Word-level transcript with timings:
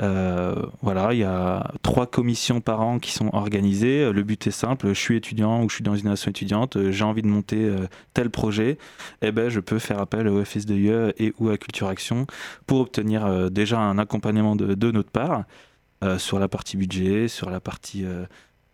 voilà, 0.00 1.12
il 1.12 1.18
y 1.18 1.24
a 1.24 1.72
trois 1.82 2.06
commissions 2.06 2.60
par 2.60 2.80
an 2.80 2.98
qui 2.98 3.12
sont 3.12 3.30
organisées. 3.32 4.12
Le 4.12 4.22
but 4.22 4.46
est 4.46 4.50
simple, 4.50 4.88
je 4.88 5.00
suis 5.00 5.16
étudiant 5.16 5.62
ou 5.62 5.68
je 5.68 5.76
suis 5.76 5.84
dans 5.84 5.96
une 5.96 6.08
nation 6.08 6.30
étudiante, 6.30 6.90
j'ai 6.90 7.04
envie 7.04 7.22
de 7.22 7.26
monter 7.26 7.70
tel 8.14 8.30
projet, 8.30 8.70
et 8.70 8.78
eh 9.22 9.32
ben, 9.32 9.48
je 9.48 9.60
peux 9.60 9.78
faire 9.78 10.00
appel 10.00 10.28
au 10.28 10.44
FSDE 10.44 11.14
et 11.18 11.34
ou 11.38 11.50
à 11.50 11.58
Culture 11.58 11.88
Action 11.88 12.26
pour 12.66 12.80
obtenir 12.80 13.50
déjà 13.50 13.78
un 13.78 13.98
accompagnement 13.98 14.56
de, 14.56 14.90
notre 14.90 15.10
part. 15.10 15.44
sur 16.18 16.38
la 16.38 16.48
partie 16.48 16.76
budget, 16.76 17.28
sur 17.28 17.50
la 17.50 17.60
partie 17.60 18.04
euh, 18.04 18.24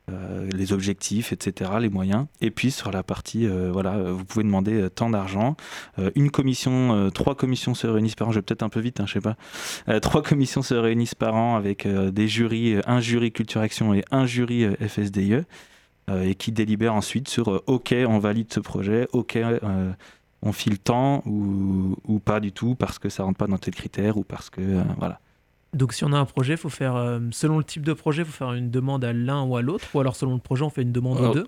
les 0.09 0.73
objectifs, 0.73 1.33
etc., 1.33 1.71
les 1.81 1.89
moyens. 1.89 2.27
Et 2.41 2.51
puis 2.51 2.71
sur 2.71 2.91
la 2.91 3.03
partie, 3.03 3.47
euh, 3.47 3.71
voilà, 3.73 3.99
vous 4.13 4.25
pouvez 4.25 4.45
demander 4.45 4.75
euh, 4.75 4.89
tant 4.89 5.11
d'argent. 5.11 5.57
une 6.15 6.31
commission, 6.31 7.11
trois 7.13 7.35
commissions 7.35 7.75
se 7.75 7.87
réunissent 7.87 8.15
par 8.15 8.29
an. 8.29 8.33
Je 8.33 8.39
vais 8.39 8.43
peut-être 8.43 8.63
un 8.63 8.69
peu 8.69 8.81
vite, 8.81 9.01
hein, 9.01 9.07
je 9.07 9.15
sais 9.15 9.21
pas. 9.21 9.37
trois 10.01 10.23
commissions 10.23 10.63
se 10.63 10.75
réunissent 10.75 11.15
par 11.15 11.35
an 11.35 11.57
avec 11.57 11.87
des 11.87 12.29
jurys, 12.29 12.77
un 12.87 13.01
jury 13.01 13.33
Culture 13.33 13.61
Action 13.61 13.95
et 13.95 14.05
un 14.11 14.27
jury 14.27 14.67
FSDIE, 14.81 15.43
et 16.13 16.35
qui 16.35 16.53
délibèrent 16.53 16.95
ensuite 16.95 17.29
sur 17.29 17.63
OK, 17.67 17.95
on 18.07 18.19
valide 18.19 18.53
ce 18.53 18.61
projet, 18.61 19.09
OK, 19.13 19.39
on 20.43 20.53
file 20.53 20.79
tant 20.79 21.23
ou, 21.27 21.97
ou, 22.07 22.19
pas 22.19 22.41
du 22.41 22.53
tout 22.53 22.75
parce 22.75 22.99
que 22.99 23.09
ça 23.09 23.25
rentre 23.25 23.39
pas 23.39 23.47
dans 23.47 23.59
tel 23.59 23.75
critère 23.75 24.17
ou 24.17 24.25
parce 24.25 24.51
que 24.51 24.61
voilà. 24.99 25.21
Donc 25.77 25.93
si 25.93 26.05
on 26.05 26.13
a 26.13 26.19
un 26.19 26.25
projet, 26.25 26.57
faut 26.57 26.69
faire, 26.69 26.97
euh, 26.97 27.21
selon 27.31 27.59
le 27.59 27.65
type 27.65 27.85
de 27.85 27.93
projet, 27.93 28.23
il 28.23 28.25
faut 28.25 28.33
faire 28.33 28.53
une 28.53 28.71
demande 28.71 29.05
à 29.05 29.13
l'un 29.13 29.43
ou 29.43 29.57
à 29.57 29.63
l'autre, 29.63 29.87
ou 29.95 30.01
alors 30.01 30.17
selon 30.17 30.35
le 30.35 30.41
projet, 30.41 30.63
on 30.63 30.71
fait 30.71 30.83
une 30.83 30.93
demande 30.93 31.21
aux 31.21 31.35
deux? 31.35 31.47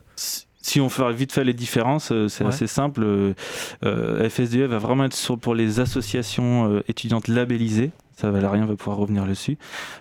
si 0.60 0.80
on 0.82 0.91
fait 0.91 1.10
vite 1.12 1.32
fait 1.32 1.45
les 1.45 1.55
différences, 1.55 2.12
euh, 2.12 2.28
c'est 2.28 2.45
assez 2.45 2.66
simple. 2.66 3.02
Euh, 3.02 4.28
FSDE 4.28 4.66
va 4.66 4.78
vraiment 4.78 5.05
être 5.05 5.14
sur, 5.14 5.38
pour 5.38 5.55
les 5.55 5.80
associations 5.80 6.83
étudiantes 6.88 7.28
labellisées. 7.28 7.91
Ça, 8.16 8.30
rien 8.30 8.66
va 8.66 8.77
pouvoir 8.77 8.98
revenir 8.98 9.24
dessus. 9.24 9.56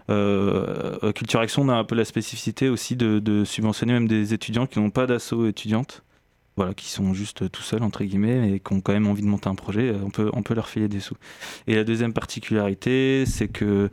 Culture 0.07 1.39
Action, 1.39 1.61
on 1.61 1.69
a 1.69 1.75
un 1.75 1.83
peu 1.83 1.95
la 1.95 2.03
spécificité 2.03 2.67
aussi 2.67 2.95
de, 2.95 3.19
de 3.19 3.45
subventionner 3.45 3.93
même 3.93 4.07
des 4.07 4.33
étudiants 4.33 4.65
qui 4.65 4.79
n'ont 4.79 4.89
pas 4.89 5.05
d'assaut 5.05 5.47
étudiante 5.47 6.03
voilà, 6.57 6.73
qui 6.73 6.89
sont 6.89 7.13
juste 7.13 7.49
tout 7.51 7.61
seuls, 7.61 7.83
entre 7.83 8.03
guillemets, 8.03 8.55
et 8.55 8.59
qui 8.59 8.73
ont 8.73 8.81
quand 8.81 8.91
même 8.91 9.07
envie 9.07 9.21
de 9.21 9.27
monter 9.27 9.47
un 9.47 9.55
projet, 9.55 9.89
euh, 9.89 9.99
on 10.03 10.09
peut, 10.09 10.29
on 10.33 10.41
peut 10.41 10.55
leur 10.55 10.67
filer 10.67 10.87
des 10.87 10.99
sous. 10.99 11.15
Et 11.67 11.75
la 11.75 11.83
deuxième 11.83 12.13
particularité, 12.13 13.25
c'est 13.27 13.47
que 13.47 13.89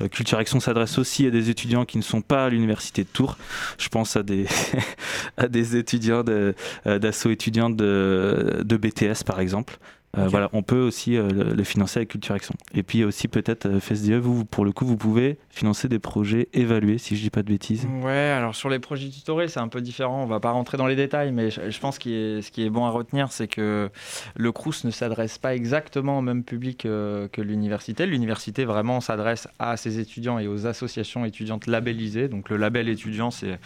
euh, 0.00 0.08
Culture 0.08 0.38
Action 0.38 0.58
s'adresse 0.58 0.98
aussi 0.98 1.26
à 1.26 1.30
des 1.30 1.50
étudiants 1.50 1.84
qui 1.84 1.98
ne 1.98 2.02
sont 2.02 2.22
pas 2.22 2.46
à 2.46 2.48
l'université 2.48 3.04
de 3.04 3.08
Tours. 3.08 3.36
Je 3.78 3.88
pense 3.90 4.16
à 4.16 4.22
des, 4.22 4.46
à 5.36 5.46
des 5.46 5.76
étudiants 5.76 6.24
euh, 6.26 6.52
d'assaut 6.86 7.30
étudiants 7.30 7.70
de 7.70 8.64
BTS, 8.64 9.24
par 9.24 9.38
exemple, 9.40 9.78
euh, 10.18 10.28
voilà, 10.28 10.48
on 10.52 10.62
peut 10.62 10.80
aussi 10.80 11.16
euh, 11.16 11.28
le, 11.28 11.64
financer 11.64 11.98
avec 11.98 12.10
Culture 12.10 12.34
Action. 12.34 12.54
Et 12.74 12.82
puis 12.82 13.04
aussi 13.04 13.28
peut-être 13.28 13.66
euh, 13.66 13.80
FSDE, 13.80 14.14
vous, 14.14 14.44
pour 14.44 14.64
le 14.64 14.72
coup, 14.72 14.86
vous 14.86 14.96
pouvez 14.96 15.38
financer 15.50 15.88
des 15.88 15.98
projets 15.98 16.48
évalués, 16.52 16.98
si 16.98 17.16
je 17.16 17.22
dis 17.22 17.30
pas 17.30 17.42
de 17.42 17.48
bêtises. 17.48 17.86
Ouais, 18.02 18.12
alors 18.12 18.54
sur 18.54 18.68
les 18.68 18.78
projets 18.78 19.08
tutorés, 19.08 19.48
c'est 19.48 19.60
un 19.60 19.68
peu 19.68 19.80
différent. 19.80 20.22
On 20.22 20.26
va 20.26 20.40
pas 20.40 20.50
rentrer 20.50 20.78
dans 20.78 20.86
les 20.86 20.96
détails, 20.96 21.32
mais 21.32 21.50
je, 21.50 21.80
pense 21.80 21.98
que 21.98 22.40
ce 22.40 22.50
qui 22.50 22.64
est 22.64 22.70
bon 22.70 22.86
à 22.86 22.90
retenir, 22.90 23.30
c'est 23.30 23.48
que 23.48 23.90
le 24.34 24.52
CRUS 24.52 24.84
ne 24.84 24.90
s'adresse 24.90 25.38
pas 25.38 25.54
exactement 25.54 26.18
au 26.18 26.22
même 26.22 26.44
public 26.44 26.78
que 26.82 27.40
l'université. 27.40 28.06
L'université 28.06 28.64
vraiment 28.64 29.00
s'adresse 29.00 29.48
à 29.58 29.76
ses 29.76 29.98
étudiants 29.98 30.38
et 30.38 30.48
aux 30.48 30.66
associations 30.66 31.24
étudiantes 31.24 31.66
labellisées. 31.66 32.28
Donc 32.28 32.48
le 32.48 32.56
label 32.56 32.88
étudiant, 32.88 33.30
c'est 33.30 33.58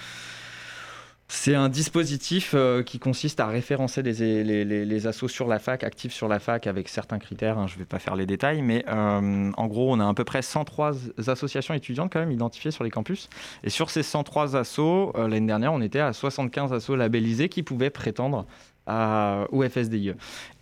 c'est 1.33 1.55
un 1.55 1.69
dispositif 1.69 2.55
euh, 2.55 2.83
qui 2.83 2.99
consiste 2.99 3.39
à 3.39 3.47
référencer 3.47 4.03
les, 4.03 4.43
les, 4.65 5.07
assos 5.07 5.29
sur 5.29 5.47
la 5.47 5.61
fac, 5.61 5.85
actifs 5.85 6.13
sur 6.13 6.27
la 6.27 6.41
fac, 6.41 6.67
avec 6.67 6.89
certains 6.89 7.21
critères. 7.21 7.57
Hein, 7.57 7.69
je 7.69 7.75
ne 7.75 7.79
vais 7.79 7.85
pas 7.85 8.01
faire 8.01 8.17
les 8.17 8.27
détails, 8.27 8.63
mais 8.63 8.85
euh, 8.89 9.53
en 9.57 9.67
gros, 9.69 9.93
on 9.93 10.01
a 10.01 10.09
à 10.09 10.13
peu 10.13 10.25
près 10.25 10.43
103 10.43 10.93
associations 11.29 11.73
étudiantes 11.73 12.13
quand 12.13 12.19
même 12.19 12.33
identifiées 12.33 12.73
sur 12.73 12.83
les 12.83 12.91
campus. 12.91 13.29
Et 13.63 13.71
sur 13.71 13.91
ces 13.91 14.03
103 14.03 14.57
assos, 14.57 15.13
euh, 15.15 15.29
l'année 15.29 15.47
dernière, 15.47 15.73
on 15.73 15.81
était 15.81 16.01
à 16.01 16.13
75 16.13 16.73
assos 16.73 16.97
labellisés 16.97 17.49
qui 17.49 17.63
pouvaient 17.63 17.91
prétendre 17.91 18.45
à, 18.89 19.47
au 19.53 19.63
FSDIE. 19.63 20.15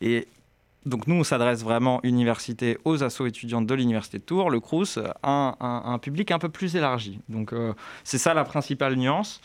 Et 0.03 0.29
donc 0.85 1.07
nous, 1.07 1.15
on 1.15 1.25
s'adresse 1.25 1.63
vraiment 1.63 2.01
université 2.03 2.77
aux 2.85 3.03
assos 3.03 3.27
étudiantes 3.27 3.67
de 3.67 3.75
l'université 3.75 4.19
de 4.19 4.23
Tours, 4.23 4.51
le 4.51 4.61
CRUS, 4.61 4.99
un, 5.23 5.57
un 5.61 5.99
public 5.99 6.31
un 6.31 6.39
peu 6.39 6.51
plus 6.51 6.77
élargi. 6.77 7.21
Donc 7.31 7.55
c'est 8.05 8.19
ça 8.19 8.33
la 8.33 8.45
principale 8.45 8.97
nuance. 8.97 9.41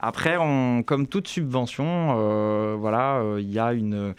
Après, 0.00 0.36
comme 0.36 1.08
toute 1.08 1.26
subvention, 1.26 2.16
euh, 2.16 2.76
voilà, 2.78 3.16
euh, 3.16 3.40
il 3.40 3.50
y 3.50 3.58
a 3.58 3.72
une, 3.72 4.14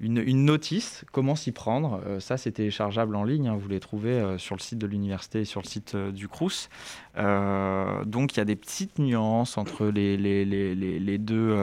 une, 0.00 0.44
notice, 0.44 1.04
comment 1.12 1.36
s'y 1.36 1.52
prendre. 1.52 2.00
Euh, 2.04 2.18
ça, 2.18 2.36
c'est 2.36 2.50
téléchargeable 2.50 3.14
en 3.14 3.22
ligne, 3.22 3.46
hein, 3.46 3.56
vous 3.56 3.68
les 3.68 3.78
trouvez 3.78 4.38
sur 4.38 4.56
le 4.56 4.60
site 4.60 4.78
de 4.78 4.88
l'université 4.88 5.42
et 5.42 5.44
sur 5.44 5.62
le 5.62 5.68
site 5.68 5.94
du 5.96 6.26
CRUS. 6.26 6.68
donc, 7.16 8.34
il 8.34 8.38
y 8.38 8.40
a 8.40 8.44
des 8.44 8.56
petites 8.56 8.98
nuances 8.98 9.56
entre 9.56 9.86
les, 9.86 10.16
les, 10.16 10.44
les, 10.44 10.74
les 10.74 11.18
deux, 11.18 11.56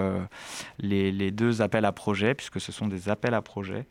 les, 0.80 1.32
deux 1.32 1.62
appels 1.62 1.86
à 1.86 1.92
projets, 1.92 2.36
puisque 2.36 2.62
ce 2.62 2.72
sont 2.72 2.88
des 2.88 3.10
appels 3.10 3.34
à 3.34 3.42
projets. 3.42 3.86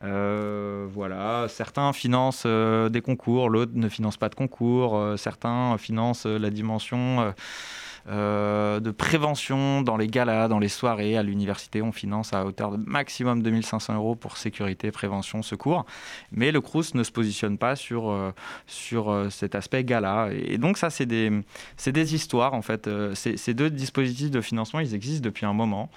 voilà, 0.00 1.46
certains 1.50 1.92
financent 1.92 2.46
des 2.46 3.02
concours, 3.02 3.50
l'autre 3.50 3.72
ne 3.74 3.88
finance 3.90 4.16
pas 4.16 4.30
de 4.30 4.34
concours, 4.34 4.98
certains 5.18 5.76
financent 5.76 6.24
la 6.24 6.48
dimension 6.48 7.34
euh, 8.08 8.80
de 8.80 8.90
prévention 8.90 9.82
dans 9.82 9.96
les 9.96 10.06
galas, 10.06 10.48
dans 10.48 10.58
les 10.58 10.68
soirées. 10.68 11.16
À 11.16 11.22
l'université, 11.22 11.82
on 11.82 11.92
finance 11.92 12.32
à 12.32 12.44
hauteur 12.44 12.72
de 12.72 12.76
maximum 12.76 13.42
2500 13.42 13.94
euros 13.94 14.14
pour 14.14 14.36
sécurité, 14.36 14.90
prévention, 14.90 15.42
secours. 15.42 15.84
Mais 16.32 16.52
le 16.52 16.60
CRUS 16.60 16.94
ne 16.94 17.02
se 17.02 17.12
positionne 17.12 17.58
pas 17.58 17.76
sur, 17.76 18.10
euh, 18.10 18.32
euh, 18.92 19.30
cet 19.30 19.54
aspect 19.54 19.84
gala. 19.84 20.30
Et 20.32 20.58
donc 20.58 20.78
ça, 20.78 20.90
c'est 20.90 21.06
des, 21.06 21.30
des 21.86 22.14
histoires, 22.14 22.54
en 22.54 22.62
fait. 22.62 22.88
Ces 23.14 23.54
deux 23.54 23.70
dispositifs 23.70 24.30
de 24.30 24.40
financement, 24.40 24.80
ils 24.80 24.94
existent 24.94 25.24
depuis 25.24 25.46
un 25.46 25.52
moment. 25.52 25.90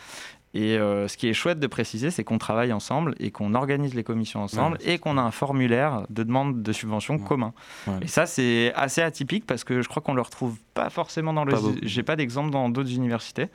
Et 0.56 0.78
euh, 0.78 1.08
ce 1.08 1.18
qui 1.18 1.28
est 1.28 1.34
chouette 1.34 1.60
de 1.60 1.66
préciser, 1.66 2.12
c'est 2.12 2.24
qu'on 2.24 2.38
travaille 2.38 2.74
ensemble 2.74 3.16
et 3.20 3.32
qu'on 3.32 3.56
organise 3.56 3.96
les 3.96 4.04
commissions 4.04 4.44
ensemble 4.44 4.78
et 4.86 5.00
qu'on 5.00 5.18
a 5.18 5.22
un 5.22 5.32
formulaire 5.32 6.06
de 6.12 6.22
demande 6.22 6.62
de 6.62 6.72
subvention 6.72 7.18
commun. 7.18 7.54
Et 8.02 8.08
ça, 8.08 8.28
c'est 8.28 8.72
assez 8.76 9.02
atypique 9.02 9.48
parce 9.48 9.64
que 9.64 9.82
je 9.82 9.90
crois 9.90 10.04
qu'on 10.04 10.12
ne 10.12 10.18
le 10.18 10.22
retrouve 10.22 10.58
pas 10.76 10.92
forcément 10.92 11.34
dans 11.34 11.44
le. 11.44 11.56
J'ai 11.82 12.04
pas 12.04 12.16
d'exemple 12.16 12.52
dans 12.52 12.70
d'autres 12.70 12.94
universités. 12.94 13.48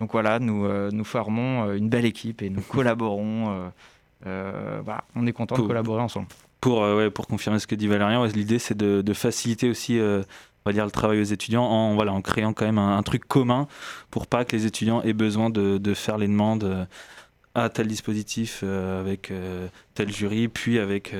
Donc 0.00 0.12
voilà, 0.12 0.38
nous, 0.38 0.66
euh, 0.66 0.90
nous 0.92 1.04
formons 1.04 1.64
euh, 1.64 1.76
une 1.76 1.88
belle 1.88 2.04
équipe 2.04 2.42
et 2.42 2.50
nous 2.50 2.60
collaborons. 2.68 3.70
on 4.24 5.26
est 5.26 5.32
content 5.32 5.56
de 5.56 5.62
collaborer 5.62 6.02
ensemble. 6.02 6.28
Pour, 6.60 7.26
confirmer 7.28 7.58
ce 7.58 7.66
que 7.66 7.74
dit 7.74 7.88
Valérien, 7.88 8.24
l'idée 8.28 8.58
c'est 8.58 8.76
de, 8.76 9.02
de, 9.02 9.12
faciliter 9.12 9.68
aussi 9.68 10.00
on 10.64 10.70
va 10.70 10.72
dire, 10.72 10.84
le 10.84 10.90
travail 10.90 11.20
aux 11.20 11.24
étudiants 11.24 11.64
en, 11.64 11.94
voilà, 11.94 12.12
en 12.12 12.22
créant 12.22 12.54
quand 12.54 12.64
même 12.64 12.78
un, 12.78 13.02
truc 13.02 13.26
commun 13.26 13.68
pour 14.10 14.26
pas 14.26 14.44
que 14.44 14.56
les 14.56 14.64
étudiants 14.64 15.02
aient 15.02 15.12
besoin 15.12 15.50
de, 15.50 15.94
faire 15.94 16.16
les 16.16 16.26
demandes 16.26 16.64
euh, 16.64 16.84
à 17.54 17.68
tel 17.68 17.86
dispositif 17.86 18.60
euh, 18.62 19.00
avec 19.00 19.30
euh, 19.30 19.68
tel 19.94 20.10
jury, 20.10 20.48
puis 20.48 20.78
avec 20.78 21.14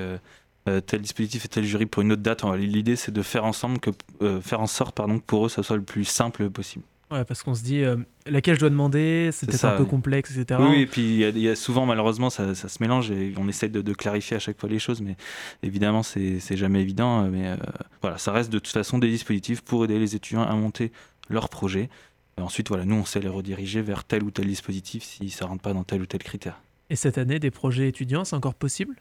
tel 0.86 1.02
dispositif 1.02 1.44
et 1.44 1.48
tel 1.48 1.64
jury 1.64 1.84
pour 1.84 2.02
une 2.02 2.12
autre 2.12 2.22
date. 2.22 2.42
L'idée, 2.56 2.96
c'est 2.96 3.12
de 3.12 3.22
faire 3.22 3.44
ensemble 3.44 3.78
que, 3.80 3.90
faire 4.40 4.60
en 4.60 4.66
sorte, 4.66 4.94
pardon, 4.94 5.18
que 5.18 5.24
pour 5.24 5.46
eux, 5.46 5.48
ça 5.50 5.62
soit 5.62 5.76
le 5.76 5.82
plus 5.82 6.06
simple 6.06 6.48
possible. 6.48 6.84
Ouais, 7.10 7.24
parce 7.24 7.42
qu'on 7.42 7.54
se 7.54 7.62
dit, 7.62 7.82
euh, 7.82 7.96
laquelle 8.26 8.54
je 8.54 8.60
dois 8.60 8.70
demander, 8.70 9.30
c'est 9.32 9.64
un 9.64 9.76
peu 9.76 9.84
complexe, 9.84 10.36
etc. 10.36 10.60
Oui, 10.62 10.80
et 10.80 10.86
puis 10.86 11.20
il 11.20 11.38
y, 11.38 11.48
a 11.48 11.54
souvent, 11.54 11.84
malheureusement, 11.84 12.30
ça, 12.30 12.54
ça, 12.54 12.68
se 12.68 12.82
mélange 12.82 13.10
et 13.10 13.34
on 13.36 13.46
essaie 13.46 13.68
de, 13.68 13.92
clarifier 13.92 14.36
à 14.36 14.40
chaque 14.40 14.58
fois 14.58 14.68
les 14.68 14.78
choses, 14.78 15.02
mais 15.02 15.16
évidemment, 15.62 16.02
c'est 16.02 16.56
jamais 16.56 16.80
évident. 16.80 17.24
Mais 17.28 17.48
euh, 17.48 17.56
voilà, 18.00 18.18
ça 18.18 18.32
reste 18.32 18.50
de 18.50 18.58
toute 18.58 18.72
façon 18.72 18.98
des 18.98 19.08
dispositifs 19.08 19.60
pour 19.60 19.84
aider 19.84 19.98
les 19.98 20.16
étudiants 20.16 20.42
à 20.42 20.54
monter 20.54 20.92
leur 21.28 21.48
projet. 21.48 21.90
Et 22.38 22.40
ensuite, 22.40 22.68
voilà, 22.68 22.84
nous, 22.84 22.96
on 22.96 23.04
sait 23.04 23.20
les 23.20 23.28
rediriger 23.28 23.82
vers 23.82 24.04
tel 24.04 24.22
ou 24.22 24.30
tel 24.30 24.46
dispositif 24.46 25.04
si 25.04 25.30
ça 25.30 25.46
rentre 25.46 25.62
pas 25.62 25.72
dans 25.72 25.84
tel 25.84 26.00
ou 26.00 26.06
tel 26.06 26.22
critère. 26.22 26.60
Et 26.90 26.96
cette 26.96 27.18
année, 27.18 27.38
des 27.38 27.50
projets 27.50 27.88
étudiants, 27.88 28.24
c'est 28.24 28.36
encore 28.36 28.54
possible? 28.54 28.96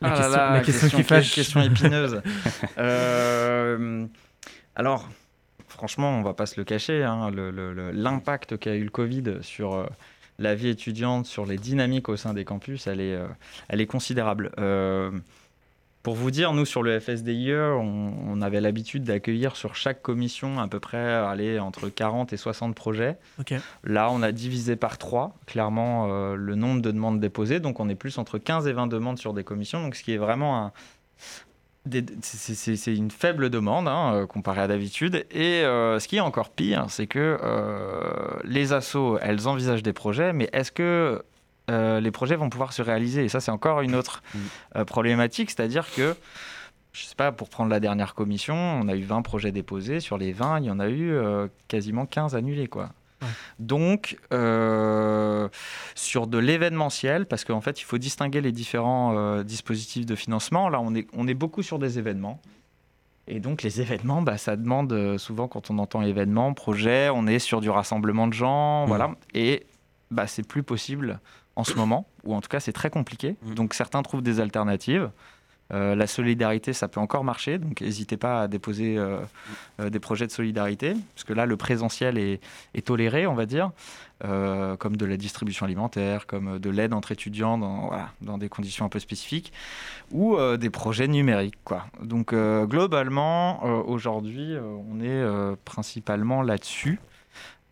La, 0.00 0.12
ah 0.12 0.16
question, 0.16 0.38
la 0.38 0.60
question, 0.60 0.98
qui 0.98 1.02
fâche. 1.04 1.34
Question 1.34 1.62
épineuse. 1.62 2.22
euh, 2.78 4.06
alors, 4.74 5.08
franchement, 5.80 6.10
on 6.10 6.20
va 6.20 6.34
pas 6.34 6.44
se 6.44 6.60
le 6.60 6.64
cacher, 6.64 7.04
hein, 7.04 7.30
l'impact 7.94 8.58
qu'a 8.58 8.74
eu 8.74 8.84
le 8.84 8.90
Covid 8.90 9.38
sur 9.40 9.72
euh, 9.72 9.86
la 10.38 10.54
vie 10.54 10.68
étudiante, 10.68 11.24
sur 11.24 11.46
les 11.46 11.56
dynamiques 11.56 12.10
au 12.10 12.18
sein 12.18 12.34
des 12.34 12.44
campus, 12.44 12.86
elle 12.86 13.00
est, 13.00 13.14
euh, 13.14 13.26
elle 13.70 13.80
est 13.80 13.86
considérable. 13.86 14.52
Euh, 14.58 15.10
pour 16.02 16.16
vous 16.16 16.30
dire, 16.30 16.52
nous, 16.52 16.66
sur 16.66 16.82
le 16.82 17.00
FSDIE, 17.00 17.54
on, 17.54 18.42
avait 18.42 18.60
l'habitude 18.60 19.04
d'accueillir 19.04 19.56
sur 19.56 19.74
chaque 19.74 20.02
commission 20.02 20.60
à 20.60 20.68
peu 20.68 20.80
près 20.80 20.98
aller 20.98 21.58
entre 21.58 21.88
40 21.88 22.34
et 22.34 22.36
60 22.36 22.74
projets. 22.74 23.16
Là, 23.82 24.10
on 24.10 24.20
a 24.20 24.32
divisé 24.32 24.76
par 24.76 24.98
3, 24.98 25.34
clairement, 25.46 26.08
le 26.34 26.54
nombre 26.54 26.80
de 26.80 26.90
demandes 26.90 27.20
déposées. 27.20 27.60
Donc, 27.60 27.80
on 27.80 27.88
est 27.90 27.94
plus 27.94 28.16
entre 28.16 28.38
15 28.38 28.66
et 28.66 28.72
20 28.72 28.86
demandes 28.86 29.18
sur 29.18 29.34
des 29.34 29.44
commissions. 29.44 29.82
Donc, 29.82 29.94
ce 29.94 30.02
qui 30.02 30.14
est 30.14 30.18
vraiment 30.18 30.64
un, 30.64 30.72
c'est 32.22 32.94
une 32.94 33.10
faible 33.10 33.48
demande 33.48 33.88
hein, 33.88 34.14
euh, 34.14 34.26
comparée 34.26 34.60
à 34.60 34.68
d'habitude. 34.68 35.26
Et 35.30 35.64
euh, 35.64 35.98
ce 35.98 36.08
qui 36.08 36.16
est 36.16 36.20
encore 36.20 36.50
pire, 36.50 36.86
c'est 36.88 37.06
que 37.06 37.38
euh, 37.42 38.38
les 38.44 38.72
assos, 38.72 39.18
elles 39.20 39.48
envisagent 39.48 39.82
des 39.82 39.92
projets, 39.92 40.32
mais 40.32 40.48
est-ce 40.52 40.72
que 40.72 41.22
les 41.68 42.10
projets 42.10 42.34
vont 42.34 42.50
pouvoir 42.50 42.72
se 42.72 42.82
réaliser? 42.82 43.24
Et 43.24 43.28
ça, 43.28 43.38
c'est 43.38 43.52
encore 43.52 43.80
une 43.80 43.94
autre 43.94 44.24
mm. 44.34 44.84
problématique, 44.86 45.50
c'est-à-dire 45.52 45.86
que 45.94 46.16
je 46.92 47.04
sais 47.04 47.14
pas, 47.14 47.30
pour 47.30 47.48
prendre 47.48 47.70
la 47.70 47.78
dernière 47.78 48.16
commission, 48.16 48.56
on 48.56 48.88
a 48.88 48.96
eu 48.96 49.04
20 49.04 49.22
projets 49.22 49.52
déposés. 49.52 50.00
Sur 50.00 50.18
les 50.18 50.32
20, 50.32 50.58
il 50.58 50.64
y 50.64 50.70
en 50.72 50.80
a 50.80 50.88
eu 50.88 51.16
quasiment 51.68 52.06
15 52.06 52.34
annulés. 52.34 52.66
Quoi. 52.66 52.90
Donc, 53.58 54.18
euh, 54.32 55.48
sur 55.94 56.26
de 56.26 56.38
l'événementiel, 56.38 57.26
parce 57.26 57.44
qu'en 57.44 57.60
fait, 57.60 57.80
il 57.80 57.84
faut 57.84 57.98
distinguer 57.98 58.40
les 58.40 58.52
différents 58.52 59.14
euh, 59.16 59.42
dispositifs 59.42 60.06
de 60.06 60.14
financement. 60.14 60.68
Là, 60.68 60.80
on 60.80 60.94
est, 60.94 61.06
on 61.12 61.28
est 61.28 61.34
beaucoup 61.34 61.62
sur 61.62 61.78
des 61.78 61.98
événements. 61.98 62.40
Et 63.26 63.38
donc, 63.38 63.62
les 63.62 63.80
événements, 63.80 64.22
bah, 64.22 64.38
ça 64.38 64.56
demande 64.56 65.16
souvent, 65.18 65.46
quand 65.46 65.70
on 65.70 65.78
entend 65.78 66.02
événement, 66.02 66.52
projet, 66.52 67.10
on 67.10 67.26
est 67.26 67.38
sur 67.38 67.60
du 67.60 67.70
rassemblement 67.70 68.26
de 68.26 68.32
gens. 68.32 68.84
Mmh. 68.84 68.88
Voilà. 68.88 69.14
Et 69.34 69.66
bah, 70.10 70.26
c'est 70.26 70.46
plus 70.46 70.62
possible 70.62 71.20
en 71.56 71.64
ce 71.64 71.74
moment, 71.74 72.06
ou 72.24 72.34
en 72.34 72.40
tout 72.40 72.48
cas, 72.48 72.58
c'est 72.58 72.72
très 72.72 72.90
compliqué. 72.90 73.36
Mmh. 73.42 73.54
Donc, 73.54 73.74
certains 73.74 74.02
trouvent 74.02 74.22
des 74.22 74.40
alternatives. 74.40 75.10
Euh, 75.72 75.94
la 75.94 76.06
solidarité, 76.06 76.72
ça 76.72 76.88
peut 76.88 77.00
encore 77.00 77.24
marcher, 77.24 77.58
donc 77.58 77.80
n'hésitez 77.80 78.16
pas 78.16 78.42
à 78.42 78.48
déposer 78.48 78.98
euh, 78.98 79.18
euh, 79.80 79.90
des 79.90 80.00
projets 80.00 80.26
de 80.26 80.32
solidarité, 80.32 80.94
parce 81.14 81.24
que 81.24 81.32
là, 81.32 81.46
le 81.46 81.56
présentiel 81.56 82.18
est, 82.18 82.40
toléré, 82.84 83.26
on 83.26 83.34
va 83.34 83.46
dire, 83.46 83.70
comme 84.78 84.96
de 84.96 85.06
la 85.06 85.16
distribution 85.16 85.64
alimentaire, 85.64 86.26
comme 86.26 86.58
de 86.58 86.70
l'aide 86.70 86.92
entre 86.92 87.12
étudiants 87.12 87.58
dans, 87.58 88.38
des 88.38 88.48
conditions 88.48 88.84
un 88.84 88.88
peu 88.88 88.98
spécifiques, 88.98 89.52
ou 90.10 90.36
des 90.58 90.70
projets 90.70 91.08
numériques. 91.08 91.56
Donc 92.02 92.34
globalement, 92.34 93.62
aujourd'hui, 93.86 94.56
on 94.90 95.00
est 95.00 95.24
principalement 95.64 96.42
là-dessus. 96.42 97.00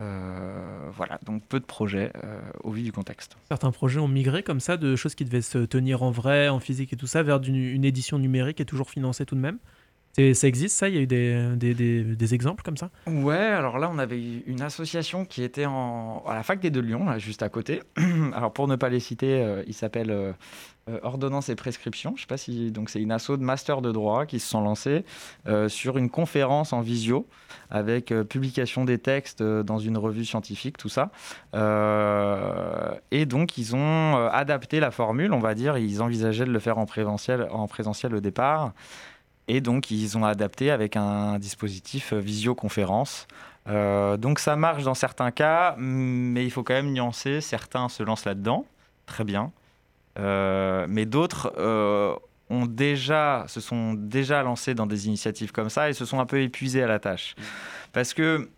Euh, 0.01 0.91
voilà, 0.93 1.19
donc 1.25 1.43
peu 1.49 1.59
de 1.59 1.65
projets 1.65 2.13
euh, 2.23 2.41
au 2.63 2.71
vu 2.71 2.83
du 2.83 2.93
contexte. 2.93 3.37
Certains 3.49 3.73
projets 3.73 3.99
ont 3.99 4.09
migré 4.09 4.43
comme 4.43 4.61
ça 4.61 4.77
de 4.77 4.95
choses 4.95 5.15
qui 5.15 5.25
devaient 5.25 5.43
se 5.43 5.59
tenir 5.59 6.03
en 6.03 6.11
vrai, 6.11 6.49
en 6.49 6.61
physique 6.61 6.93
et 6.93 6.97
tout 6.97 7.09
ça, 7.09 7.23
vers 7.23 7.43
une, 7.43 7.85
édition 7.85 8.19
numérique 8.19 8.61
et 8.61 8.65
toujours 8.65 8.91
financée 8.91 9.27
tout 9.27 9.35
de 9.35 9.41
même? 9.41 9.59
Ça 10.35 10.49
existe 10.49 10.77
ça? 10.77 10.89
Il 10.89 10.95
y 10.95 10.99
a 10.99 11.03
eu 11.03 11.07
des, 11.07 12.35
exemples 12.35 12.63
comme 12.63 12.77
ça? 12.77 12.91
Ouais, 13.07 13.37
alors 13.37 13.79
là 13.79 13.91
on 13.93 13.99
avait 13.99 14.21
une 14.47 14.63
association 14.63 15.25
qui 15.25 15.43
était 15.43 15.65
à 15.65 16.35
la 16.35 16.43
fac 16.43 16.61
des 16.61 16.71
Deux 16.71 16.81
Lyon, 16.81 17.05
là, 17.07 17.19
juste 17.19 17.43
à 17.43 17.49
côté. 17.49 17.83
alors 18.35 18.53
pour 18.53 18.69
ne 18.69 18.77
pas 18.77 18.89
les 18.89 19.01
citer, 19.01 19.43
euh, 19.43 19.63
il 19.67 19.75
s'appelle 19.75 20.35
euh, 20.89 20.99
ordonnance 21.03 21.49
et 21.49 21.55
prescription. 21.55 22.15
Je 22.17 22.23
sais 22.23 22.27
pas 22.27 22.37
si 22.37 22.71
donc 22.71 22.89
c'est 22.89 23.01
une 23.01 23.13
asso 23.13 23.31
de 23.31 23.43
master 23.43 23.83
de 23.83 23.93
droit 23.93 24.27
qui 24.27 24.39
se 24.41 24.49
sont 24.49 24.63
lancés 24.63 25.05
euh, 25.47 25.69
sur 25.69 25.99
une 25.99 26.09
conférence 26.09 26.73
en 26.73 26.81
visio 26.81 27.27
avec 27.71 28.11
euh, 28.11 28.25
publication 28.25 28.85
des 28.85 28.99
textes 28.99 29.43
dans 29.43 29.79
une 29.79 29.99
revue 29.99 30.25
scientifique, 30.25 30.79
tout 30.79 30.89
ça. 30.89 31.11
et 33.11 33.27
donc 33.27 33.59
ils 33.59 33.77
ont 33.77 34.29
adapté 34.29 34.81
la 34.81 34.91
formule, 34.91 35.33
on 35.33 35.41
va 35.41 35.55
dire. 35.55 35.77
Ils 35.77 36.01
envisageaient 36.01 36.47
de 36.47 36.53
le 36.53 36.59
faire 36.59 36.79
en 36.79 36.87
en 36.89 37.67
présentiel 37.69 38.15
au 38.15 38.21
départ. 38.21 38.73
Et 39.49 39.61
donc, 39.61 39.91
ils 39.91 40.17
ont 40.17 40.25
adapté 40.25 40.71
avec 40.71 40.97
un 40.97 41.39
dispositif 41.39 42.13
visioconférence. 42.13 43.27
donc, 43.67 44.39
ça 44.39 44.57
marche 44.57 44.85
dans 44.85 44.95
certains 44.95 45.31
cas, 45.31 45.75
mais 45.79 46.45
il 46.45 46.51
faut 46.51 46.63
quand 46.63 46.75
même 46.75 46.93
nuancer. 46.93 47.41
Certains 47.41 47.89
se 47.89 48.03
lancent 48.03 48.25
là-dedans, 48.25 48.67
très 49.07 49.25
bien. 49.25 49.53
Euh, 50.19 50.87
mais 50.89 51.07
d'autres 51.07 51.53
euh, 51.59 52.15
ont 52.51 52.67
déjà, 52.67 53.45
se 53.47 53.61
sont 53.61 53.95
déjà 53.95 54.43
lancés 54.43 54.75
dans 54.75 54.87
des 54.87 55.07
initiatives 55.07 55.53
comme 55.53 55.71
ça 55.71 55.91
et 55.91 55.93
se 55.93 56.05
sont 56.05 56.19
un 56.19 56.27
peu 56.27 56.41
épuisés 56.41 56.83
à 56.83 56.87
la 56.87 56.99
tâche. 56.99 57.35
Parce 57.93 58.15
que 58.15 58.49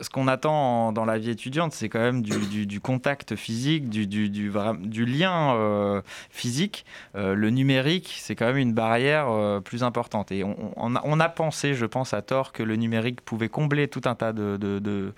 ce 0.00 0.10
qu'on 0.10 0.28
attend 0.28 0.92
dans 0.92 1.04
la 1.04 1.18
vie 1.18 1.30
étudiante, 1.30 1.72
c'est 1.72 1.88
quand 1.88 2.00
même 2.00 2.22
du, 2.22 2.80
contact 2.80 3.34
physique, 3.36 3.88
du, 3.88 5.06
lien 5.06 5.54
euh, 5.54 6.02
physique. 6.30 6.84
le 7.14 7.50
numérique, 7.50 8.16
c'est 8.20 8.34
quand 8.34 8.46
même 8.46 8.58
une 8.58 8.74
barrière 8.74 9.28
plus 9.64 9.82
importante. 9.82 10.32
Et 10.32 10.44
on, 10.44 11.20
a, 11.20 11.28
pensé, 11.28 11.74
je 11.74 11.86
pense 11.86 12.14
à 12.14 12.22
tort, 12.22 12.52
que 12.52 12.62
le 12.62 12.76
numérique 12.76 13.20
pouvait 13.20 13.48
combler 13.48 13.88
tout 13.88 14.02
un 14.04 14.14
tas 14.14 14.32
de, 14.32 15.14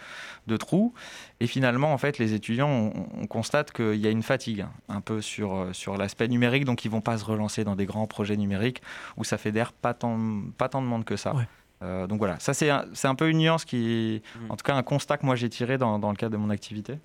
trous. 0.59 0.95
Et 1.41 1.47
finalement, 1.47 1.93
en 1.93 1.99
fait, 1.99 2.19
les 2.19 2.35
étudiants, 2.35 2.93
on, 3.21 3.27
constate 3.27 3.73
qu'il 3.73 3.97
y 3.97 4.07
a 4.07 4.11
une 4.11 4.23
fatigue 4.23 4.63
hein, 4.63 4.73
un 4.89 5.01
peu 5.01 5.21
sur, 5.21 5.55
euh, 5.55 5.97
l'aspect 5.97 6.29
numérique, 6.29 6.65
donc 6.65 6.85
ils 6.85 6.91
vont 6.91 7.01
pas 7.01 7.19
se 7.19 7.25
relancer 7.25 7.65
dans 7.65 7.77
des 7.77 7.87
grands 7.87 8.07
projets 8.07 8.37
numériques 8.37 8.83
où 9.17 9.25
ça 9.25 9.39
fédère 9.39 9.73
pas 9.73 9.95
tant, 9.95 10.19
pas 10.57 10.69
tant 10.69 10.83
de 10.83 10.87
monde 10.87 11.05
que 11.05 11.17
ça. 11.17 11.35
Euh, 11.83 12.07
donc 12.07 12.19
voilà, 12.19 12.39
ça 12.41 12.55
c'est 12.55 12.71
un, 12.71 12.85
un, 13.05 13.15
peu 13.15 13.29
une 13.29 13.39
nuance 13.39 13.65
qui, 13.65 14.21
mm. 14.35 14.51
en 14.51 14.57
tout 14.57 14.65
cas 14.65 14.75
un 14.75 14.83
constat 14.83 15.17
que 15.17 15.27
moi 15.27 15.37
j'ai 15.37 15.49
tiré 15.49 15.79
dans, 15.79 15.99
dans, 15.99 16.11
le 16.11 16.17
cadre 16.17 16.33
de 16.33 16.37
mon 16.37 16.51
activité. 16.51 16.99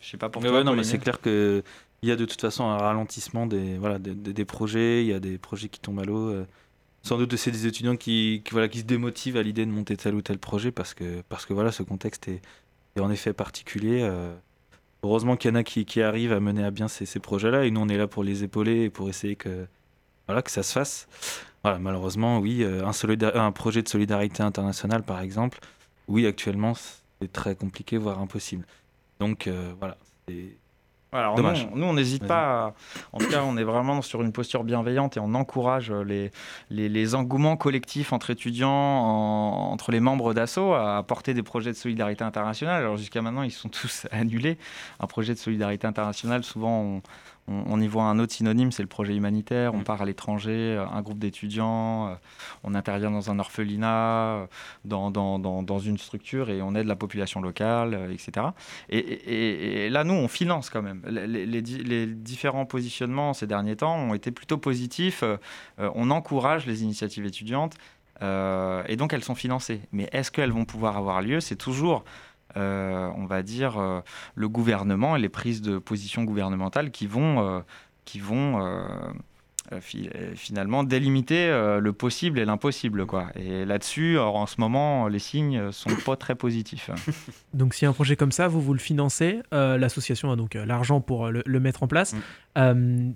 Je 0.00 0.10
sais 0.10 0.16
pas 0.16 0.28
pour 0.28 0.42
toi. 0.42 0.62
non, 0.62 0.74
mais 0.74 0.84
c'est 0.84 0.98
clair 0.98 1.20
que 1.20 1.62
il 2.02 2.08
y 2.08 2.12
a 2.12 2.16
de 2.16 2.24
toute 2.24 2.40
façon 2.40 2.64
un 2.64 2.76
ralentissement 2.76 3.46
des, 3.46 3.76
voilà, 3.78 3.98
des, 3.98 4.14
des, 4.14 4.44
projets, 4.44 5.02
il 5.02 5.08
y 5.08 5.14
a 5.14 5.18
des 5.18 5.38
projets 5.38 5.68
qui 5.68 5.80
tombent 5.80 6.00
à 6.00 6.04
l'eau. 6.04 6.28
Euh. 6.28 6.46
sans 7.02 7.18
doute 7.18 7.34
c'est 7.36 7.50
des 7.50 7.66
étudiants 7.66 7.96
qui, 7.96 8.42
qui, 8.44 8.52
voilà, 8.52 8.68
qui 8.68 8.80
se 8.80 8.84
démotivent 8.84 9.36
à 9.36 9.42
l'idée 9.42 9.66
de 9.66 9.70
monter 9.70 9.96
tel 9.96 10.14
ou 10.14 10.22
tel 10.22 10.38
projet 10.38 10.70
parce 10.70 10.94
que, 10.94 11.22
parce 11.28 11.44
que 11.46 11.54
voilà, 11.54 11.72
ce 11.72 11.82
contexte 11.82 12.28
est, 12.28 12.40
en 13.00 13.10
effet 13.10 13.32
particulier. 13.32 14.02
Euh, 14.02 14.34
heureusement 15.02 15.36
qu'il 15.36 15.50
y 15.50 15.52
en 15.52 15.56
a 15.56 15.64
qui, 15.64 15.84
qui, 15.84 16.02
arrivent 16.02 16.32
à 16.32 16.40
mener 16.40 16.64
à 16.64 16.70
bien 16.70 16.88
ces, 16.88 17.04
ces 17.04 17.18
projets-là, 17.20 17.64
et 17.64 17.70
nous 17.70 17.80
on 17.80 17.88
est 17.88 17.98
là 17.98 18.06
pour 18.06 18.22
les 18.22 18.44
épauler 18.44 18.84
et 18.84 18.90
pour 18.90 19.08
essayer 19.08 19.36
que, 19.36 19.66
voilà, 20.26 20.42
que 20.42 20.50
ça 20.50 20.62
se 20.62 20.72
fasse. 20.72 21.08
Voilà, 21.66 21.80
malheureusement, 21.80 22.38
oui, 22.38 22.62
euh, 22.62 22.86
un, 22.86 23.40
un 23.40 23.50
projet 23.50 23.82
de 23.82 23.88
solidarité 23.88 24.40
internationale, 24.40 25.02
par 25.02 25.20
exemple, 25.20 25.58
oui, 26.06 26.24
actuellement, 26.24 26.74
c'est 26.74 27.32
très 27.32 27.56
compliqué, 27.56 27.98
voire 27.98 28.20
impossible. 28.20 28.64
Donc 29.18 29.48
euh, 29.48 29.72
voilà, 29.80 29.96
c'est 30.28 30.56
alors 31.12 31.40
Nous, 31.74 31.84
on 31.84 31.94
n'hésite 31.94 32.26
pas. 32.26 32.74
En 33.12 33.18
tout 33.18 33.28
cas, 33.28 33.42
on 33.44 33.56
est 33.56 33.64
vraiment 33.64 34.02
sur 34.02 34.22
une 34.22 34.32
posture 34.32 34.64
bienveillante 34.64 35.16
et 35.16 35.20
on 35.20 35.34
encourage 35.34 35.90
les, 35.90 36.30
les, 36.70 37.14
engouements 37.14 37.56
collectifs 37.56 38.12
entre 38.12 38.30
étudiants, 38.30 38.70
entre 38.70 39.92
les 39.92 40.00
membres 40.00 40.34
d'ASSO 40.34 40.74
à 40.74 41.02
porter 41.04 41.32
des 41.32 41.42
projets 41.42 41.70
de 41.70 41.76
solidarité 41.76 42.22
internationale. 42.22 42.82
Alors 42.82 42.96
jusqu'à 42.96 43.22
maintenant, 43.22 43.42
ils 43.42 43.50
sont 43.50 43.68
tous 43.70 44.06
annulés. 44.12 44.58
Un 45.00 45.06
projet 45.06 45.32
de 45.32 45.38
solidarité 45.38 45.86
internationale, 45.86 46.44
souvent, 46.44 46.80
on, 46.80 47.02
on, 47.48 47.80
y 47.80 47.86
voit 47.86 48.04
un 48.04 48.18
autre 48.18 48.32
synonyme, 48.32 48.72
c'est 48.72 48.82
le 48.82 48.88
projet 48.88 49.14
humanitaire. 49.14 49.74
On 49.74 49.78
mm. 49.78 49.84
part 49.84 50.02
à 50.02 50.04
l'étranger, 50.04 50.84
un 50.92 51.02
groupe 51.02 51.18
d'étudiants, 51.18 52.08
euh, 52.08 52.14
on 52.64 52.74
intervient 52.74 53.10
dans 53.10 53.30
un 53.30 53.38
orphelinat, 53.38 53.86
euh, 53.86 54.46
dans, 54.84 55.10
dans, 55.10 55.78
une 55.78 55.98
structure 55.98 56.50
et 56.50 56.62
on 56.62 56.74
aide 56.74 56.86
la 56.86 56.96
population 56.96 57.40
locale, 57.40 57.94
euh, 57.94 58.12
etc. 58.12 58.48
Et, 58.88 59.88
là, 59.90 60.04
nous, 60.04 60.14
on 60.14 60.28
finance 60.28 60.70
quand 60.70 60.82
même. 60.82 61.02
Les, 61.06 62.06
différents 62.06 62.66
positionnements 62.66 63.32
ces 63.32 63.46
derniers 63.46 63.76
temps 63.76 63.96
ont 63.96 64.14
été 64.14 64.30
plutôt 64.30 64.58
positifs. 64.58 65.22
on 65.78 66.10
encourage 66.10 66.66
les 66.66 66.82
initiatives 66.82 67.24
étudiantes. 67.24 67.74
et 68.20 68.96
donc 68.96 69.12
elles 69.12 69.24
sont 69.24 69.34
financées. 69.34 69.80
Mais 69.92 70.08
est-ce 70.12 70.30
qu'elles 70.30 70.52
vont 70.52 70.64
pouvoir 70.64 70.96
avoir 70.96 71.22
lieu? 71.22 71.40
C'est 71.40 71.56
toujours 71.56 72.04
euh, 72.04 72.35
on 72.56 73.26
va 73.26 73.42
dire, 73.42 73.78
euh, 73.78 74.00
le 74.34 74.48
gouvernement 74.48 75.16
et 75.16 75.20
les 75.20 75.28
prises 75.28 75.62
de 75.62 75.78
position 75.78 76.24
gouvernementales 76.24 76.90
qui 76.90 77.06
vont, 77.06 77.40
euh, 77.40 77.60
qui 78.04 78.20
vont 78.20 78.60
finalement 79.80 80.84
délimiter 80.84 81.48
le 81.80 81.92
possible 81.92 82.38
et 82.38 82.44
l'impossible. 82.44 83.06
Quoi. 83.06 83.28
Et 83.36 83.64
là-dessus, 83.64 84.18
en 84.18 84.46
ce 84.46 84.60
moment, 84.60 85.08
les 85.08 85.18
signes 85.18 85.72
sont 85.72 85.90
pas 86.04 86.16
très 86.16 86.34
positifs. 86.34 86.90
Donc 87.54 87.74
si 87.74 87.86
un 87.86 87.92
projet 87.92 88.16
comme 88.16 88.32
ça, 88.32 88.48
vous, 88.48 88.60
vous 88.60 88.72
le 88.72 88.78
financez, 88.78 89.40
l'association 89.52 90.30
a 90.30 90.36
donc 90.36 90.54
l'argent 90.54 91.00
pour 91.00 91.28
le, 91.28 91.60
mettre 91.60 91.82
en 91.82 91.88
place. 91.88 92.14
Mm. 92.56 93.12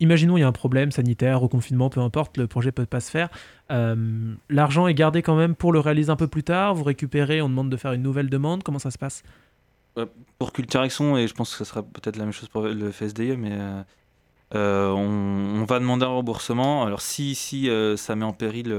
imaginons 0.00 0.36
il 0.36 0.40
y 0.40 0.44
a 0.44 0.48
un 0.48 0.52
problème 0.52 0.90
sanitaire, 0.90 1.40
reconfinement, 1.40 1.90
peu 1.90 2.00
importe, 2.00 2.36
le 2.38 2.46
projet 2.46 2.72
peut 2.72 2.86
pas 2.86 3.00
se 3.00 3.10
faire. 3.10 3.28
Euh, 3.70 4.34
l'argent 4.50 4.86
est 4.86 4.94
gardé 4.94 5.22
quand 5.22 5.36
même 5.36 5.54
pour 5.54 5.72
le 5.72 5.80
réaliser 5.80 6.10
un 6.10 6.16
peu 6.16 6.28
plus 6.28 6.42
tard. 6.42 6.74
Vous 6.74 6.84
récupérez, 6.84 7.40
on 7.42 7.48
demande 7.48 7.70
de 7.70 7.76
faire 7.76 7.92
une 7.92 8.02
nouvelle 8.02 8.28
demande. 8.28 8.62
Comment 8.62 8.78
ça 8.78 8.90
se 8.90 8.98
passe? 8.98 9.22
Pour 10.38 10.52
Culture 10.52 10.80
Action, 10.80 11.16
et 11.18 11.28
je 11.28 11.34
pense 11.34 11.50
que 11.52 11.58
ce 11.58 11.64
sera 11.64 11.82
peut-être 11.82 12.16
la 12.16 12.24
même 12.24 12.32
chose 12.32 12.48
pour 12.48 12.62
le 12.62 12.90
FSDE, 12.90 13.36
mais 13.36 13.58
euh, 14.54 14.90
euh, 14.90 14.90
on, 14.90 15.64
va 15.64 15.78
demander 15.78 16.04
un 16.04 16.08
remboursement. 16.08 16.84
Alors 16.84 17.00
si, 17.00 17.34
si 17.34 17.70
ça 17.96 18.16
met 18.16 18.24
en 18.24 18.32
péril 18.32 18.74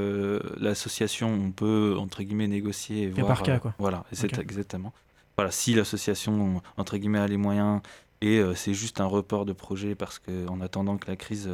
l'association, 0.60 1.32
on 1.34 1.52
peut 1.52 1.96
entre 1.98 2.24
guillemets 2.24 2.48
négocier. 2.48 3.04
Et 3.04 3.10
voir, 3.10 3.28
par 3.28 3.44
cas, 3.44 3.60
quoi. 3.60 3.74
Voilà, 3.80 4.04
c'est 4.12 4.38
exactement. 4.40 4.94
Voilà, 5.36 5.52
si 5.52 5.74
l'association 5.74 6.62
entre 6.78 6.98
guillemets 6.98 7.20
a 7.20 7.28
les 7.28 7.38
moyens 7.38 7.82
et 8.22 8.42
c'est 8.56 8.74
juste 8.74 9.02
un 9.02 9.06
report 9.06 9.46
de 9.46 9.54
projet 9.54 9.96
parce 9.96 10.20
qu'en 10.20 10.62
attendant 10.62 10.98
que 10.98 11.10
la 11.10 11.16
crise 11.16 11.50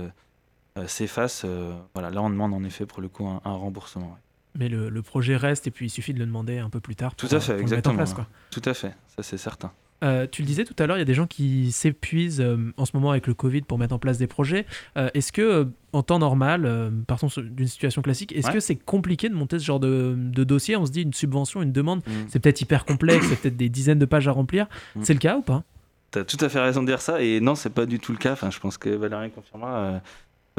euh, 0.79 0.88
s'efface. 0.88 1.43
Euh, 1.45 1.73
voilà, 1.93 2.09
là, 2.09 2.21
on 2.21 2.29
demande 2.29 2.53
en 2.53 2.63
effet 2.63 2.85
pour 2.85 3.01
le 3.01 3.07
coup 3.07 3.27
un, 3.27 3.39
remboursement. 3.43 4.17
Mais 4.55 4.69
le, 4.69 5.01
projet 5.01 5.35
reste 5.35 5.67
et 5.67 5.71
puis 5.71 5.88
il 5.88 5.89
suffit 5.89 6.13
de 6.13 6.19
le 6.19 6.25
demander 6.25 6.59
un 6.59 6.69
peu 6.69 6.79
plus 6.79 6.95
tard. 6.95 7.15
Pour, 7.15 7.27
tout 7.27 7.35
à 7.35 7.39
fait, 7.39 7.59
exactement. 7.59 7.95
Place, 7.95 8.15
Tout 8.51 8.61
à 8.65 8.73
fait, 8.73 8.93
ça 9.15 9.23
c'est 9.23 9.38
certain. 9.38 9.71
Euh, 10.03 10.27
tu 10.31 10.41
le 10.41 10.47
disais 10.47 10.63
tout 10.63 10.75
à 10.79 10.87
l'heure, 10.87 10.97
il 10.97 11.01
y 11.01 11.03
a 11.03 11.05
des 11.05 11.13
gens 11.13 11.27
qui 11.27 11.71
s'épuisent 11.71 12.45
en 12.77 12.85
ce 12.85 12.91
moment 12.93 13.11
avec 13.11 13.27
le 13.27 13.33
Covid 13.33 13.61
pour 13.61 13.77
mettre 13.77 13.93
en 13.93 13.99
place 13.99 14.17
des 14.17 14.27
projets. 14.27 14.65
est-ce 14.95 15.31
que, 15.31 15.67
en 15.93 16.03
temps 16.03 16.19
normal, 16.19 16.91
partons 17.07 17.27
d'une 17.41 17.67
situation 17.67 18.01
classique, 18.01 18.31
est-ce 18.33 18.51
que 18.51 18.59
c'est 18.59 18.75
compliqué 18.75 19.29
de 19.29 19.35
monter 19.35 19.59
ce 19.59 19.65
genre 19.65 19.79
de, 19.79 20.15
dossier? 20.43 20.75
On 20.75 20.85
se 20.85 20.91
dit 20.91 21.01
une 21.01 21.13
subvention, 21.13 21.61
une 21.61 21.71
demande, 21.71 21.99
mm. 21.99 22.11
c'est 22.29 22.39
peut-être 22.39 22.61
hyper 22.61 22.85
complexe, 22.85 23.25
c'est 23.27 23.41
peut-être 23.41 23.57
des 23.57 23.69
dizaines 23.69 23.99
de 23.99 24.05
pages 24.05 24.27
à 24.27 24.31
remplir. 24.31 24.67
Mm. 24.95 25.01
C'est 25.03 25.13
le 25.13 25.19
cas 25.19 25.37
ou 25.37 25.41
pas? 25.41 25.63
Tu 26.11 26.19
as 26.19 26.23
tout 26.23 26.37
à 26.43 26.49
fait 26.49 26.59
raison 26.59 26.81
de 26.81 26.87
dire 26.87 27.01
ça, 27.01 27.21
et 27.21 27.39
non, 27.39 27.55
c'est 27.55 27.69
pas 27.69 27.85
du 27.85 27.99
tout 27.99 28.11
le 28.11 28.17
cas. 28.17 28.33
Enfin, 28.33 28.49
je 28.49 28.59
pense 28.59 28.77
que 28.77 28.89
Valérie 28.89 29.29
confirmera. 29.31 30.01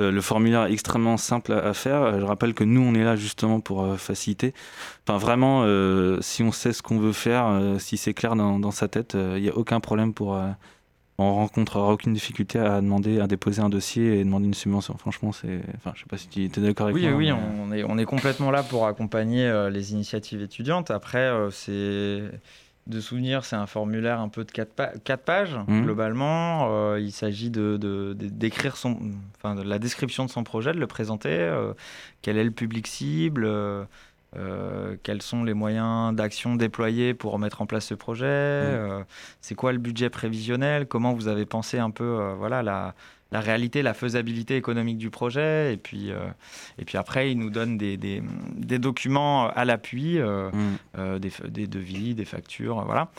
Le 0.00 0.20
formulaire 0.20 0.66
est 0.66 0.72
extrêmement 0.72 1.16
simple 1.16 1.52
à, 1.52 1.74
faire. 1.74 2.18
Je 2.18 2.24
rappelle 2.24 2.54
que 2.54 2.64
nous, 2.64 2.80
on 2.80 2.94
est 2.94 3.04
là 3.04 3.16
justement 3.16 3.60
pour 3.60 3.96
faciliter. 3.98 4.54
Enfin, 5.06 5.18
vraiment, 5.18 5.64
si 6.20 6.42
on 6.42 6.52
sait 6.52 6.72
ce 6.72 6.82
qu'on 6.82 6.98
veut 6.98 7.12
faire, 7.12 7.76
si 7.78 7.96
c'est 7.96 8.14
clair 8.14 8.36
dans, 8.36 8.58
dans, 8.58 8.70
sa 8.70 8.88
tête, 8.88 9.14
il 9.14 9.42
n'y 9.42 9.48
a 9.48 9.56
aucun 9.56 9.80
problème 9.80 10.14
pour 10.14 10.36
on 11.20 11.34
rencontrera 11.34 11.92
aucune 11.92 12.14
difficulté 12.14 12.58
à 12.58 12.80
demander, 12.80 13.20
à 13.20 13.26
déposer 13.26 13.60
un 13.60 13.68
dossier 13.68 14.18
et 14.18 14.24
demander 14.24 14.46
une 14.46 14.54
subvention. 14.54 14.96
Franchement, 14.96 15.32
c'est. 15.32 15.60
Enfin, 15.76 15.92
je 15.94 16.00
sais 16.00 16.06
pas 16.08 16.16
si 16.16 16.28
tu 16.28 16.44
es 16.44 16.48
d'accord 16.48 16.88
avec 16.88 17.00
moi. 17.00 17.12
Oui, 17.12 17.30
oui, 17.30 17.32
on 17.32 17.72
est, 17.72 17.84
on 17.84 17.98
est 17.98 18.04
complètement 18.04 18.50
là 18.50 18.62
pour 18.62 18.86
accompagner 18.86 19.46
euh, 19.46 19.68
les 19.68 19.92
initiatives 19.92 20.40
étudiantes. 20.42 20.90
Après, 20.90 21.18
euh, 21.18 21.50
c'est. 21.50 22.22
De 22.86 23.00
souvenir, 23.00 23.44
c'est 23.44 23.56
un 23.56 23.66
formulaire 23.66 24.20
un 24.20 24.28
peu 24.28 24.44
de 24.44 24.50
4, 24.50 25.22
pages, 25.22 25.56
mmh. 25.68 25.82
globalement. 25.82 26.68
Euh, 26.70 26.98
il 26.98 27.12
s'agit 27.12 27.50
de, 27.50 28.14
d'écrire 28.14 28.76
son, 28.76 28.98
enfin, 29.36 29.54
de 29.54 29.62
la 29.62 29.78
description 29.78 30.24
de 30.24 30.30
son 30.30 30.42
projet, 30.42 30.72
de 30.72 30.80
le 30.80 30.86
présenter, 30.86 31.52
quel 32.22 32.36
est 32.36 32.44
le 32.44 32.50
public 32.50 32.86
cible, 32.86 33.48
euh, 34.36 34.96
quels 35.02 35.22
sont 35.22 35.42
les 35.42 35.54
moyens 35.54 36.14
d'action 36.14 36.54
déployés 36.54 37.14
pour 37.14 37.38
mettre 37.40 37.62
en 37.62 37.66
place 37.66 37.86
ce 37.86 37.94
projet 37.94 38.24
mm. 38.26 38.28
euh, 38.28 39.02
C'est 39.40 39.54
quoi 39.54 39.72
le 39.72 39.78
budget 39.78 40.08
prévisionnel? 40.08 40.86
Comment 40.86 41.14
vous 41.14 41.28
avez 41.28 41.46
pensé 41.46 41.78
un 41.78 41.90
peu 41.90 42.04
euh, 42.04 42.34
voilà, 42.34 42.62
la, 42.62 42.94
la, 43.32 43.40
réalité, 43.40 43.82
la 43.82 43.94
faisabilité 43.94 44.56
économique 44.56 44.98
du 44.98 45.10
projet? 45.10 45.72
Et 45.72 45.76
puis, 45.76 46.10
et 46.78 46.84
puis 46.84 46.96
après, 46.96 47.32
il 47.32 47.38
nous 47.38 47.50
donne 47.50 47.76
des, 47.76 47.96
des, 47.96 48.22
des 48.54 48.78
documents 48.78 49.48
à 49.48 49.64
l'appui, 49.64 50.18
mm. 50.18 51.18
des, 51.18 51.32
des, 51.48 51.66
devis, 51.66 52.14
des 52.14 52.24
factures, 52.24 52.84
voilà. 52.84 53.10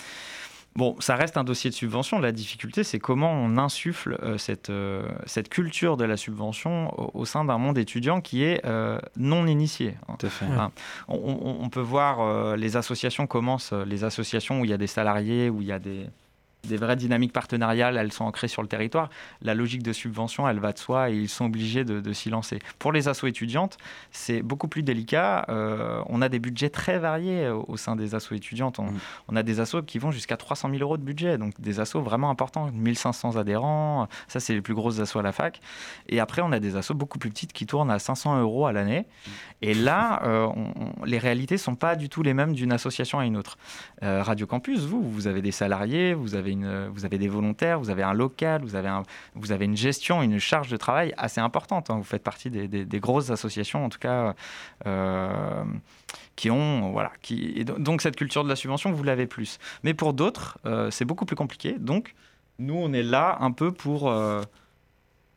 Bon, 0.76 0.96
ça 1.00 1.16
reste 1.16 1.36
un 1.36 1.44
dossier 1.44 1.70
de 1.70 1.76
subvention. 1.76 2.20
La 2.20 2.32
difficulté, 2.32 2.84
c'est 2.84 3.00
comment 3.00 3.32
on 3.32 3.58
insuffle 3.58 4.18
euh, 4.24 4.38
cette, 4.38 4.70
euh, 4.70 5.06
cette 5.26 5.50
culture 5.50 5.98
de 5.98 6.06
la 6.06 6.16
subvention 6.16 6.94
au, 7.14 7.26
sein 7.26 7.44
d'un 7.44 7.58
monde 7.58 7.78
étudiant 7.78 8.22
qui 8.22 8.44
est 8.44 8.66
euh, 8.66 8.98
non 9.18 9.48
initié. 9.48 9.96
on, 11.10 11.70
peut 11.70 11.82
voir 11.82 12.56
les 12.56 12.78
associations 12.78 13.28
commencent, 13.28 13.74
les 13.74 14.04
associations 14.04 14.62
où 14.62 14.66
il 14.66 14.72
y 14.72 14.74
a 14.74 14.78
des 14.78 14.88
salariés, 14.88 15.50
où 15.50 15.62
il 15.62 15.68
y 15.68 15.72
a 15.72 15.80
des, 15.80 16.08
des 16.64 16.78
vraies 16.78 16.96
dynamiques 16.96 17.34
partenariales, 17.34 17.98
elles 17.98 18.12
sont 18.12 18.26
ancrées 18.26 18.48
sur 18.48 18.62
le 18.62 18.68
territoire. 18.68 19.10
La 19.42 19.54
logique 19.56 19.84
de 19.84 19.94
subvention, 19.94 20.48
elle 20.48 20.60
va 20.60 20.74
de 20.74 20.78
soi 20.78 21.10
et 21.10 21.16
ils 21.16 21.30
sont 21.30 21.46
obligés 21.46 21.84
de, 21.84 22.14
s'y 22.14 22.30
lancer. 22.30 22.60
Pour 22.80 22.92
les 22.92 23.08
assos 23.08 23.28
étudiantes, 23.28 23.78
c'est 24.12 24.42
beaucoup 24.42 24.68
plus 24.68 24.84
délicat. 24.84 25.46
Euh, 25.50 26.02
on 26.08 26.22
a 26.22 26.30
des 26.30 26.40
budgets 26.40 26.70
très 26.70 27.00
variés 27.00 27.50
au 27.50 27.78
sein 27.78 27.96
des 27.96 28.16
assos 28.16 28.36
étudiantes. 28.36 28.80
On, 28.80 28.92
mm. 29.32 29.38
a 29.38 29.44
des 29.44 29.60
assos 29.60 29.84
qui 29.84 30.00
vont 30.00 30.12
jusqu'à 30.12 30.38
300 30.38 30.70
000 30.70 30.82
euros 30.82 30.98
de 30.98 31.04
budget, 31.04 31.38
donc 31.38 31.60
des 31.60 31.80
assos 31.80 32.02
vraiment 32.02 32.30
importants, 32.30 32.70
1500 32.72 33.38
adhérents. 33.38 34.08
Ça, 34.28 34.40
c'est 34.40 34.54
les 34.54 34.62
plus 34.62 34.74
grosses 34.74 35.00
assos 35.00 35.20
à 35.20 35.24
la 35.24 35.32
fac. 35.32 35.60
Et 36.10 36.20
après, 36.20 36.42
on 36.42 36.52
a 36.52 36.60
des 36.60 36.76
assos 36.76 36.94
beaucoup 36.94 37.20
plus 37.20 37.30
petites 37.30 37.54
qui 37.54 37.66
tournent 37.66 37.92
à 37.92 38.00
500 38.00 38.42
euros 38.42 38.66
à 38.66 38.74
l'année. 38.74 39.02
Mm. 39.02 39.32
Et 39.64 39.74
là, 39.74 40.22
euh, 40.24 40.50
les 41.06 41.18
réalités 41.18 41.58
sont 41.58 41.76
pas 41.76 41.96
du 41.96 42.10
tout 42.10 42.24
les 42.24 42.34
mêmes 42.34 42.54
d'une 42.54 42.72
association 42.72 43.20
à 43.20 43.26
une 43.26 43.38
autre. 43.38 43.58
Euh, 44.04 44.24
Radio 44.24 44.48
Campus, 44.48 44.82
vous, 44.82 45.02
vous 45.02 45.28
avez 45.28 45.42
des 45.42 45.52
salariés, 45.52 46.14
vous 46.14 46.36
avez 46.36 46.51
vous 46.56 47.06
avez 47.06 47.18
des 47.18 47.28
volontaires, 47.28 47.80
vous 47.80 47.90
avez 47.90 48.04
un 48.04 48.14
local, 48.14 48.62
vous 48.64 48.76
avez, 48.76 49.66
une 49.66 49.78
gestion, 49.78 50.22
une 50.22 50.40
charge 50.40 50.70
de 50.70 50.78
travail 50.78 51.14
assez 51.18 51.42
importante. 51.42 51.90
Hein. 51.90 51.98
Vous 51.98 52.04
faites 52.04 52.24
partie 52.24 52.50
des, 52.50 53.00
grosses 53.00 53.30
associations, 53.30 53.86
en 53.86 53.90
tout 53.90 54.00
cas, 54.00 54.36
euh, 54.86 55.64
qui 56.36 56.50
ont. 56.50 56.92
Voilà, 56.92 57.12
donc, 57.78 58.02
cette 58.02 58.16
culture 58.16 58.44
de 58.44 58.50
la 58.50 58.56
subvention, 58.56 58.92
vous 58.92 59.04
l'avez 59.04 59.28
plus. 59.28 59.60
Mais 59.84 59.94
pour 59.94 60.14
d'autres, 60.14 60.60
euh, 60.66 60.92
c'est 60.92 61.06
beaucoup 61.06 61.26
plus 61.26 61.36
compliqué. 61.36 61.76
Donc, 61.80 62.16
nous, 62.60 62.76
on 62.76 62.94
est 62.94 63.04
là 63.04 63.38
un 63.40 63.52
peu 63.52 63.72
pour. 63.72 64.10
Euh, 64.10 64.42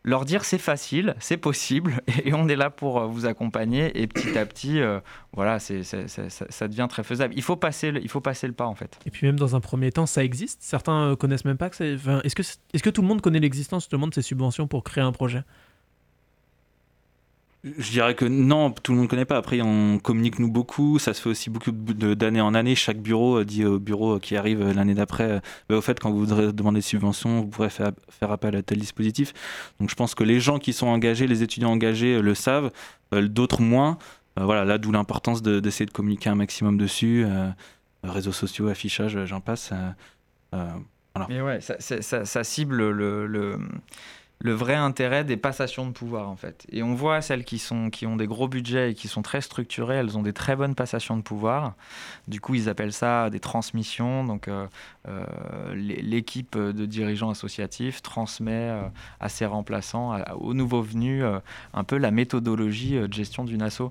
leur 0.05 0.25
dire 0.27 0.45
c'est 0.45 0.59
facile, 0.59 1.15
c'est 1.19 1.39
possible, 1.39 2.01
et 2.25 2.35
on 2.35 2.47
est 2.49 2.57
là 2.57 2.71
pour 2.71 3.01
euh, 3.01 3.07
vous 3.07 3.27
accompagner. 3.27 4.01
Et 4.01 4.07
petit 4.07 4.39
à 4.39 4.47
petit, 4.47 4.81
euh, 4.81 5.01
voilà, 5.33 5.59
c'est, 5.59 5.83
ça, 5.83 6.69
devient 6.69 6.87
très 6.89 7.03
faisable. 7.03 7.35
Il 7.37 7.43
faut, 7.43 7.57
passer 7.57 7.91
le, 7.91 8.03
il 8.03 8.09
faut 8.09 8.21
passer 8.21 8.47
le 8.47 8.53
pas, 8.53 8.67
en 8.67 8.75
fait. 8.75 8.99
Et 9.07 9.11
puis 9.11 9.27
même 9.27 9.39
dans 9.39 9.57
un 9.57 9.61
premier 9.61 9.91
temps, 9.91 10.07
ça 10.07 10.23
existe. 10.23 10.63
Certains 10.63 11.11
euh, 11.11 11.17
connaissent 11.17 11.45
même 11.45 11.57
pas 11.57 11.71
que 11.71 11.77
c'est... 11.77 11.95
Est-ce 12.25 12.35
que, 12.35 12.43
est-ce 12.43 12.83
que 12.83 12.91
tout 12.91 13.03
le 13.03 13.09
monde 13.09 13.23
connaît 13.23 13.41
l'existence 13.41 13.85
justement 13.85 14.07
de 14.07 14.15
ces 14.15 14.23
subventions 14.23 14.67
pour 14.67 14.85
créer 14.85 15.03
un 15.03 15.13
projet? 15.13 15.43
Je 17.65 17.91
dirais 17.91 18.15
que 18.15 18.27
non, 18.27 18.71
tout 18.71 18.93
le 18.93 18.99
monde 18.99 19.07
ne 19.07 19.11
connaît 19.11 19.25
pas. 19.25 19.39
Après, 19.39 19.61
on 19.63 19.99
communique 19.99 20.39
nous 20.39 20.51
beaucoup. 20.51 20.99
Ça 20.99 21.15
se 21.15 21.23
fait 21.23 21.31
aussi 21.31 21.49
beaucoup 21.49 21.73
d'année 21.73 22.43
en 22.43 22.53
année. 22.53 22.75
Chaque 22.75 22.99
bureau 22.99 23.39
euh, 23.39 23.45
dit 23.45 23.65
au 23.65 23.79
bureau 23.79 24.19
qui 24.19 24.37
arrive 24.37 24.61
euh, 24.61 24.75
l'année 24.75 24.93
d'après 24.95 25.31
euh, 25.31 25.41
bah, 25.69 25.77
au 25.77 25.81
fait, 25.81 25.99
quand 25.99 26.11
vous 26.11 26.19
voudrez 26.19 26.53
demander 26.53 26.79
des 26.79 26.83
subventions, 26.83 27.41
vous 27.41 27.47
pourrez 27.47 27.71
faire, 27.71 27.93
appel 28.21 28.55
à 28.57 28.63
tel 28.63 28.79
dispositif. 28.79 29.33
Donc, 29.81 29.89
je 29.89 29.95
pense 29.95 30.15
que 30.15 30.25
les 30.25 30.41
gens 30.41 30.59
qui 30.59 30.75
sont 30.75 30.89
engagés, 30.89 31.27
les 31.27 31.43
étudiants 31.43 31.71
engagés, 31.71 32.21
le 32.21 32.35
savent. 32.35 32.71
D'autres 33.13 33.63
moins. 33.63 33.97
voilà, 34.37 34.65
là, 34.65 34.77
d'où 34.77 34.91
l'importance 34.91 35.41
d'essayer 35.41 35.87
de, 35.87 35.93
communiquer 35.93 36.31
un 36.31 36.35
maximum 36.35 36.77
dessus. 36.77 37.25
réseaux 38.03 38.33
sociaux, 38.33 38.69
affichage, 38.69 39.25
j'en 39.25 39.41
passe. 39.41 39.73
Mais 41.29 41.41
ouais, 41.41 41.61
ça, 41.61 42.45
cible 42.45 42.91
le, 42.91 43.27
le 43.27 43.59
le 44.41 44.53
vrai 44.53 44.75
intérêt 44.75 45.25
des 45.25 45.37
passations 45.37 45.87
de 45.87 45.93
pouvoir 45.93 46.29
en 46.29 46.37
fait. 46.37 46.67
Et 46.71 46.83
on 46.83 46.95
voit 46.95 47.23
celles 47.23 47.45
qui, 47.45 47.59
sont, 47.59 47.91
qui 47.91 48.07
ont 48.07 48.17
des 48.17 48.27
gros 48.27 48.49
budgets 48.49 48.91
et 48.91 48.95
qui 48.95 49.09
sont 49.09 49.23
très 49.23 49.41
structurées, 49.41 49.97
elles 49.97 50.19
ont 50.19 50.23
des 50.23 50.33
très 50.33 50.57
bonnes 50.57 50.75
passations 50.75 51.17
de 51.17 51.23
pouvoir. 51.23 51.75
Du 52.29 52.41
coup, 52.41 52.55
ils 52.55 52.69
appellent 52.69 52.93
ça 52.93 53.31
des 53.31 53.41
transmissions. 53.41 54.25
Donc, 54.25 54.49
euh, 54.49 54.67
euh, 55.09 55.25
l'équipe 55.75 56.59
de 56.59 56.87
dirigeants 56.87 57.31
associatifs 57.31 58.03
transmet 58.03 58.71
euh, 58.71 58.83
à 59.21 59.29
ses 59.29 59.47
remplaçants, 59.47 60.19
aux 60.37 60.55
nouveaux 60.55 60.83
venus, 60.83 61.25
un 61.73 61.85
peu 61.85 61.97
la 61.97 62.11
méthodologie 62.11 62.95
de 62.95 63.13
gestion 63.13 63.45
d'une 63.45 63.63
asso. 63.63 63.83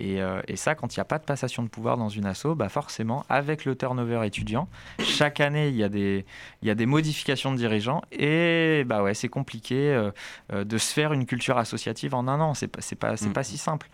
Euh, 0.00 0.42
et, 0.48 0.56
ça, 0.56 0.74
quand 0.74 0.94
il 0.94 0.98
n'y 0.98 1.02
a 1.02 1.06
pas 1.06 1.18
de 1.18 1.24
passation 1.24 1.62
de 1.62 1.68
pouvoir 1.68 1.96
dans 1.96 2.08
une 2.08 2.26
asso, 2.26 2.54
bah 2.56 2.68
forcément, 2.68 3.24
avec 3.28 3.64
le 3.64 3.76
turnover 3.76 4.26
étudiant, 4.26 4.68
chaque 5.00 5.40
année, 5.40 5.68
il 5.68 5.76
y, 5.76 5.84
a 5.84 5.88
des, 5.88 6.24
il 6.62 6.68
y 6.68 6.70
a 6.70 6.74
des 6.74 6.86
modifications 6.86 7.52
de 7.52 7.56
dirigeants 7.56 8.02
et 8.12 8.84
bah 8.86 9.02
ouais, 9.02 9.14
c'est 9.14 9.28
compliqué 9.28 9.92
euh, 9.92 10.10
euh, 10.52 10.64
de 10.64 10.78
se 10.78 10.92
faire 10.92 11.12
une 11.12 11.26
culture 11.26 11.58
associative 11.58 12.14
en 12.14 12.28
un 12.28 12.40
an. 12.40 12.54
C'est 12.54 12.68
pas, 12.68 12.80
pas, 12.98 13.16
pas 13.16 13.40
mm. 13.40 13.44
si 13.44 13.58
simple. 13.58 13.88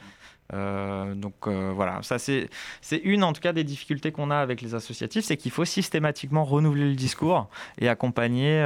donc 0.52 1.48
voilà, 1.48 2.00
ça 2.02 2.18
c'est 2.18 2.48
une 3.02 3.24
en 3.24 3.32
tout 3.32 3.40
cas 3.40 3.52
des 3.52 3.64
difficultés 3.64 4.12
qu'on 4.12 4.30
a 4.30 4.36
avec 4.36 4.60
les 4.62 4.74
associatifs, 4.74 5.24
c'est 5.24 5.36
qu'il 5.36 5.50
faut 5.50 5.64
systématiquement 5.64 6.44
renouveler 6.44 6.88
le 6.88 6.94
discours 6.94 7.48
et 7.78 7.88
accompagner 7.88 8.62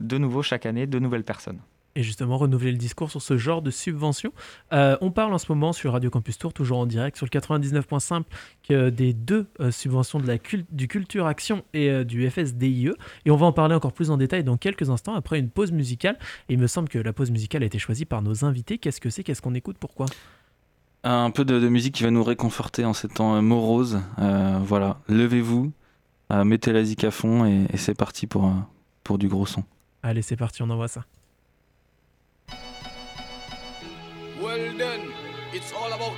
de 0.00 0.18
nouveau 0.18 0.42
chaque 0.42 0.66
année 0.66 0.86
de 0.86 0.98
nouvelles 0.98 1.24
personnes 1.24 1.60
et 1.96 2.02
justement 2.02 2.36
renouveler 2.36 2.72
le 2.72 2.78
discours 2.78 3.10
sur 3.10 3.22
ce 3.22 3.36
genre 3.36 3.62
de 3.62 3.70
subvention. 3.70 4.32
Euh, 4.72 4.96
on 5.00 5.10
parle 5.10 5.32
en 5.32 5.38
ce 5.38 5.46
moment 5.50 5.72
sur 5.72 5.92
Radio 5.92 6.10
Campus 6.10 6.38
Tour, 6.38 6.52
toujours 6.52 6.78
en 6.78 6.86
direct, 6.86 7.16
sur 7.16 7.26
le 7.26 7.30
99.5 7.30 8.90
des 8.90 9.12
deux 9.12 9.46
euh, 9.60 9.70
subventions 9.70 10.18
de 10.18 10.26
la 10.26 10.38
du 10.70 10.88
Culture 10.88 11.26
Action 11.26 11.64
et 11.72 11.90
euh, 11.90 12.04
du 12.04 12.28
FSDIE. 12.28 12.90
Et 13.24 13.30
on 13.30 13.36
va 13.36 13.46
en 13.46 13.52
parler 13.52 13.74
encore 13.74 13.92
plus 13.92 14.10
en 14.10 14.16
détail 14.16 14.44
dans 14.44 14.56
quelques 14.56 14.90
instants 14.90 15.14
après 15.14 15.38
une 15.38 15.48
pause 15.50 15.72
musicale. 15.72 16.18
Et 16.48 16.54
il 16.54 16.58
me 16.58 16.66
semble 16.66 16.88
que 16.88 16.98
la 16.98 17.12
pause 17.12 17.30
musicale 17.30 17.62
a 17.62 17.66
été 17.66 17.78
choisie 17.78 18.04
par 18.04 18.22
nos 18.22 18.44
invités. 18.44 18.78
Qu'est-ce 18.78 19.00
que 19.00 19.10
c'est? 19.10 19.22
Qu'est-ce 19.22 19.42
qu'on 19.42 19.54
écoute? 19.54 19.76
Pourquoi? 19.78 20.06
Un 21.04 21.30
peu 21.30 21.44
de, 21.44 21.68
musique 21.68 21.94
qui 21.96 22.02
va 22.02 22.10
nous 22.10 22.24
réconforter 22.24 22.84
en 22.86 22.94
ces 22.94 23.08
temps 23.08 23.40
moroses. 23.42 24.00
voilà, 24.16 25.00
levez-vous, 25.08 25.70
mettez 26.30 26.72
la 26.72 26.82
zik 26.82 27.04
à 27.04 27.10
fond 27.10 27.44
et, 27.44 27.66
et 27.70 27.76
c'est 27.76 27.94
parti 27.94 28.26
pour, 28.26 28.50
pour 29.02 29.18
du 29.18 29.28
gros 29.28 29.44
son. 29.44 29.64
Allez, 30.02 30.22
c'est 30.22 30.36
parti, 30.36 30.62
on 30.62 30.70
envoie 30.70 30.88
ça. 30.88 31.04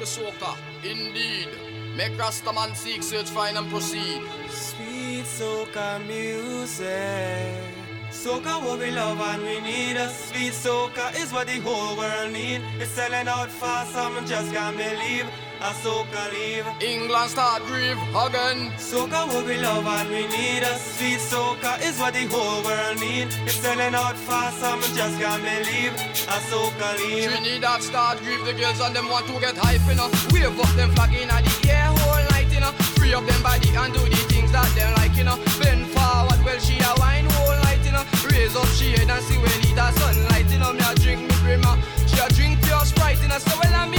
Soca, 0.06 0.56
indeed. 0.84 1.48
Make 1.96 2.12
Rastaman 2.12 2.74
seek, 2.76 3.02
search, 3.02 3.28
find 3.30 3.58
and 3.58 3.68
proceed. 3.68 4.22
Sweet 4.48 5.24
soca 5.24 5.98
music. 6.06 7.74
Soca 8.10 8.62
what 8.64 8.78
we 8.78 8.90
love 8.90 9.20
and 9.20 9.42
we 9.42 9.60
need. 9.60 9.96
A 9.96 10.08
sweet 10.08 10.52
soca 10.52 11.14
is 11.20 11.32
what 11.32 11.46
the 11.48 11.58
whole 11.60 11.96
world 11.96 12.32
need. 12.32 12.62
It's 12.78 12.92
selling 12.92 13.28
out 13.28 13.50
fast, 13.50 13.92
some 13.92 14.24
just 14.26 14.52
can't 14.52 14.76
believe. 14.76 15.26
A 15.66 15.70
soca 15.82 16.30
leave. 16.30 16.64
England 16.80 17.28
start 17.28 17.60
grieve 17.66 17.98
again. 18.14 18.70
Soca 18.78 19.26
what 19.26 19.44
we 19.46 19.58
love 19.58 19.84
and 19.84 20.08
we 20.10 20.22
need. 20.28 20.62
A 20.62 20.78
sweet 20.78 21.18
soca 21.18 21.82
is 21.82 21.98
what 21.98 22.14
the 22.14 22.24
whole 22.30 22.62
world 22.62 23.00
need. 23.00 23.34
It's 23.42 23.56
selling 23.56 23.96
out 23.96 24.14
fast, 24.14 24.60
some 24.60 24.78
just 24.94 25.18
can't 25.18 25.42
believe. 25.42 25.90
A 26.30 26.38
soca 26.46 26.94
leave. 26.98 27.30
Trinidad 27.30 27.82
start 27.82 28.18
grieve. 28.22 28.44
The 28.46 28.54
girls 28.54 28.78
and 28.78 28.94
them 28.94 29.08
want 29.08 29.26
to 29.26 29.40
get 29.40 29.56
hype, 29.58 29.82
know. 29.96 30.06
Wave 30.30 30.54
up 30.54 30.70
them 30.78 30.94
flag 30.94 31.12
in 31.18 31.26
the 31.26 31.68
air 31.68 31.90
whole 31.98 32.22
night, 32.30 32.46
you 32.54 32.60
know. 32.60 32.70
Free 32.94 33.12
up 33.14 33.26
them 33.26 33.42
body 33.42 33.68
and 33.74 33.92
do 33.92 33.98
the 34.06 34.22
things 34.30 34.52
that 34.52 34.70
they 34.78 34.86
like, 35.02 35.18
you 35.18 35.24
know. 35.24 35.34
Bend 35.58 35.90
forward, 35.90 36.38
well 36.46 36.60
she 36.62 36.78
a 36.78 36.94
wine 37.02 37.26
whole 37.26 37.58
night, 37.66 37.82
you 37.82 37.90
know. 37.90 38.06
Raise 38.22 38.54
up 38.54 38.70
she 38.78 38.94
head 38.94 39.10
and 39.10 39.22
see 39.26 39.34
when 39.42 39.50
it 39.50 39.74
a 39.74 39.90
sunlight, 39.98 40.46
you 40.46 40.62
know. 40.62 40.72
Me 40.72 40.86
a 40.86 40.94
drink 40.94 41.26
me 41.26 41.34
brimmer. 41.42 41.74
She 42.06 42.22
a 42.22 42.28
drink 42.38 42.62
pure 42.62 42.86
sprite, 42.86 43.18
know. 43.26 43.42
So 43.42 43.58
well 43.58 43.74
and 43.82 43.95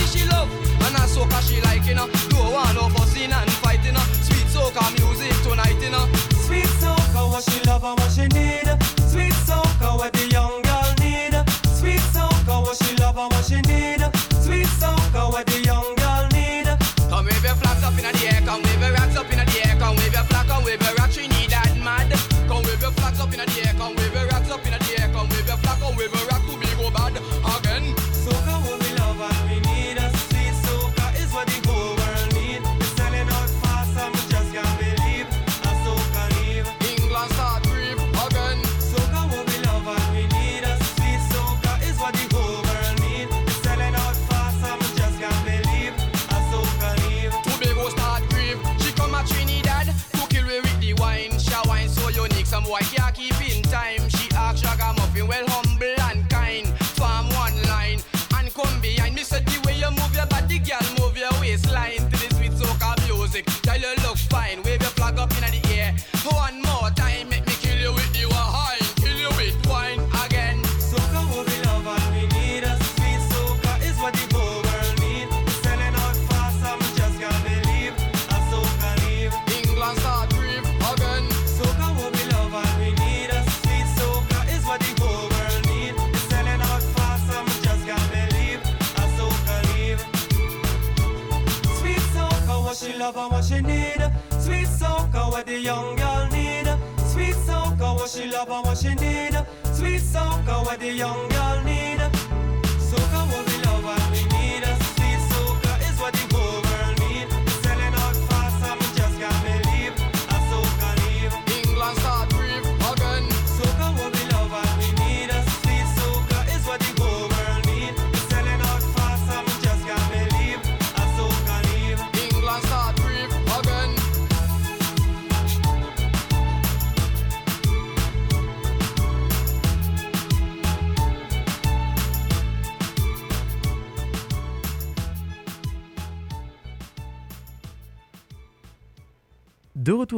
soca 1.17 1.41
she 1.41 1.62
like, 1.62 1.86
you 1.86 1.95
know. 1.95 2.07
Don't 2.29 2.53
want 2.53 2.75
no 2.75 2.89
fussing 2.89 3.31
and 3.31 3.51
fighting, 3.63 3.86
you 3.86 3.91
know. 3.93 4.05
Sweet 4.21 4.47
soca 4.53 4.83
music 4.97 5.33
tonight, 5.43 5.77
you 5.81 5.89
know. 5.89 6.05
Sweet 6.45 6.69
soca, 6.81 7.21
what 7.31 7.43
she 7.43 7.59
love 7.65 7.83
and 7.83 8.00
what 8.00 8.12
she 8.12 8.27
need. 8.38 8.69
Sweet 9.09 9.33
soca, 9.47 9.97
what 9.97 10.13
the 10.13 10.27
young 10.29 10.62
girl 10.62 10.89
need. 11.01 11.33
Sweet 11.74 12.03
soca, 12.13 12.62
what 12.62 12.77
she 12.77 12.95
love 12.97 13.17
and 13.17 13.31
what 13.33 13.45
she 13.45 13.59
need. 13.62 14.01
Sweet 14.45 14.69
soca, 14.79 15.31
what 15.31 15.45
the 15.47 15.59
young 15.63 15.95
girl 15.95 16.27
need. 16.38 16.67
Come 17.09 17.25
wave 17.25 17.43
your 17.43 17.55
flags 17.55 17.83
up 17.83 17.97
in 17.97 18.05
the 18.05 18.27
air, 18.27 18.41
come 18.45 18.62
wave 18.62 18.81
your 18.81 18.93
rocks 18.93 19.15
up 19.15 19.31
in 19.31 19.39
the 19.39 19.45
air, 19.65 19.75
come 19.79 19.95
wave 19.95 20.13
your 20.13 20.24
flag, 20.24 20.47
come 20.47 20.63
wave 20.63 20.81
your 20.81 20.95
rock, 20.95 21.12
she 21.12 21.27
need 21.27 21.50
that 21.50 21.74
mad. 21.77 22.12
Come 22.47 22.63
wave 22.63 22.81
your 22.81 22.91
flags 22.91 23.19
up 23.19 23.31
in 23.33 23.39
the 23.39 23.62
air. 23.65 23.76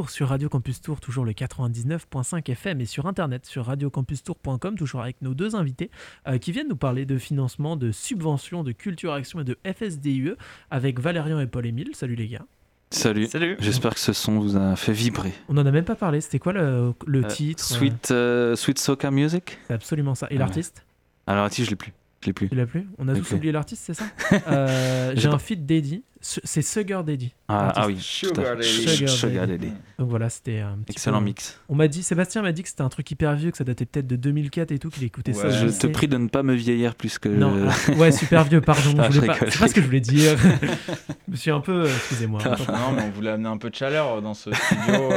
Retour 0.10 0.16
sur 0.18 0.28
Radio 0.30 0.50
Campus 0.50 0.82
Tour, 0.82 1.00
toujours 1.00 1.24
le 1.24 1.34
99.5 1.34 2.50
FM 2.52 2.82
et 2.82 2.86
sur 2.86 3.06
internet 3.06 3.45
sur 3.45 3.65
radiocampustour.com, 3.65 4.76
toujours 4.76 5.02
avec 5.02 5.22
nos 5.22 5.34
deux 5.36 5.56
invités 5.56 5.91
euh, 6.28 6.38
qui 6.39 6.52
viennent 6.52 6.67
nous 6.67 6.76
parler 6.76 7.06
de 7.06 7.17
financement, 7.17 7.76
de 7.76 7.91
subventions, 7.91 8.63
de 8.63 8.72
culture 8.72 9.13
action 9.13 9.39
et 9.39 9.43
de 9.43 9.58
FSDUE 9.63 10.34
avec 10.72 11.00
Valérian 11.00 11.39
et 11.39 11.48
Paul-Émile. 11.48 11.91
Salut 11.93 12.15
les 12.15 12.28
gars. 12.28 12.45
Salut. 12.91 13.28
Salut. 13.28 13.56
J'espère 13.60 13.93
que 13.93 14.00
ce 14.00 14.13
son 14.13 14.39
vous 14.39 14.58
a 14.58 14.76
fait 14.76 14.93
vibrer. 14.93 15.32
On 15.48 15.58
en 15.58 15.65
a 15.65 15.72
même 15.72 15.86
pas 15.86 15.95
parlé, 15.95 16.22
c'était 16.22 16.39
quoi 16.39 16.54
le, 16.54 16.93
le 17.06 17.24
Euh, 17.24 17.28
titre 17.28 17.63
Sweet, 17.63 18.10
euh, 18.10 18.56
Sweet 18.56 18.80
Soca 18.80 19.12
Music 19.12 19.60
C'est 19.67 19.74
absolument 19.74 20.15
ça. 20.15 20.26
Et 20.32 20.38
l'artiste 20.39 20.84
Alors, 21.28 21.45
attends, 21.45 21.63
je 21.63 21.69
l'ai 21.69 21.76
plus. 21.76 21.93
Je 22.22 22.26
l'ai 22.28 22.34
plus. 22.34 22.50
Tu 22.50 22.56
l'as 22.56 22.65
plus? 22.65 22.88
On 22.98 23.08
a 23.08 23.15
tous 23.15 23.32
oublié 23.34 23.52
l'artiste, 23.54 23.84
c'est 23.86 23.93
ça? 23.93 24.06
Euh, 24.48 25.13
J'ai 25.15 25.28
un 25.30 25.38
feat 25.39 25.65
Daddy. 25.65 26.04
Ce- 26.21 26.41
C'est 26.43 26.62
Sugar 26.62 27.03
Daddy. 27.05 27.34
Ah, 27.47 27.71
ah 27.75 27.88
oui, 27.88 27.97
Sugar. 27.99 28.58
Daddy. 28.58 28.67
Sugar 28.67 29.10
Sugar 29.10 29.47
Daddy. 29.47 29.67
Daddy. 29.67 29.73
Donc 29.97 30.10
voilà, 30.10 30.29
c'était 30.29 30.60
un 30.60 30.77
petit 30.86 30.91
Excellent 30.93 31.19
peu- 31.19 31.25
mix. 31.25 31.60
On 31.69 31.75
m'a 31.75 31.88
dit, 31.88 32.03
Sébastien 32.03 32.41
m'a 32.41 32.51
dit 32.51 32.62
que 32.62 32.67
c'était 32.69 32.82
un 32.82 32.89
truc 32.89 33.10
hyper 33.10 33.36
vieux, 33.36 33.51
que 33.51 33.58
ça 33.58 33.63
datait 33.63 33.86
peut-être 33.86 34.05
de 34.08 34.15
2004 34.17 34.71
et 34.71 34.79
tout, 34.79 34.89
qu'il 34.89 35.03
écoutait 35.05 35.32
ça. 35.34 35.49
Je 35.49 35.67
te 35.67 35.88
prie 35.88 36.08
de 36.10 36.17
ne 36.17 36.27
pas 36.27 36.43
me 36.43 36.53
vieillir 36.55 36.95
plus 36.95 37.17
que. 37.19 37.29
Non, 37.29 37.53
alors- 37.55 37.99
ouais, 37.99 38.12
super 38.12 38.43
vieux, 38.43 38.60
pardon. 38.62 38.93
Ah, 38.99 39.08
je 39.10 39.21
je 39.21 39.25
pas- 39.25 39.34
rigole, 39.34 39.51
C'est 39.51 39.60
pas 39.60 39.67
ce 39.69 39.73
que 39.73 39.82
je 39.82 39.86
voulais 39.86 40.01
dire. 40.01 40.38
je 41.27 41.32
me 41.32 41.36
suis 41.38 41.51
un 41.51 41.62
peu. 41.62 41.84
euh, 41.86 41.95
Excusez-moi. 41.95 42.41
Ah, 42.43 42.55
Non, 42.67 42.91
mais 42.95 43.03
on 43.03 43.12
voulait 43.12 43.32
amener 43.32 43.49
un 43.49 43.58
peu 43.58 43.69
de 43.69 43.75
chaleur 43.75 44.21
dans 44.21 44.34
ce 44.34 44.51
studio 44.51 45.12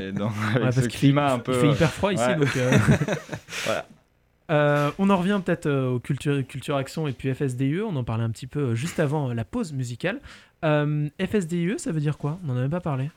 et 0.00 0.12
dans 0.12 0.32
avec 0.54 0.64
Ouais, 0.64 0.72
ce 0.72 0.80
qu'il 0.80 0.90
fait- 0.90 0.98
climat 0.98 1.32
un 1.34 1.38
peu. 1.38 1.54
Il 1.54 1.60
fait 1.60 1.70
hyper 1.70 1.92
froid 1.92 2.12
ici, 2.12 2.24
donc. 2.36 2.56
euh, 2.56 2.76
Voilà. 3.64 3.86
Euh, 4.50 4.90
on 4.98 5.10
en 5.10 5.16
revient 5.16 5.40
peut-être 5.44 5.66
euh, 5.66 5.90
aux 5.90 5.98
culture, 5.98 6.46
culture 6.46 6.76
Action 6.76 7.06
et 7.06 7.12
puis 7.12 7.32
FSDUE. 7.34 7.82
On 7.82 7.94
en 7.96 8.04
parlait 8.04 8.24
un 8.24 8.30
petit 8.30 8.46
peu 8.46 8.60
euh, 8.60 8.74
juste 8.74 8.98
avant 9.00 9.30
euh, 9.30 9.34
la 9.34 9.44
pause 9.44 9.72
musicale. 9.72 10.20
Euh, 10.64 11.08
FSDUE, 11.20 11.78
ça 11.78 11.92
veut 11.92 12.00
dire 12.00 12.16
quoi? 12.18 12.38
On 12.46 12.52
en 12.52 12.56
a 12.56 12.60
même 12.60 12.70
pas 12.70 12.80
parlé. 12.80 13.10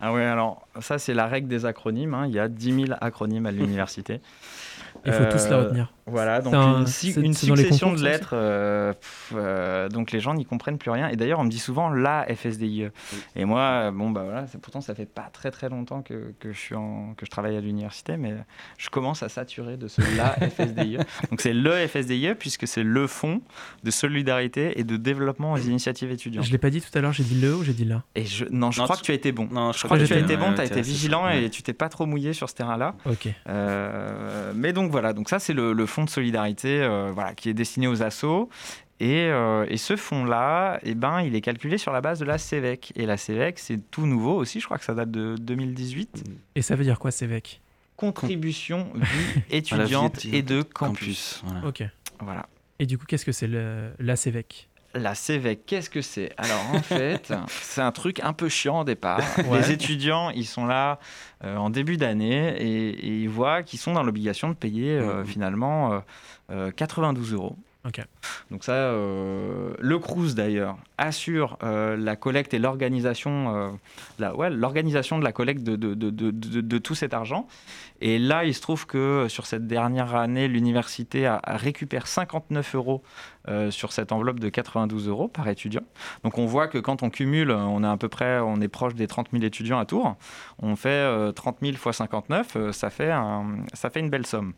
Ah 0.00 0.12
ouais, 0.12 0.24
alors 0.24 0.66
ça 0.80 0.98
c'est 0.98 1.14
la 1.14 1.26
règle 1.28 1.46
des 1.46 1.64
acronymes. 1.64 2.14
hein. 2.14 2.26
Il 2.26 2.34
y 2.34 2.40
a 2.40 2.48
10 2.48 2.86
000 2.86 2.98
acronymes 3.00 3.46
à 3.46 3.52
l'université. 3.52 4.20
Il 5.06 5.12
faut 5.12 5.24
tous 5.30 5.48
la 5.48 5.58
retenir. 5.58 5.92
Voilà, 6.06 6.40
donc 6.40 6.52
un- 6.54 6.80
une, 6.80 6.86
si- 6.88 7.12
succession 7.12 7.88
concours, 7.88 7.98
de 8.00 8.04
lettres. 8.04 8.30
euh, 8.32 8.92
pff, 8.92 9.32
euh, 9.36 9.88
donc 9.88 10.10
les 10.10 10.18
gens 10.18 10.34
n'y 10.34 10.44
comprennent 10.44 10.78
plus 10.78 10.90
rien. 10.90 11.08
Et 11.08 11.16
d'ailleurs, 11.16 11.38
on 11.38 11.44
me 11.44 11.50
dit 11.50 11.60
souvent 11.60 11.90
la 11.90 12.26
FSDIE. 12.34 12.88
Et 13.36 13.44
moi, 13.44 13.60
euh, 13.60 13.90
bon 13.92 14.10
bah 14.10 14.22
voilà, 14.24 14.46
c'est- 14.48 14.58
pourtant 14.58 14.80
ça 14.80 14.94
fait 14.96 15.06
pas 15.06 15.30
très 15.32 15.50
très 15.52 15.68
longtemps 15.68 16.02
que, 16.02 16.34
que 16.40 16.52
je 16.52 16.58
suis 16.58 16.74
en, 16.74 17.14
que 17.16 17.24
je 17.24 17.30
travaille 17.30 17.56
à 17.56 17.60
l'université, 17.60 18.16
mais 18.16 18.34
je 18.78 18.90
commence 18.90 19.22
à 19.22 19.28
saturer 19.28 19.76
de 19.76 19.86
ce 19.86 20.00
la 20.16 20.30
FSDIE. 20.50 20.96
Donc 21.30 21.40
c'est 21.40 21.52
le 21.52 21.86
FSDIE 21.86 22.34
puisque 22.38 22.66
c'est 22.66 22.82
le 22.82 23.06
fonds 23.06 23.40
de 23.84 23.90
solidarité 23.90 24.78
et 24.80 24.84
de 24.84 24.96
développement 24.96 25.52
aux 25.52 25.58
initiatives 25.58 26.10
étudiantes. 26.10 26.44
Je 26.44 26.50
l'ai 26.50 26.58
pas 26.58 26.70
dit 26.70 26.80
tout 26.80 26.96
à 26.98 27.00
l'heure, 27.00 27.12
j'ai 27.12 27.22
dit 27.24 27.40
le 27.40 27.54
ou 27.54 27.62
j'ai 27.62 27.74
dit 27.74 27.84
là 27.84 28.02
Et 28.16 28.24
je, 28.24 28.44
non, 28.50 28.70
je 28.72 28.80
Non, 28.80 28.84
crois 28.86 28.96
tu- 28.96 29.02
que 29.02 29.06
tu 29.06 29.12
as 29.12 29.14
été 29.14 29.30
bon. 29.30 29.48
Non, 29.52 29.72
Je 29.72 29.84
crois 29.84 29.98
que 29.98 30.04
tu 30.04 30.12
as 30.14 30.18
été 30.18 30.36
bon, 30.36 30.52
tu 30.52 30.60
as 30.60 30.64
été 30.64 30.80
vigilant 30.82 31.26
ouais. 31.26 31.44
et 31.44 31.50
tu 31.50 31.62
t'es 31.62 31.72
pas 31.72 31.88
trop 31.88 32.06
mouillé 32.06 32.32
sur 32.32 32.48
ce 32.48 32.54
terrain-là. 32.54 32.96
Ok. 33.06 33.28
Euh, 33.48 34.52
mais 34.54 34.72
donc 34.72 34.90
voilà, 34.90 35.12
donc 35.12 35.28
ça 35.28 35.38
c'est 35.38 35.52
le, 35.52 35.72
le 35.72 35.86
fonds 35.92 36.04
de 36.04 36.10
solidarité 36.10 36.82
euh, 36.82 37.10
voilà, 37.12 37.34
qui 37.34 37.48
est 37.48 37.54
destiné 37.54 37.86
aux 37.86 38.02
assos. 38.02 38.48
Et, 39.00 39.26
euh, 39.26 39.66
et 39.68 39.78
ce 39.78 39.96
fonds-là, 39.96 40.78
eh 40.84 40.94
ben, 40.94 41.22
il 41.22 41.34
est 41.34 41.40
calculé 41.40 41.76
sur 41.76 41.92
la 41.92 42.00
base 42.00 42.20
de 42.20 42.24
la 42.24 42.38
CEVEC. 42.38 42.92
Et 42.94 43.04
la 43.04 43.16
CEVEC, 43.16 43.58
c'est 43.58 43.78
tout 43.90 44.06
nouveau 44.06 44.36
aussi, 44.36 44.60
je 44.60 44.66
crois 44.66 44.78
que 44.78 44.84
ça 44.84 44.94
date 44.94 45.10
de 45.10 45.36
2018. 45.36 46.24
Et 46.54 46.62
ça 46.62 46.76
veut 46.76 46.84
dire 46.84 46.98
quoi, 46.98 47.10
Sévec? 47.10 47.60
Contribution 47.96 48.92
vie 48.94 49.42
étudiante 49.50 50.24
et 50.24 50.42
de 50.42 50.62
campus. 50.62 51.40
Campus. 51.40 51.42
voilà. 51.44 51.66
Ok. 51.66 51.84
Voilà. 52.20 52.48
Et 52.78 52.86
du 52.86 52.98
coup, 52.98 53.04
qu'est-ce 53.06 53.24
que 53.24 53.32
c'est 53.32 53.48
la 53.48 54.16
Sévec? 54.16 54.68
La 54.94 55.14
CEVEC, 55.14 55.64
qu'est-ce 55.66 55.88
que 55.90 56.02
c'est? 56.02 56.30
Alors 56.36 56.60
en 56.74 56.82
fait, 56.82 57.32
c'est 57.48 57.80
un 57.80 57.92
truc 57.92 58.20
un 58.20 58.32
peu 58.32 58.48
chiant 58.48 58.80
au 58.80 58.84
départ. 58.84 59.20
Ouais. 59.46 59.60
Les 59.60 59.70
étudiants, 59.72 60.30
ils 60.30 60.46
sont 60.46 60.66
là 60.66 60.98
euh, 61.44 61.56
en 61.56 61.70
début 61.70 61.96
d'année 61.96 62.54
et, 62.60 62.88
et 62.90 63.20
ils 63.22 63.28
voient 63.28 63.62
qu'ils 63.62 63.78
sont 63.78 63.92
dans 63.94 64.02
l'obligation 64.02 64.48
de 64.50 64.54
payer 64.54 64.98
euh, 64.98 65.20
Mhm. 65.20 65.24
finalement 65.26 65.92
euh, 65.94 65.98
euh, 66.50 66.70
92 66.70 67.32
euros. 67.32 67.56
Donc 68.52 68.62
ça, 68.62 68.92
le 68.92 69.96
Crous 69.98 70.36
d'ailleurs 70.36 70.76
assure 70.98 71.58
la 71.62 72.14
collecte 72.14 72.54
et 72.54 72.60
l'organisation, 72.60 73.76
la, 74.20 74.36
ouais, 74.36 74.50
l'organisation 74.50 75.18
de 75.18 75.24
la 75.24 75.32
collecte 75.32 75.64
de, 75.64 75.74
de, 75.74 75.94
de, 75.94 76.10
de, 76.10 76.30
de- 76.30 76.60
de 76.60 76.78
tout 76.78 76.94
cet 76.94 77.12
argent. 77.12 77.48
Et 78.04 78.18
là, 78.18 78.44
il 78.44 78.52
se 78.52 78.60
trouve 78.60 78.84
que 78.86 79.26
sur 79.28 79.46
cette 79.46 79.68
dernière 79.68 80.16
année, 80.16 80.48
l'université 80.48 81.24
a, 81.26 81.40
récupère 81.46 82.08
59 82.08 82.74
euros 82.74 83.02
euh, 83.48 83.70
sur 83.70 83.92
cette 83.92 84.10
enveloppe 84.10 84.40
de 84.40 84.48
92 84.48 85.08
euros 85.08 85.28
par 85.28 85.46
étudiant. 85.46 85.84
Donc 86.24 86.36
on 86.36 86.46
voit 86.46 86.66
que 86.66 86.78
quand 86.78 87.04
on 87.04 87.10
cumule, 87.10 87.52
on 87.52 87.84
est 87.84 87.86
à 87.86 87.96
peu 87.96 88.08
près, 88.08 88.40
on 88.40 88.60
est 88.60 88.68
proche 88.68 88.94
des 88.94 89.06
30 89.06 89.28
000 89.32 89.44
étudiants 89.44 89.78
à 89.78 89.86
Tours. 89.86 90.16
On 90.58 90.74
fait 90.74 90.88
euh, 90.88 91.30
30 91.30 91.58
000 91.62 91.76
fois 91.76 91.92
59, 91.92 92.56
euh, 92.56 92.72
ça 92.72 92.90
fait 92.90 93.10
une 94.00 94.10
belle 94.10 94.26
somme. 94.26 94.52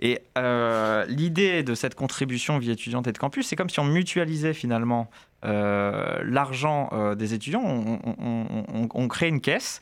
Et 0.00 0.20
euh, 0.36 1.04
l'idée 1.06 1.62
de 1.62 1.74
cette 1.74 1.94
contribution 1.94 2.58
vie 2.58 2.72
étudiante 2.72 3.06
et 3.06 3.12
de 3.12 3.18
campus, 3.18 3.46
c'est 3.46 3.56
comme 3.56 3.70
si 3.70 3.80
on 3.80 3.84
mutualisait 3.84 4.52
finalement 4.52 5.08
euh, 5.44 6.20
l'argent 6.24 6.88
euh, 6.92 7.14
des 7.14 7.34
étudiants. 7.34 7.62
On 7.64 9.08
crée 9.08 9.28
une 9.28 9.40
caisse. 9.40 9.80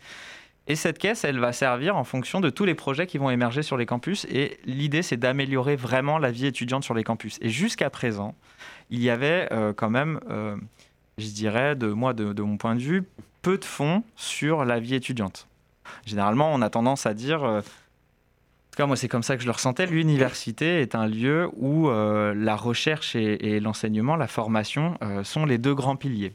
Et 0.70 0.76
cette 0.76 0.98
caisse, 0.98 1.24
elle 1.24 1.40
va 1.40 1.52
servir 1.52 1.96
en 1.96 2.04
fonction 2.04 2.40
de 2.40 2.48
tous 2.48 2.64
les 2.64 2.76
projets 2.76 3.08
qui 3.08 3.18
vont 3.18 3.28
émerger 3.28 3.64
sur 3.64 3.76
les 3.76 3.86
campus. 3.86 4.24
Et 4.30 4.60
l'idée, 4.64 5.02
c'est 5.02 5.16
d'améliorer 5.16 5.74
vraiment 5.74 6.16
la 6.16 6.30
vie 6.30 6.46
étudiante 6.46 6.84
sur 6.84 6.94
les 6.94 7.02
campus. 7.02 7.40
Et 7.42 7.48
jusqu'à 7.48 7.90
présent, 7.90 8.36
il 8.88 9.02
y 9.02 9.10
avait 9.10 9.48
euh, 9.50 9.72
quand 9.72 9.90
même, 9.90 10.20
euh, 10.30 10.54
je 11.18 11.26
dirais, 11.26 11.74
de 11.74 11.88
moi, 11.88 12.12
de, 12.12 12.40
mon 12.40 12.56
point 12.56 12.76
de 12.76 12.80
vue, 12.80 13.02
peu 13.42 13.58
de 13.58 13.64
fonds 13.64 14.04
sur 14.14 14.64
la 14.64 14.78
vie 14.78 14.94
étudiante. 14.94 15.48
Généralement, 16.06 16.52
on 16.54 16.62
a 16.62 16.70
tendance 16.70 17.04
à 17.04 17.14
dire, 17.14 17.42
euh, 17.42 17.58
en 17.58 17.62
tout 17.62 18.76
cas, 18.76 18.86
moi, 18.86 18.94
c'est 18.94 19.08
comme 19.08 19.24
ça 19.24 19.34
que 19.34 19.42
je 19.42 19.46
le 19.46 19.52
ressentais, 19.52 19.86
l'université 19.86 20.82
est 20.82 20.94
un 20.94 21.08
lieu 21.08 21.50
où 21.56 21.88
euh, 21.88 22.32
la 22.32 22.54
recherche 22.54 23.16
et, 23.16 23.58
l'enseignement, 23.58 24.14
la 24.14 24.28
formation, 24.28 24.96
sont 25.24 25.46
les 25.46 25.58
deux 25.58 25.74
grands 25.74 25.96
piliers. 25.96 26.32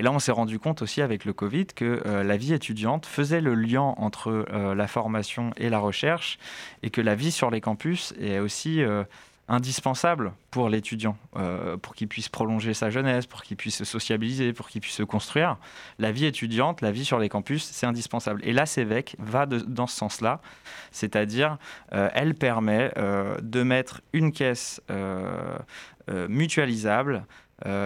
Et 0.00 0.02
là, 0.02 0.12
on 0.12 0.18
s'est 0.18 0.32
rendu 0.32 0.58
compte 0.58 0.80
aussi 0.80 1.02
avec 1.02 1.26
le 1.26 1.34
Covid 1.34 1.66
que 1.66 2.00
euh, 2.06 2.22
la 2.22 2.38
vie 2.38 2.54
étudiante 2.54 3.04
faisait 3.04 3.42
le 3.42 3.54
lien 3.54 3.82
entre 3.98 4.46
euh, 4.50 4.74
la 4.74 4.86
formation 4.86 5.50
et 5.58 5.68
la 5.68 5.78
recherche, 5.78 6.38
et 6.82 6.88
que 6.88 7.02
la 7.02 7.14
vie 7.14 7.30
sur 7.30 7.50
les 7.50 7.60
campus 7.60 8.14
est 8.18 8.38
aussi 8.38 8.82
euh, 8.82 9.04
indispensable 9.46 10.32
pour 10.50 10.70
l'étudiant, 10.70 11.18
pour 11.82 11.94
qu'il 11.94 12.08
puisse 12.08 12.30
prolonger 12.30 12.72
sa 12.72 12.88
jeunesse, 12.88 13.26
pour 13.26 13.42
qu'il 13.42 13.58
puisse 13.58 13.76
se 13.76 13.84
sociabiliser, 13.84 14.54
pour 14.54 14.68
qu'il 14.68 14.80
puisse 14.80 14.94
se 14.94 15.02
construire. 15.02 15.58
La 15.98 16.12
vie 16.12 16.24
étudiante, 16.24 16.80
la 16.80 16.92
vie 16.92 17.04
sur 17.04 17.18
les 17.18 17.28
campus, 17.28 17.64
c'est 17.64 17.86
indispensable. 17.86 18.40
Et 18.44 18.52
la 18.52 18.64
CEVEC 18.64 19.16
va 19.18 19.46
dans 19.46 19.86
ce 19.86 19.96
sens-là, 19.96 20.40
c'est-à-dire 20.92 21.58
elle 21.90 22.34
permet 22.36 22.92
de 22.96 23.62
mettre 23.64 24.02
une 24.12 24.30
caisse 24.30 24.80
mutualisable 26.08 27.24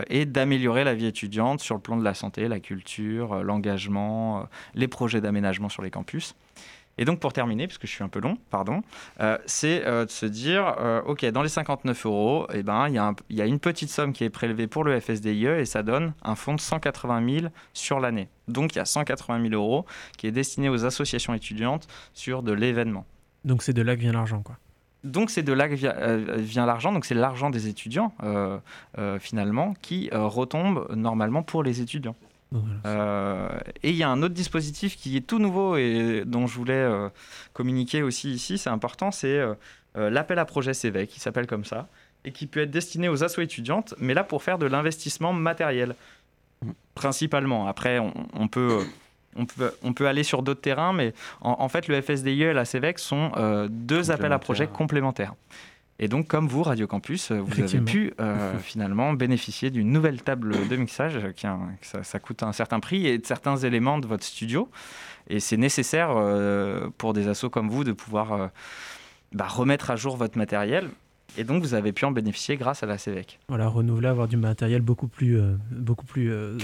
et 0.09 0.27
d'améliorer 0.27 0.85
la 0.85 0.95
vie 0.95 1.07
étudiante 1.07 1.61
sur 1.61 1.75
le 1.75 1.81
plan 1.81 1.97
de 1.97 2.05
la 2.05 2.15
santé, 2.15 2.49
la 2.49 2.61
culture, 2.61 3.35
euh, 3.35 3.43
l'engagement, 3.43 4.41
euh, 4.41 4.43
les 4.75 4.89
projets 4.89 5.21
d'aménagement 5.21 5.69
sur 5.69 5.83
les 5.83 5.91
campus. 5.91 6.35
Et 6.99 7.05
donc 7.05 7.19
pour 7.21 7.33
terminer, 7.33 7.67
parce 7.67 7.79
que 7.79 7.87
je 7.87 7.93
suis 7.93 8.05
un 8.05 8.09
peu 8.09 8.21
long, 8.21 8.39
pardon, 8.51 8.83
euh, 9.21 9.37
c'est 9.47 9.85
euh, 9.85 10.05
de 10.05 10.11
se 10.11 10.27
dire, 10.27 10.77
euh, 10.79 11.03
ok, 11.03 11.25
dans 11.27 11.43
les 11.43 11.49
59 11.49 12.07
euros, 12.07 12.47
eh 12.53 12.63
ben, 12.63 12.89
y, 12.89 13.01
il 13.31 13.37
y 13.37 13.43
a 13.43 13.47
une 13.47 13.59
petite 13.59 13.91
somme 13.91 14.13
qui 14.13 14.25
est 14.25 14.31
prélevée 14.31 14.67
pour 14.67 14.85
le 14.85 14.99
FSDIE 15.01 15.47
et 15.47 15.65
ça 15.65 15.83
donne 15.83 16.15
un 16.23 16.35
fonds 16.35 16.55
de 16.55 16.61
180 16.61 17.41
000 17.41 17.47
sur 17.73 17.99
l'année. 17.99 18.29
Donc 18.47 18.75
il 18.75 18.79
y 18.79 18.81
a 18.81 18.85
180 18.85 19.49
000 19.49 19.55
euros 19.55 19.87
qui 20.17 20.27
est 20.27 20.33
destiné 20.33 20.69
aux 20.69 20.85
associations 20.85 21.35
étudiantes 21.35 21.89
sur 22.13 22.43
de 22.43 22.53
l'événement. 22.53 23.07
Donc 23.45 23.63
c'est 23.63 23.73
de 23.73 23.83
là 23.83 23.97
que 23.97 24.01
vient 24.01 24.13
l'argent, 24.13 24.43
quoi. 24.43 24.57
Donc 25.05 25.31
c'est 25.31 25.43
de 25.43 25.53
là 25.53 25.69
que 25.69 25.75
vient, 25.75 25.95
euh, 25.97 26.37
vient 26.39 26.65
l'argent, 26.65 26.91
donc 26.91 27.05
c'est 27.05 27.15
l'argent 27.15 27.51
des 27.51 27.69
étudiants 27.69 28.15
euh, 28.23 28.59
euh, 28.99 29.19
finalement 29.19 29.75
qui 29.83 30.09
euh, 30.13 30.27
retombe 30.27 30.87
normalement 30.97 31.43
pour 31.43 31.63
les 31.63 31.81
étudiants. 31.83 32.17
et 33.83 33.91
il 33.91 33.97
y 33.97 34.03
a 34.03 34.09
un 34.09 34.23
autre 34.23 34.35
dispositif 34.35 34.97
qui 34.97 35.17
est 35.17 35.27
tout 35.27 35.39
nouveau 35.39 35.77
et 35.77 36.23
dont 36.25 36.47
je 36.47 36.57
voulais 36.57 36.89
communiquer 37.53 38.03
aussi 38.03 38.31
ici, 38.31 38.59
c'est 38.59 38.71
important, 38.71 39.11
c'est 39.11 39.43
l'appel 39.97 40.39
à 40.39 40.45
projet 40.45 40.73
CV 40.73 41.09
qui 41.09 41.19
s'appelle 41.19 41.49
comme 41.49 41.65
ça 41.65 41.89
et 42.25 42.31
qui 42.31 42.47
peut 42.47 42.61
être 42.61 42.71
destiné 42.71 43.09
aux 43.09 43.25
assos 43.25 43.43
étudiantes, 43.43 43.95
mais 43.99 44.15
là 44.15 44.23
pour 44.23 44.43
faire 44.43 44.59
de 44.59 44.67
l'investissement 44.67 45.33
matériel 45.33 45.97
principalement. 46.95 47.67
Après, 47.67 47.99
on, 47.99 48.49
peut, 48.49 48.81
on, 49.37 49.47
peut, 49.47 49.73
on 49.83 49.93
peut 49.93 50.07
aller 50.07 50.23
sur 50.23 50.43
d'autres 50.43 50.61
terrains, 50.61 50.93
mais 50.93 51.13
en, 51.41 51.69
fait, 51.69 51.89
le 51.89 52.01
FSDIE 52.01 52.43
et 52.43 52.53
la 52.53 52.65
CEVEC 52.65 52.99
sont 52.99 53.33
euh, 53.37 53.69
deux 53.71 54.11
appels 54.11 54.33
à 54.33 54.39
projets 54.39 54.67
complémentaires. 54.67 55.35
Et 56.01 56.09
donc, 56.09 56.27
comme 56.27 56.49
vous, 56.49 56.65
Radio 56.65 56.89
Campus, 56.89 57.31
euh, 57.31 57.41
vous 57.41 57.61
avez 57.61 57.81
pu 57.81 58.13
euh, 58.21 58.59
finalement 58.59 59.13
bénéficier 59.13 59.71
d'une 59.71 59.93
nouvelle 59.93 60.23
table 60.23 60.69
de 60.69 60.77
mixage 60.77 61.21
qui 61.37 61.47
ça, 61.83 62.19
coûte 62.19 62.43
un 62.43 62.53
certain 62.53 62.81
prix 62.81 63.07
et 63.07 63.19
de 63.19 63.27
certains 63.27 63.57
éléments 63.57 63.99
de 63.99 64.07
votre 64.07 64.25
studio. 64.25 64.69
Et 65.29 65.41
c'est 65.41 65.57
nécessaire 65.57 66.11
pour 66.99 67.15
des 67.15 67.29
assos 67.29 67.49
comme 67.49 67.71
vous 67.71 67.83
de 67.83 67.93
pouvoir 67.93 68.51
bah, 69.33 69.47
remettre 69.49 69.91
à 69.91 69.97
jour 69.97 70.17
votre 70.17 70.37
matériel. 70.37 70.91
Et 71.37 71.45
donc, 71.45 71.63
vous 71.63 71.75
avez 71.75 71.93
pu 71.93 72.05
en 72.05 72.13
bénéficier 72.13 72.57
grâce 72.57 72.83
à 72.83 72.87
la 72.87 72.99
CEVEC. 72.99 73.41
Voilà, 73.49 73.67
renouveler, 73.69 74.09
avoir 74.09 74.29
du 74.29 74.37
matériel 74.37 74.83
beaucoup 74.83 75.09
plus, 75.09 75.41
euh, 75.41 75.57
beaucoup 75.71 76.07
plus 76.07 76.31
euh, 76.31 76.57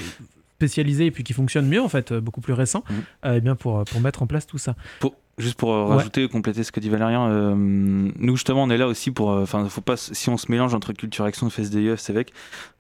spécialisé 0.61 1.07
et 1.07 1.11
puis 1.11 1.25
qui 1.25 1.33
fonctionne 1.33 1.67
mieux, 1.67 1.81
en 1.81 1.89
fait, 1.89 2.13
euh, 2.13 2.21
beaucoup 2.21 2.43
plus 2.43 2.53
récent, 2.53 2.85
mmh. 2.89 2.95
et 2.95 3.37
eh 3.37 3.41
bien 3.41 3.57
pour, 3.57 3.83
pour 3.85 4.01
mettre 4.01 4.23
en 4.23 4.27
place 4.27 4.47
tout 4.47 4.59
ça. 4.59 4.75
Pour, 5.01 5.15
Juste 5.41 5.55
pour 5.55 5.73
euh, 5.73 5.87
rajouter, 5.87 6.29
compléter 6.29 6.63
ce 6.65 6.71
que 6.71 6.81
dit 6.81 6.91
Valérien, 6.91 7.31
euh, 7.31 7.55
nous 7.57 8.37
justement 8.37 8.65
on 8.65 8.71
est 8.71 8.77
là 8.77 8.87
aussi 8.87 9.11
pour, 9.11 9.31
euh, 9.33 9.43
enfin 9.43 9.67
faut 9.71 9.81
pas, 9.81 9.97
si 9.97 10.29
on 10.29 10.37
se 10.37 10.53
mélange 10.53 10.75
entre 10.75 10.93
culture 10.93 11.25
action, 11.25 11.49
FSDF, 11.49 11.99
CEVEC, 11.99 12.33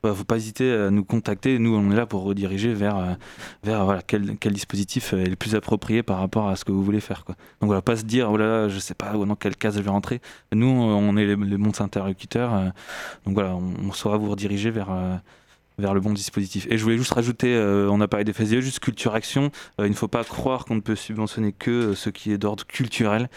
bah, 0.02 0.12
faut 0.14 0.24
pas 0.24 0.36
hésiter 0.36 0.70
à 0.70 0.90
nous 0.90 1.02
contacter. 1.02 1.58
Nous 1.58 1.74
on 1.74 1.90
est 1.90 1.96
là 1.96 2.04
pour 2.04 2.22
rediriger 2.22 2.74
vers, 2.74 3.16
vers 3.64 3.84
voilà 3.86 4.02
quel, 4.02 4.36
quel, 4.36 4.52
dispositif 4.52 5.14
est 5.14 5.24
le 5.24 5.36
plus 5.36 5.54
approprié 5.54 6.02
par 6.02 6.18
rapport 6.18 6.48
à 6.48 6.56
ce 6.56 6.66
que 6.66 6.72
vous 6.72 6.84
voulez 6.84 7.00
faire 7.00 7.24
quoi. 7.24 7.34
Donc 7.62 7.68
voilà, 7.68 7.80
pas 7.80 7.96
se 7.96 8.04
dire 8.04 8.30
oh 8.30 8.36
là 8.36 8.46
là, 8.46 8.68
je 8.68 8.78
sais 8.78 8.94
pas 8.94 9.12
dans 9.12 9.36
quelle 9.36 9.56
case 9.56 9.76
je 9.76 9.82
vais 9.82 9.90
rentrer. 9.90 10.20
Nous 10.52 10.68
on 10.68 11.16
est 11.16 11.24
les, 11.24 11.36
les 11.36 11.56
bons 11.56 11.80
interlocuteurs, 11.80 12.72
donc 13.24 13.34
voilà, 13.34 13.54
on, 13.54 13.72
on, 13.88 13.92
saura 13.92 14.18
vous 14.18 14.30
rediriger 14.30 14.70
vers 14.70 14.90
vers 15.80 15.94
le 15.94 16.00
bon 16.00 16.12
dispositif. 16.12 16.66
Et 16.70 16.78
je 16.78 16.82
voulais 16.84 16.96
juste 16.96 17.12
rajouter, 17.12 17.54
euh, 17.54 17.88
on 17.90 18.00
a 18.00 18.08
parlé 18.08 18.24
des 18.24 18.32
FSDE, 18.32 18.60
juste 18.60 18.78
culture 18.78 19.14
action. 19.14 19.50
Euh, 19.80 19.86
il 19.86 19.90
ne 19.90 19.96
faut 19.96 20.08
pas 20.08 20.22
croire 20.24 20.64
qu'on 20.64 20.76
ne 20.76 20.80
peut 20.80 20.94
subventionner 20.94 21.52
que 21.52 21.70
euh, 21.70 21.94
ce 21.94 22.10
qui 22.10 22.32
est 22.32 22.38
d'ordre 22.38 22.66
culturel. 22.66 23.28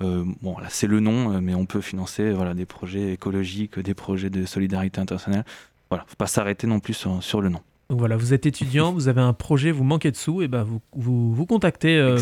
bon, 0.00 0.58
là, 0.58 0.66
c'est 0.68 0.86
le 0.86 1.00
nom, 1.00 1.40
mais 1.40 1.54
on 1.54 1.66
peut 1.66 1.80
financer 1.80 2.30
voilà, 2.32 2.54
des 2.54 2.66
projets 2.66 3.12
écologiques, 3.12 3.78
des 3.78 3.94
projets 3.94 4.30
de 4.30 4.44
solidarité 4.44 5.00
internationale. 5.00 5.44
Voilà, 5.90 6.04
faut 6.06 6.16
pas 6.16 6.26
s'arrêter 6.26 6.66
non 6.66 6.80
plus 6.80 7.06
sur 7.20 7.40
le 7.40 7.48
nom. 7.48 7.60
Donc 7.90 7.98
voilà, 7.98 8.16
vous 8.16 8.32
êtes 8.32 8.46
étudiant, 8.46 8.92
vous 8.92 9.08
avez 9.08 9.20
un 9.20 9.34
projet, 9.34 9.70
vous 9.70 9.84
manquez 9.84 10.10
de 10.10 10.16
sous, 10.16 10.40
et 10.40 10.48
bah 10.48 10.62
vous, 10.62 10.80
vous, 10.96 11.34
vous 11.34 11.44
contactez 11.44 11.98
euh, 11.98 12.18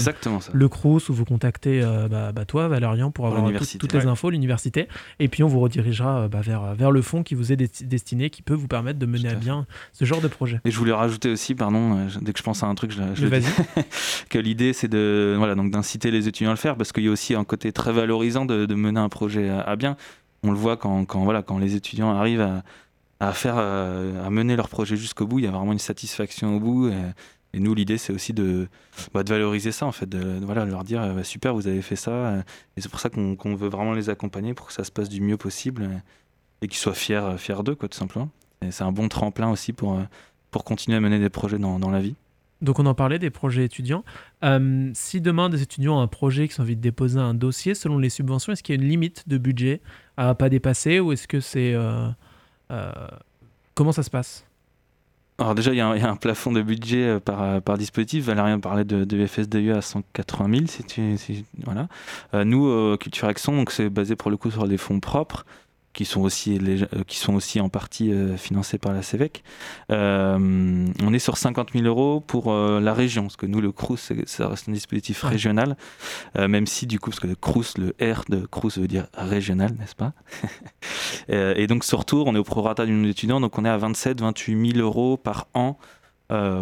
le 0.52 0.68
CRUS 0.68 1.08
ou 1.08 1.14
vous 1.14 1.24
contactez 1.24 1.80
euh, 1.82 2.08
bah, 2.08 2.32
bah, 2.32 2.44
toi, 2.44 2.66
Valérian, 2.66 3.12
pour 3.12 3.28
avoir 3.28 3.52
toutes 3.78 3.92
les 3.92 4.06
infos, 4.06 4.30
l'université. 4.30 4.88
Et 5.20 5.28
puis 5.28 5.44
on 5.44 5.48
vous 5.48 5.60
redirigera 5.60 6.22
euh, 6.22 6.28
bah, 6.28 6.40
vers, 6.40 6.74
vers 6.74 6.90
le 6.90 7.00
fonds 7.00 7.22
qui 7.22 7.36
vous 7.36 7.52
est 7.52 7.84
destiné, 7.84 8.28
qui 8.28 8.42
peut 8.42 8.54
vous 8.54 8.66
permettre 8.66 8.98
de 8.98 9.06
mener 9.06 9.28
à, 9.28 9.34
bien 9.34 9.66
ce 9.92 10.04
genre 10.04 10.20
de 10.20 10.26
projet. 10.26 10.60
Et 10.64 10.72
je 10.72 10.78
voulais 10.78 10.92
rajouter 10.92 11.30
aussi, 11.30 11.54
pardon, 11.54 12.08
dès 12.20 12.32
que 12.32 12.38
je 12.38 12.44
pense 12.44 12.64
à 12.64 12.66
un 12.66 12.74
truc, 12.74 12.90
je, 12.90 13.02
je 13.14 13.26
le 13.26 13.38
dis, 13.38 13.46
que 14.30 14.38
l'idée 14.38 14.72
c'est 14.72 14.88
de 14.88 15.36
voilà 15.38 15.54
donc 15.54 15.70
d'inciter 15.70 16.10
les 16.10 16.26
étudiants 16.26 16.50
à 16.50 16.54
le 16.54 16.58
faire, 16.58 16.76
parce 16.76 16.90
qu'il 16.92 17.04
y 17.04 17.08
a 17.08 17.12
aussi 17.12 17.34
un 17.34 17.44
côté 17.44 17.70
très 17.70 17.92
valorisant 17.92 18.46
de, 18.46 18.66
de 18.66 18.74
mener 18.74 18.98
un 18.98 19.08
projet 19.08 19.48
à, 19.48 19.60
à 19.60 19.76
bien. 19.76 19.96
On 20.42 20.50
le 20.50 20.56
voit 20.56 20.76
quand, 20.76 21.04
quand, 21.04 21.22
voilà, 21.22 21.42
quand 21.42 21.58
les 21.58 21.76
étudiants 21.76 22.10
arrivent 22.10 22.40
à 22.40 22.64
à 23.22 23.32
faire, 23.32 23.54
euh, 23.56 24.26
à 24.26 24.30
mener 24.30 24.56
leur 24.56 24.68
projet 24.68 24.96
jusqu'au 24.96 25.26
bout. 25.26 25.38
Il 25.38 25.44
y 25.44 25.48
a 25.48 25.50
vraiment 25.50 25.72
une 25.72 25.78
satisfaction 25.78 26.56
au 26.56 26.60
bout. 26.60 26.88
Et, 26.88 27.60
nous, 27.60 27.74
l'idée, 27.74 27.98
c'est 27.98 28.12
aussi 28.12 28.32
de, 28.32 28.68
bah, 29.14 29.22
de, 29.22 29.28
valoriser 29.28 29.72
ça, 29.72 29.86
en 29.86 29.92
fait, 29.92 30.08
de, 30.08 30.40
leur 30.64 30.84
dire 30.84 31.14
bah, 31.14 31.22
super, 31.22 31.54
vous 31.54 31.68
avez 31.68 31.82
fait 31.82 31.96
ça. 31.96 32.42
Et 32.76 32.80
c'est 32.80 32.90
pour 32.90 33.00
ça 33.00 33.10
qu'on 33.10 33.54
veut 33.54 33.68
vraiment 33.68 33.92
les 33.92 34.10
accompagner 34.10 34.54
pour 34.54 34.66
que 34.66 34.72
ça 34.72 34.84
se 34.84 34.90
passe 34.90 35.08
du 35.08 35.20
mieux 35.20 35.36
possible 35.36 35.88
et, 36.62 36.68
qu'ils 36.68 36.78
soient 36.78 36.94
fiers, 36.94 37.36
fiers 37.36 37.62
d'eux, 37.64 37.74
quoi, 37.74 37.88
tout 37.88 37.98
simplement. 37.98 38.28
Et 38.62 38.70
c'est 38.70 38.84
un 38.84 38.92
bon 38.92 39.08
tremplin 39.08 39.50
aussi 39.50 39.72
pour, 39.72 40.00
pour 40.50 40.64
continuer 40.64 40.96
à 40.96 41.00
mener 41.00 41.18
des 41.18 41.30
projets 41.30 41.58
dans, 41.58 41.90
la 41.90 42.00
vie. 42.00 42.14
Donc 42.60 42.78
on 42.78 42.86
en 42.86 42.94
parlait 42.94 43.18
des 43.18 43.30
projets 43.30 43.64
étudiants. 43.64 44.04
Euh, 44.44 44.90
si 44.94 45.20
demain 45.20 45.48
des 45.48 45.62
étudiants 45.62 45.98
ont 45.98 46.00
un 46.00 46.06
projet 46.06 46.48
qui 46.48 46.60
ont 46.60 46.62
envie 46.62 46.76
de 46.76 46.80
déposer 46.80 47.18
un 47.18 47.34
dossier, 47.34 47.74
selon 47.74 47.98
les 47.98 48.08
subventions, 48.08 48.52
est-ce 48.52 48.62
qu'il 48.62 48.74
y 48.74 48.78
a 48.78 48.80
une 48.80 48.88
limite 48.88 49.28
de 49.28 49.38
budget 49.38 49.80
à 50.16 50.34
pas 50.34 50.48
dépasser 50.48 51.00
ou 51.00 51.12
est-ce 51.12 51.28
que 51.28 51.40
c'est 51.40 51.74
euh, 51.74 52.08
euh, 52.08 52.10
comment 53.74 53.92
ça 53.92 54.02
se 54.02 54.10
passe? 54.10 54.44
Alors 55.38 55.54
déjà, 55.54 55.72
il 55.72 55.76
y, 55.76 55.80
a 55.80 55.88
un 55.88 56.16
plafond 56.16 56.52
de 56.52 56.62
budget 56.62 57.04
euh, 57.04 57.20
par, 57.20 57.42
euh, 57.42 57.60
par 57.60 57.78
dispositif. 57.78 58.24
Valérien 58.24 58.60
parlait 58.60 58.84
de, 58.84 59.04
de 59.04 59.26
FSDE 59.26 59.70
à 59.70 59.80
180 59.80 60.66
000. 60.68 61.16
Si 61.16 61.44
voilà. 61.64 61.88
nous, 62.44 62.96
Culture 62.98 63.28
Action, 63.28 63.64
c'est 63.68 63.88
basé 63.88 64.14
pour 64.14 64.30
le 64.30 64.36
coup 64.36 64.50
sur 64.50 64.68
des 64.68 64.76
fonds 64.76 65.00
propres 65.00 65.44
qui 65.92 66.04
sont 66.04 66.22
aussi, 66.22 66.58
euh, 66.58 67.04
qui 67.06 67.18
sont 67.18 67.34
aussi 67.34 67.60
en 67.60 67.68
partie 67.68 68.12
euh, 68.12 68.36
financés 68.36 68.78
par 68.78 68.92
la 68.92 69.02
CEVEC. 69.02 69.42
Euh, 69.90 70.86
on 71.02 71.12
est 71.12 71.18
sur 71.18 71.36
50 71.36 71.72
000 71.72 71.84
euros 71.84 72.20
pour 72.20 72.52
la 72.52 72.94
région, 72.94 73.22
parce 73.22 73.36
que 73.36 73.46
nous, 73.46 73.60
le 73.60 73.72
CRUS, 73.72 74.12
ça 74.26 74.48
reste 74.48 74.68
un 74.68 74.72
dispositif 74.72 75.22
régional, 75.22 75.76
même 76.36 76.66
si 76.66 76.86
du 76.86 76.98
coup, 76.98 77.10
parce 77.10 77.20
que 77.20 77.26
le 77.26 77.34
CRUS, 77.34 77.78
le 77.78 77.94
R 78.00 78.22
de 78.28 78.46
CRUS 78.46 78.78
veut 78.78 78.88
dire 78.88 79.06
régional, 79.14 79.74
n'est-ce 79.78 79.94
pas? 79.94 80.12
Et 81.28 81.66
donc 81.66 81.84
sur 81.84 82.04
Tours, 82.04 82.26
on 82.26 82.34
est 82.34 82.38
au 82.38 82.44
prorata 82.44 82.86
du 82.86 82.92
nombre 82.92 83.06
d'étudiants, 83.06 83.40
donc 83.40 83.58
on 83.58 83.64
est 83.64 83.68
à 83.68 83.76
27 83.76 84.20
28 84.20 84.72
000 84.72 84.78
euros 84.84 85.16
par 85.16 85.48
an 85.54 85.78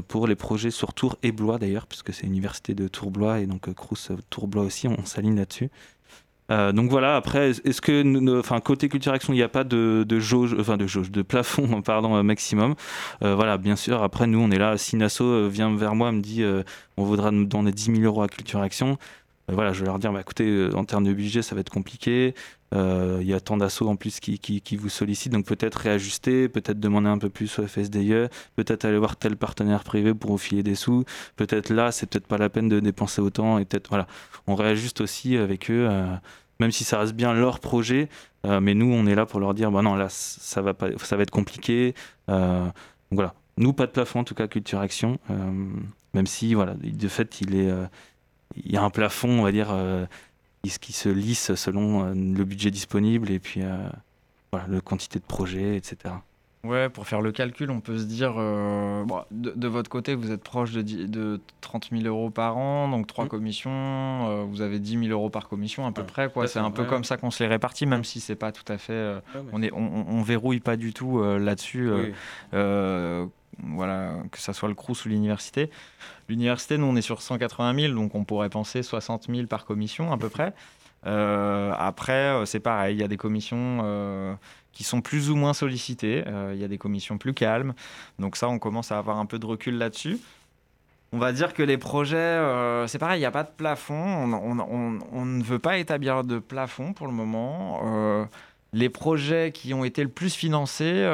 pour 0.09 0.27
les 0.27 0.35
projets 0.35 0.71
sur 0.71 0.95
Tours 0.95 1.17
et 1.23 1.33
Blois 1.33 1.59
d'ailleurs, 1.59 1.87
puisque 1.87 2.13
c'est 2.13 2.25
l'université 2.25 2.75
de 2.75 2.89
Tours-Blois 2.89 3.41
et 3.41 3.47
donc 3.47 3.73
Crous 3.75 4.11
Tours-Blois 4.31 4.65
aussi, 4.65 4.89
on 4.89 5.05
s'aligne 5.05 5.37
là-dessus. 5.37 5.71
Euh, 6.51 6.73
donc 6.73 6.91
voilà, 6.91 7.17
après, 7.17 7.51
est-ce 7.51 7.81
que, 7.81 8.39
enfin, 8.39 8.61
côté 8.61 8.89
culture 8.89 9.13
action, 9.13 9.33
il 9.33 9.37
n'y 9.37 9.43
a 9.43 9.49
pas 9.49 9.65
de, 9.65 10.05
jauge, 10.19 10.57
enfin 10.59 10.77
de 10.77 10.87
jauge, 10.87 11.11
de 11.11 11.23
plafond, 11.23 11.83
pardon, 11.85 12.17
euh, 12.17 12.23
maximum? 12.23 12.75
Euh, 13.23 13.35
voilà, 13.35 13.57
bien 13.59 13.77
sûr. 13.77 14.03
Après, 14.03 14.27
nous, 14.27 14.41
on 14.41 14.51
est 14.51 14.59
là. 14.59 14.77
Si 14.77 14.97
Nasso 14.97 15.49
vient 15.49 15.75
vers 15.77 15.95
moi, 15.95 16.13
me 16.13 16.21
dit, 16.21 16.45
on 16.97 17.05
voudra 17.05 17.31
donner 17.31 17.73
10 17.73 17.97
000 17.97 17.99
euros 18.03 18.23
à 18.23 18.29
culture 18.29 18.61
action. 18.61 18.99
voilà, 19.49 19.73
je 19.73 19.81
vais 19.81 19.87
leur 19.87 19.99
dire, 19.99 20.13
bah, 20.13 20.21
écoutez, 20.21 20.69
en 20.75 20.85
termes 20.85 21.05
de 21.05 21.13
budget, 21.13 21.43
ça 21.43 21.55
va 21.55 21.61
être 21.61 21.71
compliqué. 21.71 22.35
Il 22.73 23.27
y 23.27 23.35
a 23.35 23.41
tant 23.41 23.57
d'assauts 23.57 23.89
en 23.89 23.97
plus 23.97 24.21
qui, 24.21 24.77
vous 24.77 24.89
sollicitent, 24.89 25.33
donc 25.33 25.47
peut-être 25.47 25.75
réajuster, 25.75 26.49
peut-être 26.49 26.79
demander 26.79 27.09
un 27.09 27.19
peu 27.19 27.29
plus 27.29 27.59
au 27.59 27.67
FSDIE, 27.67 28.29
peut-être 28.55 28.85
aller 28.85 28.99
voir 28.99 29.17
tel 29.17 29.37
partenaire 29.37 29.83
privé 29.83 30.15
pour 30.15 30.31
vous 30.31 30.39
filer 30.39 30.63
des 30.63 30.77
sous, 30.77 31.05
peut-être 31.37 31.71
là, 31.71 31.91
c'est 31.91 32.07
peut-être 32.07 32.27
pas 32.27 32.39
la 32.39 32.49
peine 32.49 32.69
de 32.69 32.79
dépenser 32.79 33.21
autant, 33.21 33.59
et 33.59 33.65
peut-être, 33.65 33.89
voilà, 33.89 34.07
on 34.47 34.55
réajuste 34.55 35.01
aussi 35.01 35.37
avec 35.37 35.71
eux 35.71 35.89
même 36.61 36.71
si 36.71 36.85
ça 36.85 36.99
reste 36.99 37.15
bien 37.15 37.33
leur 37.33 37.59
projet. 37.59 38.09
Euh, 38.47 38.61
mais 38.61 38.75
nous, 38.75 38.87
on 38.87 39.07
est 39.07 39.15
là 39.15 39.27
pour 39.27 39.41
leur 39.41 39.55
dire, 39.55 39.73
bah 39.73 39.83
non, 39.83 39.97
là, 39.97 40.07
ça 40.11 40.63
va, 40.63 40.75
pas, 40.75 40.89
ça 40.99 41.17
va 41.17 41.23
être 41.25 41.31
compliqué. 41.31 41.95
Euh, 42.29 42.65
donc 42.65 42.73
voilà. 43.13 43.35
Nous, 43.57 43.73
pas 43.73 43.87
de 43.87 43.91
plafond, 43.91 44.21
en 44.21 44.25
tout 44.25 44.35
cas, 44.35 44.47
Culture 44.47 44.79
Action. 44.79 45.19
Euh, 45.31 45.51
même 46.15 46.27
si, 46.27 46.55
voilà, 46.55 46.75
de 46.75 47.09
fait, 47.09 47.41
il, 47.41 47.57
est, 47.57 47.71
il 48.57 48.73
y 48.73 48.77
a 48.77 48.83
un 48.83 48.91
plafond, 48.91 49.41
on 49.41 49.43
va 49.43 49.53
dire, 49.53 49.75
qui 50.63 50.93
se 50.93 51.09
lisse 51.09 51.55
selon 51.55 52.13
le 52.13 52.45
budget 52.45 52.71
disponible 52.71 53.31
et 53.31 53.39
puis 53.39 53.63
voilà, 54.53 54.67
la 54.69 54.81
quantité 54.81 55.19
de 55.19 55.25
projets, 55.25 55.77
etc. 55.77 56.15
Ouais, 56.63 56.91
pour 56.91 57.07
faire 57.07 57.23
le 57.23 57.33
calcul, 57.33 57.71
on 57.71 57.81
peut 57.81 57.97
se 57.97 58.05
dire, 58.05 58.35
euh, 58.37 59.03
de, 59.31 59.69
votre 59.69 59.89
côté, 59.89 60.15
vous 60.15 60.31
êtes 60.31 60.43
proche 60.43 60.73
de, 60.73 60.83
de 60.83 61.41
30 61.63 61.89
000 61.91 62.05
euros 62.05 62.29
par 62.29 62.59
an, 62.59 62.91
donc 62.91 63.07
trois 63.07 63.25
mmh. 63.25 63.29
commissions, 63.29 63.71
euh, 63.73 64.45
vous 64.47 64.61
avez 64.61 64.79
10 64.79 65.07
000 65.07 65.11
euros 65.11 65.31
par 65.31 65.49
commission 65.49 65.87
à 65.87 65.93
peu 65.93 66.05
près. 66.05 66.31
quoi. 66.31 66.47
C'est 66.47 66.59
un 66.59 66.71
peu 66.71 66.85
comme 66.85 67.05
ça 67.05 67.17
qu'on 67.17 67.31
se 67.31 67.43
les 67.43 67.49
répartit, 67.49 67.87
même 67.87 68.05
si 68.05 68.21
c'est 68.21 68.37
pas 68.37 68.53
tout 68.53 68.71
à 68.71 68.77
fait. 68.77 68.93
Euh, 68.93 69.21
on, 69.53 69.63
est, 69.63 69.73
on, 69.73 70.21
verrouille 70.21 70.61
pas 70.61 70.77
du 70.77 70.93
tout 70.93 71.23
là-dessus. 71.23 71.91
Voilà, 73.63 74.15
que 74.31 74.39
ça 74.39 74.53
soit 74.53 74.69
le 74.69 74.75
CRUS 74.75 75.05
ou 75.05 75.09
l'université. 75.09 75.71
L'université, 76.29 76.79
nous, 76.79 76.87
on 76.87 76.97
est 76.97 77.03
sur 77.03 77.23
180 77.23 77.75
000, 77.75 77.95
donc 77.95 78.15
on 78.15 78.25
pourrait 78.25 78.51
penser 78.51 78.83
60 78.83 79.27
000 79.29 79.47
par 79.47 79.65
commission 79.65 80.13
à 80.13 80.19
peu 80.19 80.29
près. 80.29 80.53
après, 81.05 82.47
c'est 82.47 82.61
pareil, 82.61 82.97
il 82.97 83.01
y 83.01 83.05
a 83.05 83.09
des 83.09 83.17
commissions 83.17 84.39
qui 84.73 84.85
sont 84.85 85.01
plus 85.01 85.31
ou 85.31 85.37
moins 85.37 85.55
sollicités. 85.55 86.25
Euh, 86.27 86.53
il 86.55 86.61
y 86.61 86.65
a 86.65 86.69
des 86.69 86.79
commissions 86.79 87.19
plus 87.19 87.35
calmes. 87.35 87.75
Donc 88.19 88.37
ça, 88.37 88.49
on 88.49 88.59
commence 88.59 88.93
à 88.93 88.99
avoir 88.99 89.19
un 89.19 89.27
peu 89.27 89.39
de 89.39 89.47
recul 89.47 89.77
là-dessus. 89.77 90.19
On 91.13 91.19
va 91.19 91.33
dire 91.33 91.55
que 91.55 91.63
les 91.63 91.77
projets, 91.77 92.17
euh, 92.17 92.87
c'est 92.87 92.99
pareil, 92.99 93.19
il 93.19 93.23
n'y 93.23 93.27
a 93.27 93.33
pas 93.33 93.43
de 93.43 93.51
plafond. 93.51 93.95
On, 93.95 95.25
ne 95.25 95.43
veut 95.43 95.59
pas 95.59 95.79
établir 95.79 96.23
de 96.23 96.39
plafond 96.39 96.93
pour 96.93 97.09
le 97.09 97.13
moment. 97.13 97.83
Euh, 97.85 98.25
les 98.73 98.89
projets 98.89 99.51
qui 99.53 99.75
ont 99.75 99.85
été 99.85 100.05
le 100.05 100.09
plus 100.09 100.35
financés 100.35 101.05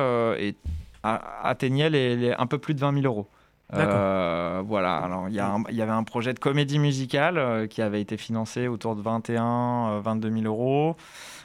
atteignaient 1.43 1.91
les, 1.91 2.35
un 2.37 2.47
peu 2.47 2.59
plus 2.59 2.75
de 2.75 2.81
20 2.81 3.01
000 3.01 3.07
euros. 3.07 3.29
voilà, 3.71 4.97
alors 4.99 5.29
il 5.29 5.35
y, 5.35 5.77
y, 5.77 5.83
avait 5.83 5.93
un 5.93 6.05
projet 6.05 6.35
de 6.35 6.39
comédie 6.39 6.79
musicale 6.79 7.69
qui 7.69 7.83
avait 7.83 8.01
été 8.01 8.17
financé 8.17 8.69
autour 8.69 8.97
de 8.97 9.03
21 9.03 10.01
22 10.01 10.31
000 10.31 10.45
euros 10.45 10.97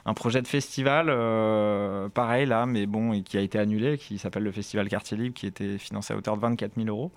un 0.06 0.14
projet 0.14 0.42
de 0.42 0.48
festival, 0.48 1.08
euh, 1.10 2.10
pareil 2.10 2.46
là, 2.46 2.66
mais 2.66 2.86
bon, 2.86 3.14
et 3.14 3.22
qui 3.22 3.38
a 3.38 3.42
été 3.42 3.60
annulé, 3.60 3.98
qui 3.98 4.18
s'appelle 4.18 4.44
le 4.44 4.52
Festival 4.52 4.88
Quartier 4.90 5.18
Libre, 5.18 5.36
qui 5.36 5.46
était 5.46 5.78
financé 5.78 6.14
à 6.14 6.18
hauteur 6.18 6.36
de 6.36 6.42
24 6.42 6.74
000 6.76 6.88
euros. 6.88 7.12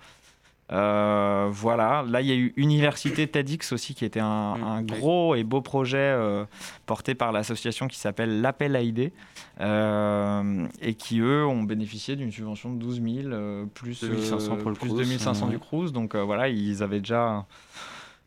Euh, 0.71 1.47
voilà, 1.51 2.03
là 2.07 2.21
il 2.21 2.27
y 2.27 2.31
a 2.31 2.35
eu 2.35 2.51
Université 2.57 3.27
TEDx 3.27 3.71
aussi 3.71 3.93
qui 3.93 4.03
était 4.03 4.19
un, 4.19 4.57
Mm. 4.57 4.63
un 4.63 4.81
gros 4.81 5.35
et 5.35 5.43
beau 5.43 5.61
projet 5.61 5.97
euh, 5.99 6.45
porté 6.87 7.13
par 7.13 7.31
l'association 7.31 7.87
qui 7.87 7.99
s'appelle 7.99 8.41
l'Appel 8.41 8.75
à 8.75 8.81
idées 8.81 9.13
euh, 9.61 10.67
et 10.81 10.95
qui 10.95 11.19
eux 11.19 11.45
ont 11.45 11.63
bénéficié 11.63 12.15
d'une 12.15 12.31
subvention 12.31 12.73
de 12.73 12.79
12 12.79 13.01
000 13.01 13.27
euh, 13.27 13.65
plus, 13.73 14.01
2500 14.03 14.57
pour 14.57 14.69
le 14.69 14.75
plus 14.75 14.87
Crous, 14.87 14.97
2500 14.97 15.45
ouais. 15.45 15.51
du 15.51 15.59
Crous. 15.59 15.91
Donc 15.91 16.15
euh, 16.15 16.23
voilà, 16.23 16.49
ils 16.49 16.81
avaient 16.83 16.99
déjà 16.99 17.45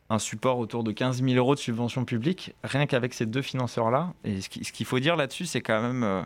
un, 0.09 0.19
support 0.19 0.59
autour 0.59 0.83
de 0.83 0.91
15 0.91 1.21
000 1.23 1.35
euros 1.35 1.55
de 1.55 1.59
subvention 1.59 2.05
publique 2.05 2.53
rien 2.63 2.85
qu'avec 2.85 3.13
ces 3.13 3.25
deux 3.25 3.41
financeurs-là. 3.41 4.13
Et 4.23 4.41
ce 4.41 4.49
qui- 4.49 4.63
ce 4.63 4.71
qu'il 4.71 4.85
faut 4.85 4.99
dire 4.99 5.15
là-dessus, 5.15 5.45
c'est 5.45 5.61
quand 5.61 5.81
même 5.81 6.25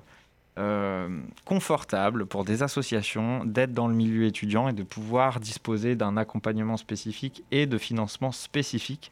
euh, 0.59 1.09
confortable 1.45 2.27
pour 2.27 2.45
des 2.45 2.61
associations 2.61 3.43
d'être 3.43 3.73
dans 3.73 3.87
le 3.87 3.95
milieu 3.95 4.25
étudiant 4.25 4.67
et 4.67 4.73
de 4.73 4.83
pouvoir 4.83 5.39
disposer 5.39 5.95
d'un 5.95 6.15
accompagnement 6.15 6.77
spécifique 6.77 7.43
et 7.49 7.65
de 7.65 7.79
financement 7.79 8.31
spécifique. 8.31 9.11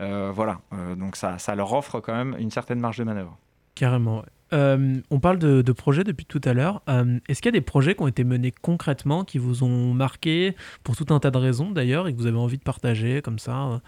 Euh, 0.00 0.32
voilà, 0.34 0.60
Euh, 0.72 0.94
donc 0.94 1.16
ça, 1.16 1.38
ça 1.38 1.54
leur 1.54 1.74
offre 1.74 2.00
quand 2.00 2.14
même 2.14 2.34
une 2.38 2.50
certaine 2.50 2.80
marge 2.80 2.96
de 2.96 3.04
manœuvre. 3.04 3.36
Carrément. 3.74 4.24
on 4.50 5.20
parle 5.20 5.38
de, 5.38 5.72
projets 5.72 6.04
depuis 6.04 6.24
tout 6.24 6.40
à 6.44 6.54
l'heure. 6.54 6.82
Est-ce 7.28 7.42
qu'il 7.42 7.52
y 7.52 7.54
a 7.54 7.60
des 7.60 7.60
projets 7.60 7.94
qui 7.94 8.02
ont 8.02 8.08
été 8.08 8.24
menés 8.24 8.52
concrètement, 8.52 9.24
qui 9.24 9.36
vous 9.36 9.64
ont 9.64 9.92
marqué 9.92 10.56
pour 10.84 10.96
tout 10.96 11.12
un 11.12 11.20
tas 11.20 11.30
de 11.30 11.36
raisons 11.36 11.70
d'ailleurs, 11.70 12.08
et 12.08 12.14
que 12.14 12.18
vous 12.18 12.26
avez 12.26 12.38
envie 12.38 12.56
de 12.56 12.62
partager 12.62 13.20
comme 13.20 13.38
ça? 13.38 13.82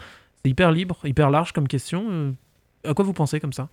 C'est 0.44 0.50
hyper 0.50 0.70
libre, 0.70 0.98
hyper 1.04 1.30
large 1.30 1.52
comme 1.52 1.66
question. 1.66 2.34
À 2.84 2.92
quoi 2.92 3.06
vous 3.06 3.14
pensez 3.14 3.40
comme 3.40 3.54
ça? 3.54 3.70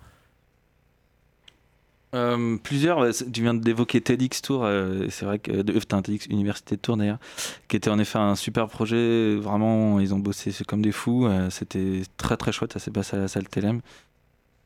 Euh, 2.17 2.57
plusieurs, 2.61 3.13
c'est- 3.13 3.31
tu 3.31 3.41
viens 3.41 3.53
d'évoquer 3.53 4.01
TEDx 4.01 4.41
Tour, 4.41 4.63
euh, 4.65 5.05
c'est 5.09 5.25
vrai 5.25 5.39
que 5.39 5.51
de, 5.61 5.73
enfin, 5.77 6.01
TEDx 6.01 6.25
Université 6.27 6.75
de 6.75 6.81
Tours 6.81 6.97
d'ailleurs, 6.97 7.19
qui 7.67 7.75
était 7.77 7.89
en 7.89 7.99
effet 7.99 8.17
un 8.19 8.35
super 8.35 8.67
projet. 8.67 9.35
Vraiment, 9.35 9.99
ils 9.99 10.13
ont 10.13 10.19
bossé 10.19 10.51
comme 10.67 10.81
des 10.81 10.91
fous. 10.91 11.25
euh, 11.27 11.49
c'était 11.49 12.01
très 12.17 12.35
très 12.37 12.51
chouette. 12.51 12.73
Ça 12.73 12.79
s'est 12.79 12.91
passé 12.91 13.15
à 13.15 13.19
la 13.19 13.27
salle 13.27 13.47
Telem. 13.47 13.81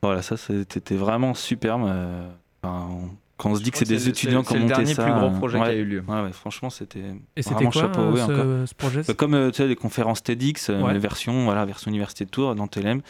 Voilà, 0.02 0.22
ça 0.22 0.36
c'était 0.36 0.96
vraiment 0.96 1.34
superbe. 1.34 1.84
euh, 1.86 2.28
enfin, 2.62 2.88
on- 2.90 3.10
quand 3.38 3.50
on 3.50 3.54
se 3.56 3.62
dit 3.62 3.72
que 3.72 3.78
c'est 3.78 3.84
des 3.86 4.08
étudiants 4.08 4.42
qui 4.42 4.50
ont 4.50 4.52
C'est 4.52 4.58
le 4.58 4.62
monté 4.62 4.74
dernier 4.74 4.94
ça. 4.94 5.02
plus 5.02 5.12
gros 5.12 5.26
euh, 5.26 5.30
projet 5.38 5.58
ouais, 5.58 5.64
qui 5.64 5.70
a 5.70 5.74
eu 5.74 5.84
lieu. 5.84 6.04
Ouais, 6.06 6.22
ouais, 6.22 6.32
franchement, 6.32 6.70
c'était 6.70 7.00
Et 7.34 7.42
c'était 7.42 7.54
vraiment 7.56 7.70
quoi 7.70 7.82
chapeau. 7.82 8.00
euh, 8.02 8.60
oui, 8.60 8.66
ce, 8.68 8.74
projet? 8.74 9.00
Euh, 9.10 9.14
Comme 9.14 9.34
euh, 9.34 9.50
tu 9.50 9.56
sais, 9.56 9.66
les 9.66 9.74
conférences 9.74 10.22
TEDx, 10.22 10.70
euh, 10.70 10.80
Ouais. 10.80 10.92
les 10.92 11.00
versions, 11.00 11.44
voilà, 11.44 11.64
version 11.64 11.90
Université 11.90 12.24
de 12.24 12.30
Tours 12.30 12.54
dans 12.54 12.68
TLM. 12.68 13.00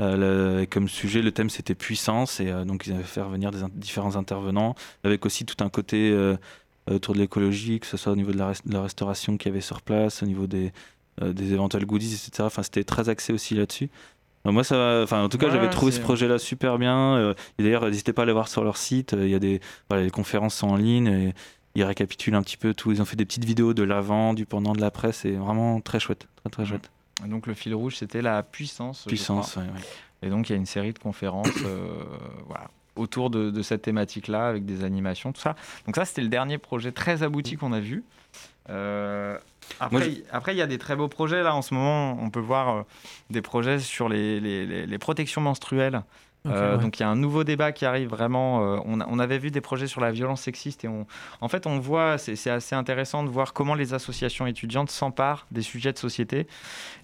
Euh, 0.00 0.60
le- 0.60 0.66
comme 0.66 0.88
sujet, 0.88 1.22
le 1.22 1.32
thème 1.32 1.50
c'était 1.50 1.74
puissance 1.74 2.38
et 2.38 2.50
euh, 2.50 2.64
donc 2.64 2.86
ils 2.86 2.92
avaient 2.92 3.02
fait 3.02 3.20
revenir 3.20 3.50
des 3.50 3.64
in- 3.64 3.70
différents 3.74 4.14
intervenants 4.14 4.76
avec 5.02 5.26
aussi 5.26 5.44
tout 5.44 5.56
un 5.64 5.68
côté 5.68 6.10
euh, 6.12 6.36
autour 6.88 7.14
de 7.14 7.18
l'écologie, 7.18 7.80
que 7.80 7.86
ce 7.86 7.96
soit 7.96 8.12
au 8.12 8.16
niveau 8.16 8.30
de 8.30 8.38
la, 8.38 8.52
de 8.64 8.72
la 8.72 8.82
restauration 8.82 9.36
qu'il 9.36 9.50
y 9.50 9.52
avait 9.52 9.60
sur 9.60 9.82
place, 9.82 10.22
au 10.22 10.26
niveau 10.26 10.46
des, 10.46 10.72
euh, 11.20 11.32
des 11.32 11.52
éventuels 11.52 11.84
goodies, 11.84 12.14
etc. 12.14 12.44
Enfin, 12.44 12.62
c'était 12.62 12.84
très 12.84 13.08
axé 13.08 13.32
aussi 13.32 13.54
là-dessus. 13.56 13.90
Euh, 14.46 14.52
moi, 14.52 14.62
ça, 14.62 15.00
enfin, 15.02 15.24
en 15.24 15.28
tout 15.28 15.36
cas, 15.36 15.46
Ouais, 15.46 15.52
j'avais 15.52 15.68
trouvé 15.68 15.90
ce 15.90 15.98
projet-là 16.00 16.38
super 16.38 16.78
bien. 16.78 17.16
euh, 17.16 17.34
et 17.58 17.64
d'ailleurs, 17.64 17.84
n'hésitez 17.84 18.12
pas 18.12 18.22
à 18.22 18.24
aller 18.24 18.32
voir 18.32 18.46
sur 18.48 18.62
leur 18.62 18.76
site. 18.76 19.14
euh, 19.14 19.24
Il 19.26 19.30
y 19.30 19.34
a 19.34 19.40
des, 19.40 19.60
voilà, 19.90 20.04
les 20.04 20.10
conférences 20.10 20.54
sont 20.54 20.68
en 20.68 20.76
ligne. 20.76 21.08
Et, 21.08 21.34
ils 21.74 21.82
récapitulent 21.84 22.34
un 22.36 22.42
petit 22.42 22.56
peu 22.56 22.72
tout. 22.72 22.90
Ils 22.92 23.02
ont 23.02 23.04
fait 23.04 23.16
des 23.16 23.24
petites 23.26 23.44
vidéos 23.44 23.74
de 23.74 23.82
l'avant, 23.82 24.32
du 24.32 24.46
pendant, 24.46 24.72
de 24.74 24.80
l'après. 24.80 25.12
C'est 25.12 25.32
vraiment 25.32 25.80
très 25.80 25.98
chouette, 26.00 26.26
très 26.36 26.50
très 26.50 26.64
chouette. 26.64 26.90
Donc 27.26 27.46
le 27.46 27.54
fil 27.54 27.74
rouge, 27.74 27.96
c'était 27.96 28.22
la 28.22 28.42
puissance. 28.42 29.04
Puissance. 29.06 29.56
ouais, 29.56 29.62
ouais. 29.62 29.80
Et 30.22 30.30
donc 30.30 30.48
il 30.48 30.52
y 30.52 30.54
a 30.54 30.58
une 30.58 30.66
série 30.66 30.92
de 30.92 30.98
conférences 30.98 31.48
euh, 31.64 31.88
voilà, 32.46 32.70
autour 32.96 33.30
de, 33.30 33.50
de 33.50 33.62
cette 33.62 33.82
thématique-là, 33.82 34.48
avec 34.48 34.64
des 34.64 34.82
animations, 34.84 35.32
tout 35.32 35.40
ça. 35.40 35.54
Donc 35.86 35.96
ça, 35.96 36.04
c'était 36.04 36.22
le 36.22 36.28
dernier 36.28 36.58
projet 36.58 36.90
très 36.92 37.22
abouti 37.22 37.56
qu'on 37.56 37.72
a 37.72 37.80
vu. 37.80 38.04
Euh, 38.70 39.38
après, 39.80 40.02
je- 40.04 40.08
il- 40.10 40.24
après, 40.30 40.54
il 40.54 40.58
y 40.58 40.62
a 40.62 40.66
des 40.66 40.78
très 40.78 40.96
beaux 40.96 41.08
projets. 41.08 41.42
Là, 41.42 41.54
en 41.54 41.62
ce 41.62 41.74
moment, 41.74 42.16
on 42.20 42.30
peut 42.30 42.40
voir 42.40 42.68
euh, 42.76 42.82
des 43.30 43.42
projets 43.42 43.78
sur 43.78 44.08
les, 44.08 44.40
les- 44.40 44.66
les- 44.66 44.86
les 44.86 44.98
protections 44.98 45.40
menstruelles. 45.40 46.02
Euh, 46.46 46.76
ouais. 46.76 46.82
Donc 46.82 46.98
il 46.98 47.02
y 47.02 47.04
a 47.04 47.08
un 47.08 47.16
nouveau 47.16 47.44
débat 47.44 47.72
qui 47.72 47.84
arrive 47.84 48.08
vraiment. 48.08 48.76
euh, 48.76 48.78
on, 48.86 49.18
avait 49.18 49.38
vu 49.38 49.50
des 49.50 49.60
projets 49.60 49.86
sur 49.88 50.00
la 50.00 50.12
violence 50.12 50.42
sexiste 50.42 50.84
et 50.84 50.88
on, 50.88 51.06
en 51.40 51.48
fait 51.48 51.66
on 51.66 51.78
voit, 51.78 52.16
c'est 52.16 52.36
c'est 52.36 52.50
assez 52.50 52.74
intéressant 52.74 53.24
de 53.24 53.28
voir 53.28 53.52
comment 53.52 53.74
les 53.74 53.92
associations 53.92 54.46
étudiantes 54.46 54.90
s'emparent 54.90 55.46
des 55.50 55.62
sujets 55.62 55.92
de 55.92 55.98
société. 55.98 56.46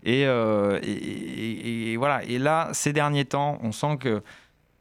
Et, 0.05 0.25
euh, 0.27 0.79
et- 0.83 0.91
et- 0.93 1.93
et 1.93 1.97
voilà. 1.97 2.23
Et 2.25 2.39
là, 2.39 2.69
ces 2.73 2.93
derniers 2.93 3.25
temps, 3.25 3.59
on 3.63 3.73
sent 3.73 3.97
que 3.99 4.23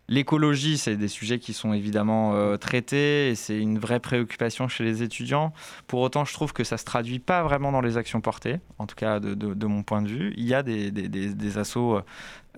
l'écologie, 0.07 0.77
c'est 0.77 0.95
des 0.95 1.07
sujets 1.07 1.39
qui 1.39 1.53
sont 1.53 1.73
évidemment 1.73 2.33
euh, 2.33 2.57
traités 2.57 3.29
et 3.29 3.35
c'est 3.35 3.57
une 3.57 3.79
vraie 3.79 3.99
préoccupation 3.99 4.67
chez 4.67 4.83
les 4.83 5.03
étudiants. 5.03 5.53
Pour 5.87 6.01
autant, 6.01 6.25
je 6.25 6.33
trouve 6.33 6.53
que 6.53 6.63
ça 6.63 6.77
se 6.77 6.85
traduit 6.85 7.19
pas 7.19 7.43
vraiment 7.43 7.71
dans 7.71 7.81
les 7.81 7.97
actions 7.97 8.21
portées, 8.21 8.59
en 8.79 8.87
tout 8.87 8.95
cas 8.95 9.19
de, 9.19 9.65
mon 9.65 9.83
point 9.83 10.01
de 10.01 10.09
vue. 10.09 10.33
Il 10.37 10.45
y 10.45 10.53
a 10.53 10.63
des, 10.63 10.91
des 10.91 11.57
assos. 11.57 12.01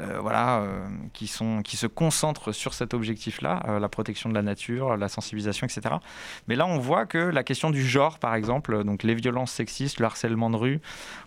euh, 0.01 0.19
voilà, 0.19 0.59
euh, 0.59 0.89
qui, 1.13 1.31
qui 1.63 1.77
se 1.77 1.87
concentrent 1.87 2.51
sur 2.51 2.73
cet 2.73 2.93
objectif-là, 2.93 3.63
euh, 3.67 3.79
la 3.79 3.87
protection 3.87 4.29
de 4.29 4.35
la 4.35 4.41
nature, 4.41 4.97
la 4.97 5.07
sensibilisation, 5.07 5.65
etc. 5.67 5.95
Mais 6.47 6.55
là, 6.55 6.65
on 6.65 6.79
voit 6.79 7.05
que 7.05 7.17
la 7.17 7.43
question 7.43 7.69
du 7.69 7.81
genre, 7.81 8.19
par 8.19 8.35
exemple, 8.35 8.83
donc 8.83 9.03
les 9.03 9.15
violences 9.15 9.53
sexistes, 9.53 10.01
le 10.01 10.05
harcèlement 10.05 10.49
de 10.49 10.57
rue, 10.57 10.81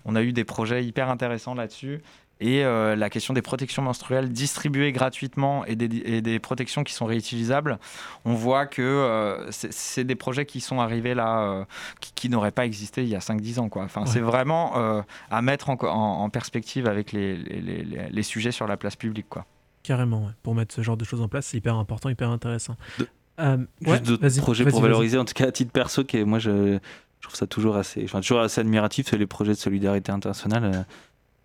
on 0.05 0.17
a 0.17 0.23
eu 0.23 0.35
des 0.35 0.45
projets 0.45 0.85
hyper 0.85 1.09
intéressants 1.09 1.55
là-dessus. 1.55 2.03
Et 2.41 2.65
euh, 2.65 2.95
la 2.95 3.11
question 3.11 3.35
des 3.35 3.43
protections 3.43 3.83
menstruelles 3.83 4.29
distribuées 4.29 4.93
gratuitement 4.93 5.65
et 5.65 5.75
des, 5.75 5.87
et 6.05 6.23
des 6.23 6.39
protections 6.39 6.85
qui 6.85 6.93
sont 6.95 7.05
réutilisables, 7.07 7.79
on 8.25 8.35
voit 8.35 8.67
que 8.67 8.81
euh, 8.83 9.51
c'est 9.51 10.05
des 10.05 10.15
projets 10.15 10.47
qui 10.47 10.61
sont 10.61 10.79
arrivés 10.81 11.15
là, 11.15 11.41
euh, 11.41 11.65
qui, 12.01 12.13
qui 12.15 12.29
n'auraient 12.29 12.53
pas 12.53 12.65
existé 12.65 13.03
il 13.03 13.09
y 13.09 13.17
a 13.17 13.19
5-10 13.19 13.59
ans. 13.59 13.69
Quoi. 13.69 13.83
Enfin, 13.83 14.03
Ouais. 14.03 14.07
C'est 14.07 14.21
vraiment 14.21 14.79
euh, 14.79 15.03
à 15.31 15.43
mettre 15.43 15.69
en, 15.71 15.77
en- 15.83 15.89
en 16.23 16.31
perspective 16.31 16.87
avec 16.87 17.11
les, 17.11 17.37
les- 17.37 17.61
les- 17.61 17.83
les- 17.85 18.09
les 18.09 18.23
sujets 18.23 18.53
sur 18.53 18.69
la 18.69 18.77
place 18.77 18.95
publique. 18.95 19.27
Quoi. 19.29 19.45
Carrément, 19.83 20.27
ouais. 20.27 20.33
pour 20.45 20.55
mettre 20.55 20.73
ce 20.75 20.83
genre 20.83 20.97
de 20.97 21.05
choses 21.05 21.21
en 21.21 21.29
place, 21.29 21.47
c'est 21.47 21.57
hyper 21.57 21.75
important, 21.77 22.09
hyper 22.09 22.31
intéressant. 22.31 22.77
De- 23.01 23.09
Euh, 23.41 23.57
Juste 23.81 24.21
ouais, 24.23 24.41
projets 24.41 24.65
pour 24.65 24.81
valoriser, 24.83 25.17
en 25.19 25.25
tout 25.25 25.35
cas 25.35 25.47
à 25.49 25.53
titre 25.53 25.71
perso, 25.73 26.03
qui 26.05 26.17
est- 26.19 26.25
moi 26.25 26.39
je, 26.41 26.79
je 27.21 27.23
trouve 27.23 27.37
ça 27.37 27.47
toujours 27.47 27.77
assez, 27.77 28.03
enfin, 28.05 28.21
toujours 28.21 28.41
assez 28.41 28.61
admiratif, 28.61 29.07
c'est 29.11 29.17
les 29.19 29.27
projets 29.29 29.53
de 29.53 29.57
solidarité 29.59 30.11
internationale. 30.13 30.87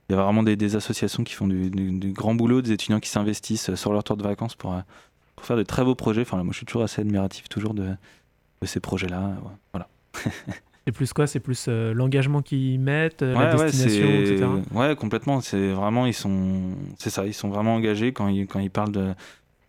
Il 0.09 0.15
y 0.15 0.19
a 0.19 0.21
vraiment 0.23 0.43
des, 0.43 0.55
des 0.55 0.75
associations 0.75 1.23
qui 1.23 1.33
font 1.33 1.47
du, 1.47 1.69
du- 1.69 1.91
du 1.99 2.11
grand 2.11 2.35
boulot, 2.35 2.61
des 2.61 2.71
étudiants 2.73 2.99
qui 2.99 3.09
s'investissent 3.09 3.69
euh, 3.69 3.75
sur 3.75 3.93
leur 3.93 4.03
tour 4.03 4.17
de 4.17 4.23
vacances 4.23 4.55
pour, 4.55 4.73
euh, 4.73 4.79
pour 5.35 5.45
faire 5.45 5.55
de 5.57 5.63
très 5.63 5.83
beaux 5.83 5.95
projets. 5.95 6.21
Enfin, 6.21 6.43
moi 6.43 6.51
je 6.51 6.57
suis 6.57 6.65
toujours 6.65 6.83
assez 6.83 7.01
admiratif 7.01 7.47
toujours 7.49 7.73
de, 7.73 7.85
de 8.61 8.67
ces 8.67 8.79
projets-là. 8.79 9.19
ouais. 9.43 9.51
Voilà. 9.73 9.87
C'est 10.85 10.91
plus 10.91 11.13
quoi? 11.13 11.27
C'est 11.27 11.39
plus 11.39 11.67
euh, 11.69 11.93
l'engagement 11.93 12.41
qu'ils 12.41 12.77
mettent, 12.77 13.21
la 13.21 13.37
Ouais, 13.37 13.55
ouais, 13.55 13.65
destination, 13.67 14.07
c'est- 14.25 14.33
etc. 14.33 14.49
Ouais, 14.73 14.95
complètement. 14.97 15.39
C'est 15.39 15.71
vraiment, 15.71 16.05
ils 16.05 16.13
sont, 16.13 16.73
c'est 16.99 17.09
ça, 17.09 17.25
ils 17.25 17.33
sont 17.33 17.47
vraiment 17.47 17.75
engagés 17.75 18.11
quand 18.11 18.27
ils, 18.27 18.45
quand 18.47 18.59
ils 18.59 18.69
parlent 18.69 18.91
de, 18.91 19.13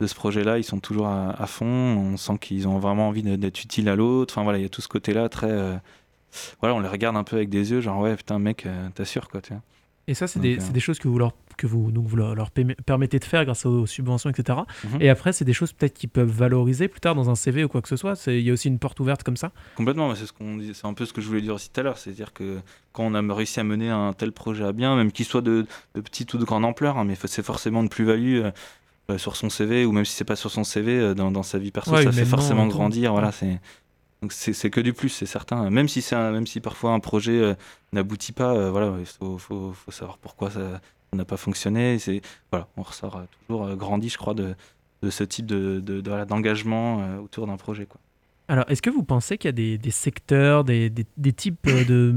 de 0.01 0.07
ce 0.09 0.15
projet-là. 0.17 0.59
Ils 0.59 0.65
sont 0.65 0.81
toujours 0.81 1.07
à, 1.07 1.31
à 1.41 1.47
fond. 1.47 1.65
On 1.67 2.17
sent 2.17 2.39
qu'ils 2.41 2.67
ont 2.67 2.81
vraiment 2.81 3.07
envie 3.07 3.23
d'être 3.23 3.63
utiles 3.63 3.89
à 3.89 3.95
l'autre. 3.95 4.35
Enfin 4.35 4.43
voilà, 4.43 4.59
il 4.59 4.63
y 4.63 4.67
a 4.67 4.69
tout 4.69 4.81
ce 4.83 4.89
côté-là 4.89 5.29
très. 5.29 5.53
euh, 5.53 5.77
Voilà, 6.61 6.75
on 6.75 6.81
les 6.81 6.89
regarde 6.89 7.17
un 7.17 7.23
peu 7.23 7.37
avec 7.37 7.49
des 7.49 7.71
yeux, 7.71 7.81
genre 7.81 8.01
ouais, 8.01 8.17
putain, 8.17 8.41
mec, 8.41 8.67
euh, 8.67 8.89
t'assures 8.97 9.29
quoi, 9.29 9.41
tu 9.41 9.53
vois. 9.53 9.63
Et 10.07 10.15
ça, 10.15 10.27
c'est 10.27 10.39
des, 10.41 10.81
choses 10.81 10.99
que 10.99 11.09
vous 11.09 11.19
leur, 11.19 11.33
que 11.57 11.67
vous, 11.67 11.91
donc 11.91 12.07
vous 12.07 12.17
leur, 12.17 12.35
leur 12.35 12.51
permet- 12.51 12.77
permettez 12.85 13.19
de 13.19 13.25
faire 13.25 13.45
grâce 13.45 13.65
aux 13.65 13.87
subventions, 13.87 14.29
etc. 14.31 14.59
Mhm. 14.85 15.01
Et 15.01 15.09
après, 15.09 15.33
c'est 15.33 15.45
des 15.45 15.53
choses 15.55 15.73
peut-être 15.73 15.95
qu'ils 15.95 16.11
peuvent 16.11 16.31
valoriser 16.31 16.89
plus 16.89 17.01
tard 17.01 17.15
dans 17.15 17.31
un 17.31 17.35
CV 17.35 17.65
ou 17.65 17.69
quoi 17.69 17.81
que 17.81 17.89
ce 17.89 17.97
soit. 17.97 18.15
Il 18.27 18.41
y 18.41 18.51
a 18.51 18.53
aussi 18.53 18.69
une 18.69 18.79
porte 18.79 19.01
ouverte 19.01 19.23
comme 19.23 19.37
ça. 19.37 19.51
Complètement, 19.77 20.15
c'est 20.15 20.27
ce 20.27 20.33
qu'on 20.33 20.57
dit, 20.57 20.73
c'est 20.75 20.87
un 20.87 20.95
peu 20.95 21.07
ce 21.07 21.13
que 21.13 21.21
je 21.21 21.29
voulais 21.29 21.41
dire 21.41 21.55
aussi 21.55 21.71
tout 21.71 21.81
à 21.81 21.85
l'heure, 21.85 21.97
c'est-à-dire 21.97 22.33
que 22.33 22.59
quand 22.93 23.05
on 23.05 23.15
a 23.15 23.35
réussi 23.35 23.61
à 23.61 23.65
mener 23.65 23.89
un 23.91 24.13
tel 24.13 24.33
projet 24.33 24.65
à 24.65 24.73
bien, 24.73 24.95
même 24.95 25.11
qu'il 25.11 25.27
soit 25.27 25.43
de, 25.43 25.67
de 25.95 26.01
petite 26.01 26.35
ou 26.35 26.39
de 26.39 26.45
grande 26.45 26.65
ampleur, 26.65 26.99
hein, 26.99 27.05
mais 27.05 27.17
c'est 27.25 27.45
forcément 27.45 27.83
une 27.83 27.89
plus-value 27.89 28.43
euh, 28.43 28.51
euh, 29.11 29.19
sur 29.19 29.37
son 29.37 29.51
CV 29.51 29.85
ou 29.85 29.93
même 29.93 30.07
si 30.07 30.15
c'est 30.15 30.25
pas 30.25 30.37
sur 30.37 30.51
son 30.51 30.65
CV 30.65 30.99
euh, 30.99 31.15
dans, 31.15 31.31
dans 31.31 31.43
sa 31.43 31.59
vie 31.59 31.71
perso, 31.71 31.93
Ouais, 31.93 32.05
ça 32.05 32.13
fait 32.13 32.25
forcément 32.25 32.67
grandir. 32.67 33.13
Voilà, 33.13 33.33
c'est 33.33 33.61
c'est 34.33 34.71
que 34.71 34.81
du 34.81 34.93
plus, 34.93 35.09
c'est 35.09 35.27
certain. 35.27 35.71
Même 35.71 35.89
si 35.89 36.01
un- 36.15 36.33
même 36.33 36.47
si 36.47 36.61
parfois 36.61 36.93
un 36.93 37.01
projet 37.01 37.33
euh, 37.41 37.55
n'aboutit 37.93 38.33
pas, 38.33 38.55
euh, 38.55 38.71
voilà, 38.71 38.95
il 38.99 39.07
faut, 39.07 39.39
savoir 39.91 40.19
pourquoi 40.19 40.51
ça 40.51 40.81
n'a 41.13 41.25
pas 41.25 41.37
fonctionné. 41.37 41.99
Voilà, 42.51 42.69
on 42.77 42.83
ressort 42.83 43.17
euh, 43.17 43.25
toujours 43.47 43.75
grandi, 43.77 44.09
je 44.09 44.19
crois, 44.19 44.35
de, 44.35 44.55
ce 45.11 45.25
type 45.25 45.47
de, 45.47 45.81
de- 45.81 46.01
de- 46.01 46.25
d'engagement 46.25 47.19
autour 47.19 47.47
d'un 47.47 47.57
projet. 47.57 47.87
Alors, 48.47 48.67
est-ce 48.69 48.83
que 48.83 48.91
vous 48.91 49.03
pensez 49.03 49.39
qu'il 49.39 49.49
y 49.49 49.51
a 49.51 49.53
des, 49.53 49.79
des 49.79 49.91
secteurs, 49.91 50.65
des, 50.65 50.91
des- 50.91 51.07
des 51.17 51.33
types 51.33 51.67
euh, 51.67 51.83
de, 51.85 52.15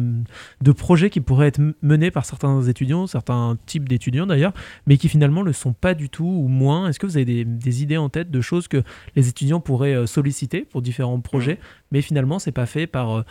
de 0.62 0.72
projets 0.74 1.10
qui 1.10 1.22
pourraient 1.22 1.48
être 1.48 1.62
menés 1.82 2.12
par 2.12 2.26
certains 2.26 2.62
étudiants, 2.63 3.08
certains 3.08 3.58
types 3.66 3.88
d'étudiants 3.88 4.28
d'ailleurs, 4.28 4.54
mais 4.88 4.98
qui 4.98 5.08
finalement 5.08 5.40
ne 5.42 5.46
le 5.48 5.54
sont 5.54 5.72
pas 5.72 5.94
du 5.94 6.10
tout 6.10 6.26
ou 6.26 6.50
moins? 6.50 6.90
Est-ce 6.90 7.00
que 7.00 7.06
vous 7.06 7.16
avez 7.16 7.46
des, 7.46 7.82
idées 7.82 7.96
en 7.96 8.10
tête 8.10 8.30
de 8.30 8.42
choses 8.42 8.68
que 8.68 8.84
les 9.16 9.30
étudiants 9.30 9.62
pourraient 9.62 9.96
euh, 9.96 10.06
solliciter 10.06 10.66
pour 10.66 10.82
différents 10.82 11.22
projets, 11.22 11.60
mais 11.92 12.02
finalement, 12.02 12.40
c'est 12.40 12.52
pas 12.52 12.66
fait 12.66 12.88
par. 12.88 13.20
euh, 13.20 13.24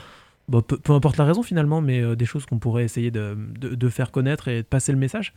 bon, 0.48 0.62
peu, 0.62 0.78
peu 0.78 0.92
importe 0.94 1.18
la 1.18 1.26
raison 1.26 1.42
finalement, 1.42 1.82
mais 1.82 2.16
des 2.16 2.24
choses 2.24 2.46
qu'on 2.46 2.58
pourrait 2.58 2.84
essayer 2.84 3.10
de, 3.10 3.36
de- 3.60 3.74
de 3.74 3.88
faire 3.90 4.10
connaître 4.10 4.48
et 4.48 4.62
de 4.62 4.66
passer 4.66 4.92
le 4.92 4.98
message? 4.98 5.34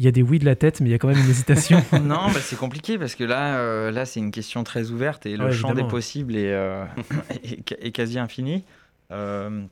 Il 0.00 0.04
y 0.04 0.08
a 0.08 0.12
des 0.12 0.22
oui 0.22 0.38
de 0.38 0.46
la 0.46 0.56
tête, 0.56 0.80
mais 0.80 0.88
il 0.88 0.92
y 0.92 0.94
a 0.94 0.98
quand 0.98 1.08
même 1.08 1.18
une 1.18 1.28
hésitation. 1.28 1.84
non, 1.92 2.28
bah, 2.32 2.40
c'est 2.40 2.56
compliqué 2.56 2.96
parce 2.96 3.14
que 3.14 3.22
là, 3.22 3.58
euh, 3.58 3.90
là 3.90 4.06
c'est 4.06 4.18
une 4.18 4.30
question 4.30 4.64
très 4.64 4.90
ouverte 4.90 5.26
et 5.26 5.36
le 5.36 5.44
Ouais, 5.44 5.52
champ 5.52 5.74
des 5.74 5.84
possibles 5.84 6.36
est, 6.36 6.54
euh, 6.54 6.86
est, 7.44 7.70
est 7.78 7.90
quasi 7.92 8.18
infini. 8.18 8.64
Euh, 9.10 9.62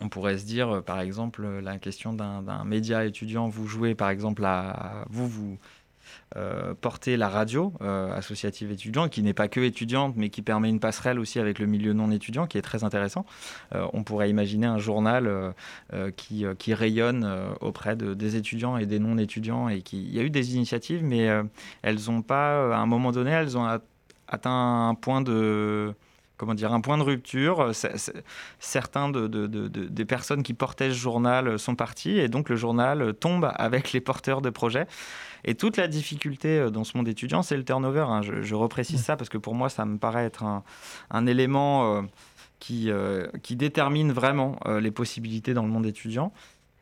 on 0.00 0.08
pourrait 0.08 0.38
se 0.38 0.44
dire, 0.44 0.84
par 0.84 1.00
exemple, 1.00 1.44
la 1.64 1.78
question 1.78 2.12
d'un 2.12 2.64
média 2.64 3.04
étudiant, 3.04 3.48
vous 3.48 3.66
jouez 3.66 3.96
par 3.96 4.10
exemple 4.10 4.44
à 4.44 5.04
vous, 5.10 5.26
vous 5.26 5.58
euh, 6.36 6.74
porter 6.80 7.16
la 7.16 7.28
radio 7.28 7.72
euh, 7.82 8.12
associative 8.14 8.70
étudiante, 8.70 9.10
qui 9.10 9.22
n'est 9.22 9.34
pas 9.34 9.48
que 9.48 9.60
étudiante, 9.60 10.14
mais 10.16 10.30
qui 10.30 10.42
permet 10.42 10.68
une 10.68 10.80
passerelle 10.80 11.18
aussi 11.18 11.38
avec 11.38 11.58
le 11.58 11.66
milieu 11.66 11.92
non 11.92 12.10
étudiant, 12.10 12.46
qui 12.46 12.56
est 12.58 12.62
très 12.62 12.84
intéressant. 12.84 13.26
Euh, 13.74 13.86
on 13.92 14.04
pourrait 14.04 14.30
imaginer 14.30 14.66
un 14.66 14.78
journal 14.78 15.54
qui, 16.16 16.72
rayonne 16.72 17.28
auprès 17.60 17.96
de, 17.96 18.14
des 18.14 18.36
étudiants 18.36 18.76
et 18.76 18.86
des 18.86 18.98
non 18.98 19.18
étudiants, 19.18 19.68
et 19.68 19.82
il 19.92 20.14
y 20.14 20.20
a 20.20 20.22
eu 20.22 20.30
des 20.30 20.54
initiatives, 20.54 21.02
mais 21.02 21.28
elles 21.82 21.98
n'ont 22.06 22.22
pas, 22.22 22.74
à 22.74 22.78
un 22.78 22.86
moment 22.86 23.12
donné, 23.12 23.30
elles 23.30 23.58
ont 23.58 23.66
atteint 24.28 24.88
un 24.88 24.94
point 24.94 25.20
de 25.20 25.94
comment 26.40 26.54
dire, 26.54 26.72
un 26.72 26.80
point 26.80 26.96
de 26.96 27.02
rupture. 27.02 27.70
certains 28.58 29.10
de, 29.10 29.26
des 29.26 30.04
personnes 30.06 30.42
qui 30.42 30.54
portaient 30.54 30.88
ce 30.88 30.94
journal 30.94 31.58
sont 31.58 31.74
partis 31.74 32.18
et 32.18 32.28
donc 32.28 32.48
le 32.48 32.56
journal 32.56 33.12
tombe 33.12 33.52
avec 33.56 33.92
les 33.92 34.00
porteurs 34.00 34.40
de 34.40 34.48
projets. 34.48 34.86
Et 35.44 35.54
toute 35.54 35.76
la 35.76 35.86
difficulté 35.86 36.58
euh, 36.58 36.70
dans 36.70 36.84
ce 36.84 36.96
monde 36.96 37.08
étudiant, 37.08 37.42
c'est 37.42 37.58
le 37.58 37.64
turnover. 37.64 38.06
Hein. 38.08 38.22
Je, 38.22 38.54
reprécise 38.54 39.02
ça 39.02 39.16
parce 39.16 39.28
que 39.28 39.38
pour 39.38 39.54
moi, 39.54 39.68
ça 39.68 39.84
me 39.84 39.98
paraît 39.98 40.24
être 40.24 40.44
un, 41.10 41.26
élément 41.26 41.96
euh, 41.96 42.02
qui, 42.58 42.90
euh, 42.90 43.26
qui 43.42 43.54
détermine 43.54 44.12
vraiment 44.12 44.58
les 44.80 44.90
possibilités 44.90 45.52
dans 45.52 45.62
le 45.62 45.68
monde 45.68 45.86
étudiant. 45.86 46.32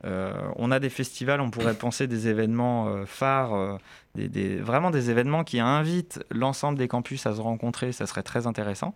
on 0.04 0.70
a 0.70 0.78
des 0.78 0.90
festivals, 0.90 1.40
on 1.40 1.50
pourrait 1.50 1.74
penser 1.74 2.06
des 2.06 2.28
événements 2.28 3.04
phares, 3.04 3.78
des, 4.14 4.56
vraiment 4.56 4.90
des 4.90 5.10
événements 5.10 5.44
qui 5.44 5.60
invitent 5.60 6.20
l'ensemble 6.30 6.78
des 6.78 6.88
campus 6.88 7.26
à 7.26 7.34
se 7.34 7.40
rencontrer, 7.40 7.92
ça 7.92 8.06
serait 8.06 8.22
très 8.22 8.46
intéressant. 8.46 8.94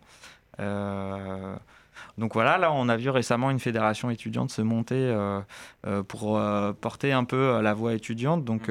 Donc 2.19 2.35
voilà, 2.35 2.59
là, 2.59 2.73
on 2.73 2.89
a 2.89 2.97
vu 2.97 3.11
récemment 3.11 3.51
une 3.51 3.59
fédération 3.59 4.11
étudiante 4.11 4.51
se 4.51 4.63
monter 4.63 4.95
euh, 4.97 5.41
euh, 5.87 6.03
pour 6.03 6.39
euh, 6.39 6.73
porter 6.73 7.13
un 7.13 7.25
peu 7.25 7.61
la 7.61 7.75
voix 7.75 7.95
étudiante. 7.95 8.45
Donc 8.45 8.71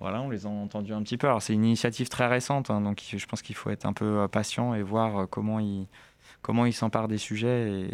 voilà, 0.00 0.20
on 0.20 0.30
les 0.30 0.46
a 0.46 0.48
entendus 0.48 0.92
un 0.92 1.02
petit 1.02 1.16
peu. 1.16 1.26
Alors 1.26 1.42
c'est 1.42 1.52
une 1.52 1.64
initiative 1.64 2.08
très 2.08 2.26
récente, 2.26 2.70
hein, 2.70 2.80
donc 2.80 3.02
je 3.06 3.26
pense 3.26 3.42
qu'il 3.42 3.56
faut 3.56 3.70
être 3.70 3.86
un 3.86 3.92
peu 3.92 4.26
patient 4.28 4.74
et 4.74 4.82
voir 4.82 5.28
comment 5.28 5.60
ils 5.60 5.86
comment 6.42 6.66
ils 6.66 6.72
s'emparent 6.72 7.08
des 7.08 7.18
sujets 7.18 7.88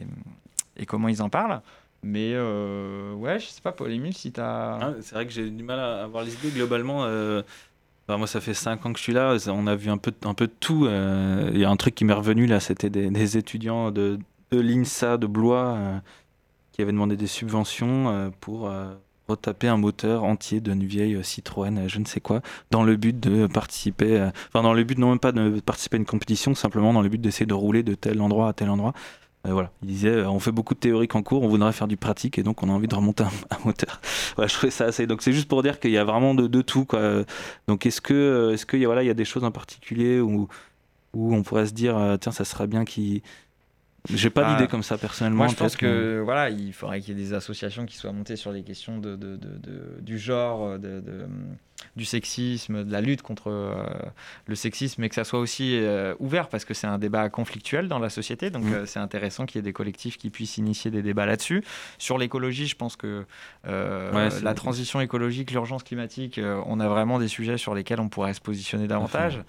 et, 0.76 0.86
comment 0.86 1.08
ils 1.08 1.22
en 1.22 1.28
parlent. 1.28 1.60
Mais 2.04 2.36
ouais, 2.36 3.38
je 3.38 3.46
sais 3.46 3.60
pas, 3.62 3.72
Paul 3.72 3.92
Émile, 3.92 4.16
si 4.16 4.32
tu 4.32 4.40
as. 4.40 4.78
Ah, 4.80 4.92
c'est 5.00 5.14
vrai 5.14 5.26
que 5.26 5.32
j'ai 5.32 5.48
du 5.50 5.62
mal 5.62 5.78
à 5.78 6.02
avoir 6.02 6.24
les 6.24 6.34
idées. 6.34 6.50
Globalement, 6.50 7.06
moi, 8.16 8.26
ça 8.26 8.40
fait 8.40 8.54
5 8.54 8.86
ans 8.86 8.92
que 8.92 8.98
je 8.98 9.04
suis 9.04 9.12
là. 9.12 9.36
On 9.48 9.66
a 9.66 9.74
vu 9.74 9.90
un 9.90 9.98
peu, 9.98 10.12
un 10.24 10.34
peu 10.34 10.46
de 10.46 10.52
tout. 10.60 10.86
Il 10.86 11.58
y 11.58 11.64
a 11.64 11.70
un 11.70 11.76
truc 11.76 11.94
qui 11.94 12.04
m'est 12.04 12.12
revenu 12.12 12.46
là, 12.46 12.60
c'était 12.60 12.90
des, 12.90 13.36
étudiants 13.36 13.90
de, 13.90 14.18
de 14.52 14.60
l'INSA 14.60 15.16
de 15.16 15.26
Blois 15.26 15.74
euh, 15.76 15.98
qui 16.72 16.82
avait 16.82 16.92
demandé 16.92 17.16
des 17.16 17.26
subventions 17.26 18.10
euh, 18.10 18.30
pour 18.40 18.68
euh, 18.68 18.94
retaper 19.28 19.68
un 19.68 19.78
moteur 19.78 20.24
entier 20.24 20.60
d'une 20.60 20.84
vieille 20.84 21.18
Citroën, 21.24 21.88
je 21.88 21.98
ne 21.98 22.04
sais 22.04 22.20
quoi, 22.20 22.42
dans 22.70 22.82
le 22.84 22.96
but 22.96 23.18
de 23.18 23.46
participer, 23.46 24.30
enfin 24.48 24.62
dans 24.62 24.74
le 24.74 24.84
but 24.84 24.98
non 24.98 25.10
même 25.10 25.18
pas 25.18 25.32
de 25.32 25.60
participer 25.60 25.96
à 25.96 26.00
une 26.00 26.06
compétition, 26.06 26.54
simplement 26.54 26.92
dans 26.92 27.02
le 27.02 27.08
but 27.08 27.20
d'essayer 27.20 27.46
de 27.46 27.54
rouler 27.54 27.82
de 27.82 27.94
tel 27.94 28.20
endroit 28.20 28.48
à 28.48 28.52
tel 28.52 28.68
endroit. 28.68 28.92
Voilà, 29.50 29.72
il 29.82 29.88
disait, 29.88 30.24
on 30.24 30.38
fait 30.38 30.52
beaucoup 30.52 30.74
de 30.74 30.78
théoriques 30.78 31.16
en 31.16 31.22
cours, 31.22 31.42
on 31.42 31.48
voudrait 31.48 31.72
faire 31.72 31.88
du 31.88 31.96
pratique 31.96 32.38
et 32.38 32.44
donc 32.44 32.62
on 32.62 32.68
a 32.68 32.72
envie 32.72 32.86
de 32.86 32.94
remonter 32.94 33.24
un, 33.24 33.58
moteur. 33.64 34.00
Voilà, 34.36 34.48
je 34.48 34.54
trouvais 34.54 34.70
ça 34.70 34.84
assez. 34.84 35.06
Donc 35.06 35.22
c'est 35.22 35.32
juste 35.32 35.48
pour 35.48 35.62
dire 35.62 35.80
qu'il 35.80 35.90
y 35.90 35.98
a 35.98 36.04
vraiment 36.04 36.34
de, 36.34 36.46
de 36.46 36.62
tout. 36.62 36.84
Quoi. 36.84 37.24
Donc 37.66 37.84
est-ce 37.84 38.00
que, 38.00 38.52
est-ce 38.54 38.66
qu'il 38.66 38.80
y 38.80 38.84
a 38.84 38.86
voilà, 38.86 39.02
il 39.02 39.06
y 39.06 39.10
a 39.10 39.14
des 39.14 39.24
choses 39.24 39.42
en 39.42 39.50
particulier 39.50 40.20
où, 40.20 40.48
où 41.12 41.34
on 41.34 41.42
pourrait 41.42 41.66
se 41.66 41.72
dire, 41.72 42.16
tiens, 42.20 42.32
ça 42.32 42.44
serait 42.44 42.68
bien 42.68 42.84
qu'il 42.84 43.22
j'ai 44.10 44.30
pas 44.30 44.52
d'idée 44.52 44.68
comme 44.68 44.82
ça 44.82 44.98
personnellement. 44.98 45.44
Moi, 45.44 45.48
je 45.48 45.54
pense 45.54 45.76
que 45.76 46.20
voilà, 46.24 46.50
il 46.50 46.72
faudrait 46.72 47.00
qu'il 47.00 47.16
y 47.16 47.20
ait 47.20 47.24
des 47.24 47.34
associations 47.34 47.86
qui 47.86 47.96
soient 47.96 48.12
montées 48.12 48.36
sur 48.36 48.50
les 48.50 48.62
questions 48.62 48.98
de, 48.98 49.14
de, 49.14 49.36
de, 49.36 50.00
du 50.00 50.18
genre, 50.18 50.78
de, 50.78 51.02
du 51.94 52.04
sexisme, 52.06 52.84
de 52.84 52.90
la 52.92 53.00
lutte 53.00 53.22
contre 53.22 53.50
euh, 53.50 53.74
le 54.46 54.54
sexisme, 54.54 55.04
et 55.04 55.08
que 55.08 55.14
ça 55.14 55.24
soit 55.24 55.38
aussi 55.38 55.76
euh, 55.76 56.14
ouvert 56.20 56.48
parce 56.48 56.64
que 56.64 56.72
c'est 56.72 56.86
un 56.86 56.98
débat 56.98 57.28
conflictuel 57.28 57.88
dans 57.88 57.98
la 57.98 58.08
société. 58.08 58.50
Donc 58.50 58.64
mmh. 58.64 58.72
euh, 58.72 58.86
c'est 58.86 58.98
intéressant 58.98 59.44
qu'il 59.44 59.58
y 59.58 59.60
ait 59.60 59.62
des 59.62 59.74
collectifs 59.74 60.16
qui 60.16 60.30
puissent 60.30 60.56
initier 60.56 60.90
des 60.90 61.02
débats 61.02 61.26
là-dessus. 61.26 61.62
Sur 61.98 62.16
l'écologie, 62.16 62.66
je 62.66 62.76
pense 62.76 62.96
que 62.96 63.24
la 63.64 64.54
transition 64.54 65.00
écologique, 65.00 65.50
l'urgence 65.50 65.82
climatique, 65.82 66.40
on 66.66 66.80
a 66.80 66.88
vraiment 66.88 67.18
des 67.18 67.28
sujets 67.28 67.58
sur 67.58 67.74
lesquels 67.74 68.00
on 68.00 68.08
pourrait 68.08 68.34
se 68.34 68.40
positionner 68.40 68.86
davantage. 68.88 69.40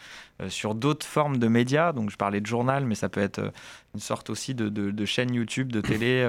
Sur 0.48 0.76
d'autres 0.76 1.06
formes 1.06 1.38
de 1.38 1.48
médias, 1.48 1.94
donc 1.94 2.10
je 2.10 2.18
parlais 2.18 2.42
de 2.42 2.46
journal, 2.46 2.86
mais 2.86 2.96
ça 2.96 3.08
peut 3.08 3.22
être 3.22 3.52
une 3.94 4.00
sorte 4.00 4.30
aussi 4.30 4.56
de, 4.56 4.70
de, 4.70 5.06
chaîne 5.06 5.34
YouTube, 5.34 5.72
de 5.72 5.80
télé, 5.80 6.28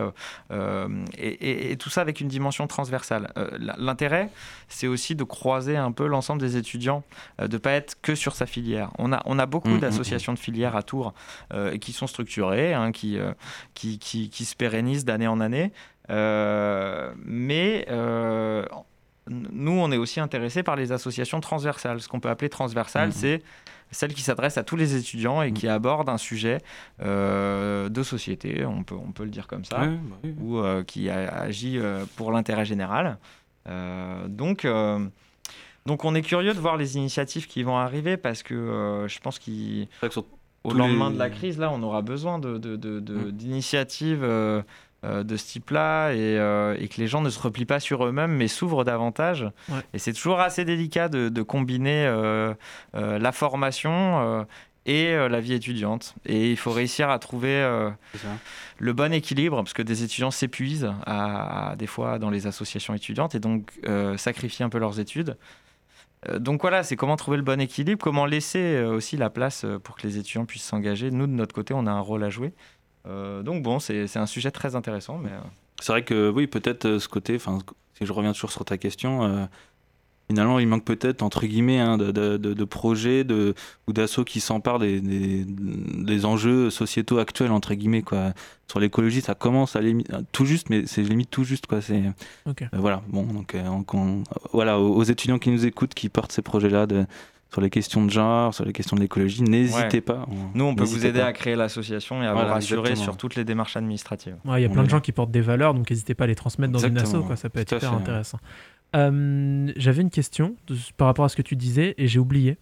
et, 1.16 1.72
et, 1.72 1.76
tout 1.76 1.90
ça 1.90 2.02
avec 2.02 2.20
une 2.20 2.28
dimension 2.28 2.66
transversale. 2.66 3.32
L'intérêt, 3.78 4.28
c'est 4.68 4.86
aussi 4.86 5.14
de 5.14 5.24
croiser 5.24 5.76
un 5.76 5.92
peu 5.92 6.06
l'ensemble 6.06 6.40
des 6.40 6.56
étudiants, 6.56 7.02
euh, 7.40 7.48
de 7.48 7.54
ne 7.54 7.58
pas 7.58 7.72
être 7.72 8.00
que 8.00 8.14
sur 8.14 8.34
sa 8.34 8.46
filière. 8.46 8.90
On 8.98 9.12
a, 9.12 9.22
on 9.24 9.38
a 9.38 9.46
beaucoup 9.46 9.68
mmh, 9.68 9.76
mmh, 9.76 9.80
d'associations 9.80 10.32
mmh. 10.32 10.36
de 10.36 10.40
filières 10.40 10.76
à 10.76 10.82
Tours 10.82 11.14
euh, 11.52 11.76
qui 11.78 11.92
sont 11.92 12.06
structurées, 12.06 12.74
hein, 12.74 12.92
qui, 12.92 13.18
euh, 13.18 13.32
qui, 13.74 13.98
qui, 13.98 14.30
qui, 14.30 14.44
se 14.44 14.56
pérennisent 14.56 15.04
d'année 15.04 15.26
en 15.26 15.40
année. 15.40 15.72
mais 16.08 17.86
nous, 19.26 19.72
on 19.72 19.90
est 19.90 19.96
aussi 19.96 20.20
intéressés 20.20 20.62
par 20.62 20.76
les 20.76 20.92
associations 20.92 21.40
transversales. 21.40 22.00
Ce 22.02 22.08
qu'on 22.08 22.20
peut 22.20 22.28
appeler 22.28 22.50
transversales, 22.50 23.12
c'est 23.12 23.42
celles 23.90 24.14
qui 24.14 24.22
s'adressent 24.22 24.58
à 24.58 24.64
tous 24.64 24.76
les 24.76 24.96
étudiants 24.96 25.42
et 25.42 25.52
qui 25.52 25.68
abordent 25.68 26.08
un 26.08 26.18
sujet 26.18 26.58
de 27.00 28.02
société, 28.02 28.64
on 28.64 28.82
peut, 28.82 28.96
on 28.96 29.12
peut 29.12 29.24
le 29.24 29.30
dire 29.30 29.46
comme 29.46 29.64
ça, 29.64 29.78
bah 29.78 30.28
ou 30.40 30.62
qui 30.84 31.10
agit 31.10 31.78
pour 32.16 32.32
l'intérêt 32.32 32.64
général. 32.64 33.18
donc, 34.28 34.66
donc 35.86 36.04
on 36.04 36.14
est 36.14 36.22
curieux 36.22 36.54
de 36.54 36.58
voir 36.58 36.76
les 36.76 36.96
initiatives 36.96 37.46
qui 37.46 37.62
vont 37.62 37.76
arriver 37.76 38.16
parce 38.16 38.42
que 38.42 38.54
euh, 38.54 39.06
je 39.08 39.18
pense 39.20 39.38
qu'au 39.38 40.72
lendemain 40.72 41.10
de 41.10 41.18
la 41.18 41.28
crise, 41.28 41.58
là, 41.58 41.70
on 41.70 41.82
aura 41.82 42.00
besoin 42.00 42.38
d'initiatives 42.38 44.20
de, 44.20 44.26
de, 44.26 44.26
mm. 44.26 44.30
euh, 44.30 44.62
de 45.04 45.36
ce 45.36 45.46
type-là 45.46 46.12
et, 46.12 46.88
que 46.88 47.00
les 47.00 47.06
gens 47.06 47.20
ne 47.20 47.30
se 47.30 47.38
replient 47.38 47.64
pas 47.64 47.80
sur 47.80 48.04
eux-mêmes 48.04 48.32
mais 48.32 48.48
s'ouvrent 48.48 48.84
davantage. 48.84 49.46
Et 49.92 49.98
c'est 49.98 50.12
toujours 50.12 50.40
assez 50.40 50.64
délicat 50.64 51.08
de, 51.08 51.42
combiner 51.42 52.06
la 52.94 53.32
formation 53.32 54.46
et 54.86 55.14
la 55.14 55.40
vie 55.40 55.54
étudiante. 55.54 56.14
Et 56.26 56.50
il 56.50 56.56
faut 56.56 56.72
réussir 56.72 57.10
à 57.10 57.18
trouver 57.18 57.62
le 58.78 58.92
bon 58.92 59.12
équilibre, 59.12 59.56
parce 59.56 59.72
que 59.72 59.82
des 59.82 60.02
étudiants 60.02 60.30
s'épuisent 60.30 60.90
à, 61.06 61.74
des 61.78 61.86
fois 61.86 62.18
dans 62.18 62.30
les 62.30 62.46
associations 62.46 62.94
étudiantes 62.94 63.34
et 63.34 63.40
donc 63.40 63.72
sacrifient 64.16 64.62
un 64.64 64.70
peu 64.70 64.78
leurs 64.78 65.00
études. 65.00 65.36
Euh, 66.28 66.38
donc 66.38 66.62
voilà, 66.62 66.82
c'est 66.82 66.96
comment 66.96 67.16
trouver 67.16 67.36
le 67.36 67.42
bon 67.42 67.60
équilibre, 67.60 68.02
comment 68.02 68.26
laisser 68.26 68.58
euh, 68.58 68.94
aussi 68.94 69.16
la 69.16 69.30
place 69.30 69.64
euh, 69.64 69.78
pour 69.78 69.96
que 69.96 70.06
les 70.06 70.18
étudiants 70.18 70.44
puissent 70.44 70.64
s'engager. 70.64 71.10
Nous, 71.10 71.26
de 71.26 71.32
notre 71.32 71.54
côté, 71.54 71.74
on 71.74 71.86
a 71.86 71.90
un 71.90 72.00
rôle 72.00 72.24
à 72.24 72.30
jouer. 72.30 72.52
Donc 73.06 73.62
bon, 73.62 73.78
c'est 73.78 74.16
un 74.16 74.26
sujet 74.26 74.50
très 74.50 74.76
intéressant. 74.76 75.18
Mais... 75.18 75.30
C'est 75.80 75.92
vrai 75.92 76.04
que 76.04 76.30
oui, 76.30 76.46
peut-être 76.46 76.98
ce 76.98 77.08
côté, 77.08 77.38
si 77.38 78.06
je 78.06 78.12
reviens 78.12 78.32
toujours 78.32 78.52
sur 78.52 78.64
ta 78.64 78.78
question, 78.78 79.48
finalement, 80.28 80.58
il 80.58 80.66
manque 80.66 80.84
peut-être, 80.84 81.22
entre 81.22 81.46
guillemets, 81.46 81.78
hein, 81.78 81.98
de, 81.98 82.10
de, 82.10 82.36
de, 82.36 82.64
projets 82.64 83.24
de, 83.24 83.54
ou 83.86 83.92
d'assauts 83.92 84.24
qui 84.24 84.40
s'emparent 84.40 84.78
des, 84.78 85.00
des, 85.00 86.24
enjeux 86.24 86.70
sociétaux 86.70 87.18
actuels, 87.18 87.52
entre 87.52 87.74
guillemets. 87.74 88.02
Quoi. 88.02 88.32
Sur 88.70 88.80
l'écologie, 88.80 89.20
ça 89.20 89.34
commence 89.34 89.76
à 89.76 89.80
limite, 89.80 90.10
tout 90.32 90.44
juste, 90.44 90.70
mais 90.70 90.86
c'est 90.86 91.02
limite 91.02 91.30
tout 91.30 91.44
juste. 91.44 91.66
Quoi. 91.66 91.80
C'est, 91.80 92.02
euh, 92.46 92.52
voilà, 92.72 93.02
bon, 93.08 93.24
donc, 93.24 93.54
euh, 93.54 94.22
voilà, 94.52 94.80
aux, 94.80 95.02
étudiants 95.02 95.38
qui 95.38 95.50
nous 95.50 95.66
écoutent, 95.66 95.94
qui 95.94 96.08
portent 96.08 96.32
ces 96.32 96.42
projets-là 96.42 96.86
de, 96.86 97.04
sur 97.54 97.60
les 97.60 97.70
questions 97.70 98.04
de 98.04 98.10
genre, 98.10 98.52
sur 98.52 98.64
les 98.64 98.72
questions 98.72 98.96
de 98.96 99.00
l'écologie, 99.00 99.42
n'hésitez 99.42 100.00
pas. 100.00 100.26
Nous, 100.54 100.64
on 100.64 100.74
peut 100.74 100.82
vous 100.82 101.06
aider 101.06 101.20
à 101.20 101.32
créer 101.32 101.54
l'association 101.54 102.20
et 102.20 102.26
à 102.26 102.32
vous 102.34 102.40
rassurer 102.40 102.96
sur 102.96 103.16
toutes 103.16 103.36
les 103.36 103.44
démarches 103.44 103.76
administratives. 103.76 104.36
Il 104.44 104.60
y 104.60 104.64
a 104.64 104.68
plein 104.68 104.82
de 104.82 104.90
gens 104.90 105.00
qui 105.00 105.12
portent 105.12 105.30
des 105.30 105.40
valeurs, 105.40 105.72
donc 105.72 105.88
n'hésitez 105.88 106.14
pas 106.14 106.24
à 106.24 106.26
les 106.26 106.34
transmettre 106.34 106.72
dans 106.72 106.80
une 106.80 106.98
asso, 106.98 107.22
quoi. 107.24 107.36
ça 107.36 107.48
peut 107.48 107.60
être 107.60 107.76
hyper 107.76 107.92
intéressant. 107.92 108.38
Euh, 108.96 109.72
j'avais 109.76 110.02
une 110.02 110.10
question 110.10 110.54
par 110.96 111.08
rapport 111.08 111.24
à 111.24 111.28
ce 111.28 111.34
que 111.34 111.42
tu 111.42 111.56
disais 111.56 111.94
et 111.98 112.06
j'ai 112.06 112.20
oublié. 112.20 112.58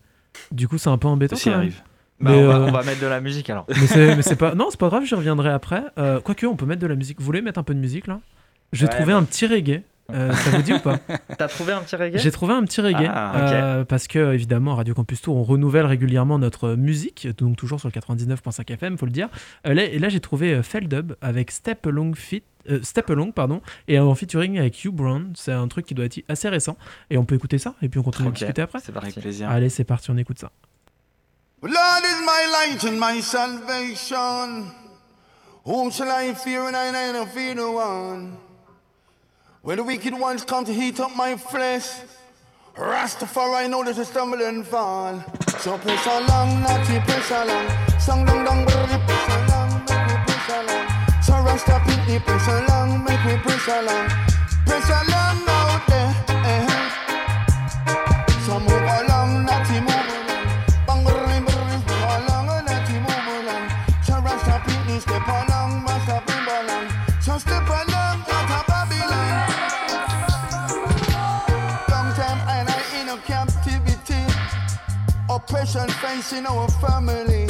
Du 0.51 0.67
coup, 0.67 0.79
c'est 0.79 0.89
un 0.89 0.97
peu 0.97 1.09
embêtant. 1.09 1.37
Ça 1.37 1.57
arrive. 1.57 1.83
Bah, 2.21 2.31
euh, 2.31 2.69
on, 2.69 2.71
va, 2.71 2.83
mettre 2.85 3.01
de 3.01 3.07
la 3.07 3.21
musique 3.21 3.51
alors. 3.51 3.67
Mais 3.69 4.23
c'est 4.23 4.37
pas. 4.39 4.55
Non, 4.55 4.69
c'est 4.71 4.81
pas 4.81 4.89
grave, 4.89 5.05
j'y 5.05 5.15
reviendrai 5.15 5.51
après. 5.51 5.83
Euh, 5.99 6.21
quoique, 6.21 6.47
on 6.47 6.57
peut 6.57 6.65
mettre 6.65 6.81
de 6.81 6.87
la 6.87 6.95
musique. 6.95 7.19
Vous 7.19 7.27
voulez 7.27 7.43
mettre 7.43 7.59
un 7.59 7.65
peu 7.65 7.75
de 7.75 7.81
musique 7.81 8.07
là? 8.07 8.21
J'ai 8.73 8.89
trouvé 8.89 9.13
un 9.13 9.23
petit 9.25 9.47
reggae. 9.47 9.83
Ça 10.13 10.51
vous 10.51 10.63
dit 10.63 10.73
ou 10.73 10.79
pas 10.79 10.99
T'as 11.39 11.49
trouvé 11.49 11.73
un 11.73 11.81
petit 11.81 11.97
reggae? 11.97 12.19
J'ai 12.19 12.31
trouvé 12.31 12.55
un 12.55 12.63
petit 12.65 12.81
reggae 12.81 13.09
ah, 13.09 13.85
parce 13.89 14.07
que 14.07 14.33
évidemment 14.33 14.73
à 14.73 14.77
Radio 14.77 14.95
Campus 14.95 15.23
Tour 15.23 15.37
on 15.37 15.43
renouvelle 15.43 15.87
régulièrement 15.87 16.39
notre 16.39 16.75
musique 16.75 17.29
donc 17.39 17.57
toujours 17.57 17.81
sur 17.81 17.89
le 17.89 18.01
99.5 18.01 18.73
FM 18.73 18.99
faut 18.99 19.07
le 19.07 19.13
dire 19.13 19.29
là, 19.65 19.85
et 19.85 19.99
là 19.99 20.09
j'ai 20.09 20.21
trouvé 20.21 20.63
Feldub 20.63 21.15
avec 21.21 21.51
Step 21.51 21.87
Along 21.87 22.15
Fit 22.15 22.43
euh, 22.71 22.81
Step 22.83 23.11
Along, 23.11 23.33
pardon, 23.33 23.61
et 23.89 23.99
en 23.99 24.15
featuring 24.15 24.59
avec 24.59 24.85
Hugh 24.85 24.93
Brown. 24.93 25.33
C'est 25.37 25.53
un 25.53 25.67
truc 25.69 25.87
qui 25.87 25.95
doit 25.95 26.05
être 26.05 26.23
assez 26.29 26.49
récent. 26.49 26.77
Et 27.11 27.19
on 27.19 27.25
peut 27.25 27.35
écouter 27.35 27.59
ça, 27.59 27.75
et 27.83 27.89
puis 27.89 27.99
on 27.99 28.03
continue 28.03 28.29
à 28.29 28.31
discuter 28.31 28.63
après. 28.63 28.79
C'est 28.81 28.93
parti. 28.93 29.21
plaisir. 29.21 29.49
Allez, 29.51 29.69
c'est 29.69 29.85
parti, 29.85 30.11
on 30.11 30.17
écoute 30.17 30.39
ça. 30.39 30.51
Lord 31.63 32.03
is 32.03 32.21
my 32.25 32.51
light 32.51 32.85
and 32.85 32.99
my 32.99 33.23
salvation. 33.23 34.67
Whom 35.65 35.93
shall 35.93 36.09
I 36.09 36.35
fear 36.35 36.63
and 36.63 36.75
I 36.75 37.13
don't 37.13 37.29
fear 37.29 37.55
no 37.55 37.73
one? 37.73 38.33
When 39.63 39.77
the 39.77 39.85
wicked 39.85 40.13
ones 40.19 40.45
come 40.45 40.65
to 40.65 40.75
heat 40.75 40.99
up 40.99 41.15
my 41.15 41.37
flesh, 41.37 41.89
Rastafari 42.77 43.71
know 43.71 43.85
that 43.85 43.97
I 43.97 44.03
stumble 44.03 44.43
and 44.43 44.67
fall. 44.67 45.23
So 45.61 45.79
press 45.79 46.05
along, 46.05 46.63
naughty 46.63 46.99
press 47.07 47.31
along. 47.31 48.01
Song 48.01 48.25
dong 48.25 48.45
dong, 48.45 48.67
press 48.67 49.29
along, 49.29 49.85
make 49.87 50.09
me 50.09 50.17
press 50.27 50.49
along. 50.51 51.23
So 51.23 51.33
Rasta 51.47 51.79
pitney 51.87 52.19
press 52.25 52.49
along, 52.49 53.05
make 53.05 53.25
me 53.25 53.37
press 53.37 53.69
along. 53.69 54.09
Press 54.67 54.89
along 54.89 55.49
out 55.49 55.62
Oppression 76.13 76.45
facing 76.45 76.47
our 76.47 76.69
family. 76.69 77.47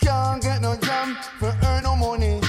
Can't 0.00 0.42
get 0.42 0.60
no 0.60 0.74
job 0.76 1.16
for 1.38 1.54
earn 1.66 1.84
no 1.84 1.94
money. 1.94 2.40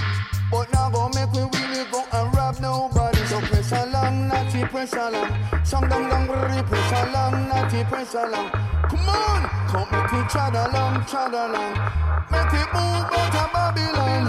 But 0.49 0.71
now 0.73 0.89
go 0.89 1.09
make 1.09 1.31
we 1.31 1.41
really 1.41 1.85
go 1.91 2.03
and 2.11 2.35
rob 2.35 2.59
nobody. 2.59 3.23
So 3.27 3.39
press 3.41 3.71
along, 3.71 4.29
naughty 4.29 4.63
press 4.65 4.93
along. 4.93 5.31
Some 5.63 5.88
down 5.89 6.09
down 6.09 6.27
brrrr, 6.27 6.65
press 6.65 6.91
along, 6.91 7.49
naughty 7.49 7.83
press 7.83 8.15
along. 8.15 8.49
Come 8.89 9.09
on, 9.09 9.43
come 9.69 9.88
make 9.91 10.11
we 10.11 10.27
trot 10.27 10.55
along, 10.55 11.05
trot 11.05 11.33
along. 11.33 11.73
Make 12.31 12.53
it 12.61 12.69
move 12.73 13.05
out 13.13 13.35
of 13.35 13.51
Babylon. 13.53 14.23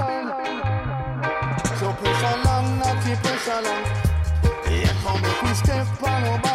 So 1.79 1.93
press 1.95 2.23
along, 2.35 2.79
naughty 2.81 3.15
press 3.23 3.49
along. 3.49 3.85
Yeah, 4.71 4.93
come 5.03 5.23
make 5.23 5.43
we 5.43 5.55
step 5.55 6.03
on 6.03 6.48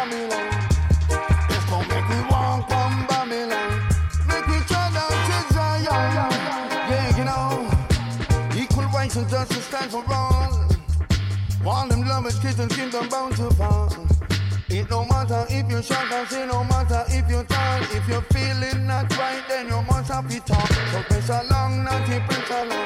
All 12.34 12.40
kids 12.40 12.58
and 12.58 12.70
kingdom 12.70 13.08
bound 13.08 13.36
to 13.36 13.50
fall. 13.50 13.88
It 14.68 14.90
no 14.90 15.04
matter 15.04 15.46
if 15.48 15.70
you 15.70 15.82
short 15.82 16.10
or 16.12 16.26
say 16.26 16.46
no 16.46 16.64
matter 16.64 17.04
if 17.08 17.28
you 17.30 17.42
tall. 17.44 17.82
If 17.92 18.08
you're 18.08 18.22
feeling 18.22 18.86
not 18.86 19.16
right, 19.16 19.42
then 19.48 19.68
you 19.68 19.82
must 19.82 20.10
have 20.10 20.30
it 20.30 20.46
talk. 20.46 20.68
So 20.92 21.02
press 21.02 21.28
along, 21.28 21.84
naughty 21.84 22.20
press 22.26 22.50
along. 22.50 22.83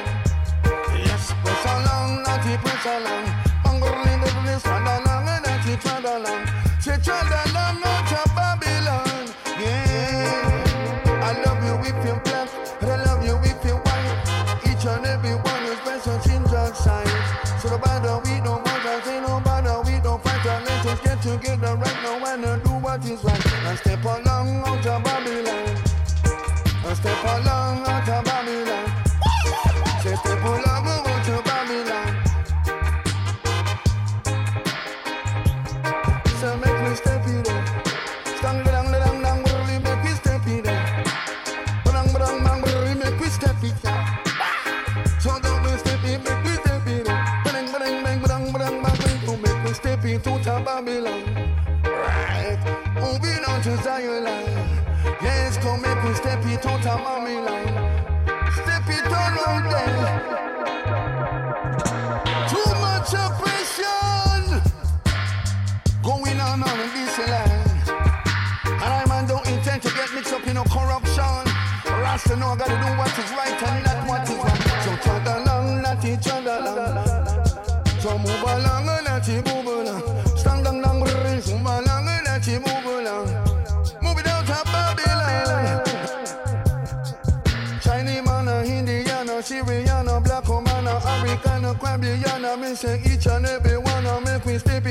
Caribbean, 92.01 92.45
a 92.45 92.57
me 92.57 92.75
say 92.75 93.01
each 93.05 93.27
and 93.27 93.45
every 93.45 93.77
one, 93.77 94.05
a 94.05 94.21
make 94.21 94.45
we 94.45 94.57
step 94.57 94.85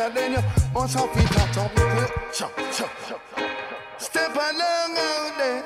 pressure, 0.00 0.14
then 0.14 0.32
you 0.32 0.42
must 0.74 0.96
have 0.96 1.10
it 1.16 1.36
up, 1.38 1.56
up. 1.56 3.20
Step 3.98 4.34
along 4.34 4.96
out 4.96 5.34
there. 5.38 5.64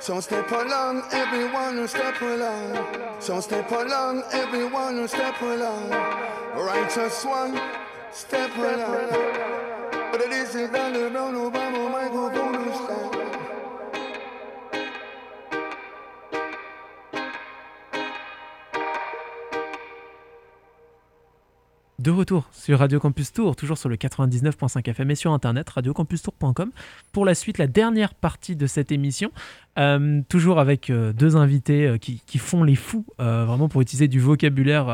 So 0.00 0.20
step 0.20 0.50
along, 0.50 1.02
everyone 1.12 1.76
will 1.76 1.88
step 1.88 2.20
along. 2.20 3.20
So 3.20 3.40
step 3.40 3.70
along, 3.70 4.22
everyone 4.32 4.96
will 4.96 5.08
step 5.08 5.40
along. 5.42 5.90
Righteous 6.54 7.24
one, 7.24 7.60
step 8.12 8.56
along. 8.56 9.10
But 10.12 10.20
it 10.20 10.32
is 10.32 10.54
a 10.54 10.68
dollar, 10.68 11.10
brown, 11.10 11.34
Obama, 11.34 11.90
microphone, 11.90 12.45
De 22.06 22.12
retour 22.12 22.48
sur 22.52 22.78
Radio 22.78 23.00
Campus 23.00 23.32
Tour, 23.32 23.56
toujours 23.56 23.78
sur 23.78 23.88
le 23.88 23.96
99.5 23.96 24.88
FM 24.88 25.10
et 25.10 25.16
sur 25.16 25.32
internet, 25.32 25.68
radiocampustour.com. 25.68 26.70
Pour 27.10 27.24
la 27.24 27.34
suite, 27.34 27.58
la 27.58 27.66
dernière 27.66 28.14
partie 28.14 28.54
de 28.54 28.68
cette 28.68 28.92
émission, 28.92 29.32
euh, 29.76 30.20
toujours 30.28 30.60
avec 30.60 30.88
euh, 30.88 31.12
deux 31.12 31.34
invités 31.34 31.84
euh, 31.84 31.98
qui, 31.98 32.22
qui 32.24 32.38
font 32.38 32.62
les 32.62 32.76
fous, 32.76 33.04
vraiment 33.18 33.68
pour 33.68 33.80
utiliser 33.80 34.06
du 34.06 34.20
vocabulaire 34.20 34.86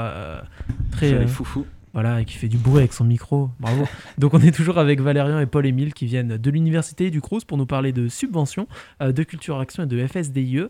très. 0.92 1.18
Les 1.18 1.26
foufous. 1.26 1.66
voilà, 1.92 2.22
et 2.22 2.24
qui 2.24 2.38
fait 2.38 2.48
du 2.48 2.56
bruit 2.56 2.78
avec 2.78 2.94
son 2.94 3.04
micro. 3.04 3.50
Bravo. 3.60 3.86
Donc 4.16 4.32
on 4.32 4.40
est 4.40 4.50
toujours 4.50 4.78
avec 4.78 5.02
Valérian 5.02 5.38
et 5.38 5.44
Paul-Émile 5.44 5.92
qui 5.92 6.06
viennent 6.06 6.38
de 6.38 6.50
l'université 6.50 7.10
du 7.10 7.20
Crous 7.20 7.44
pour 7.44 7.58
nous 7.58 7.66
parler 7.66 7.92
de 7.92 8.08
subventions, 8.08 8.66
de 9.00 9.22
Culture 9.22 9.60
Action 9.60 9.82
et 9.82 9.86
de 9.86 10.06
FSDIE. 10.06 10.62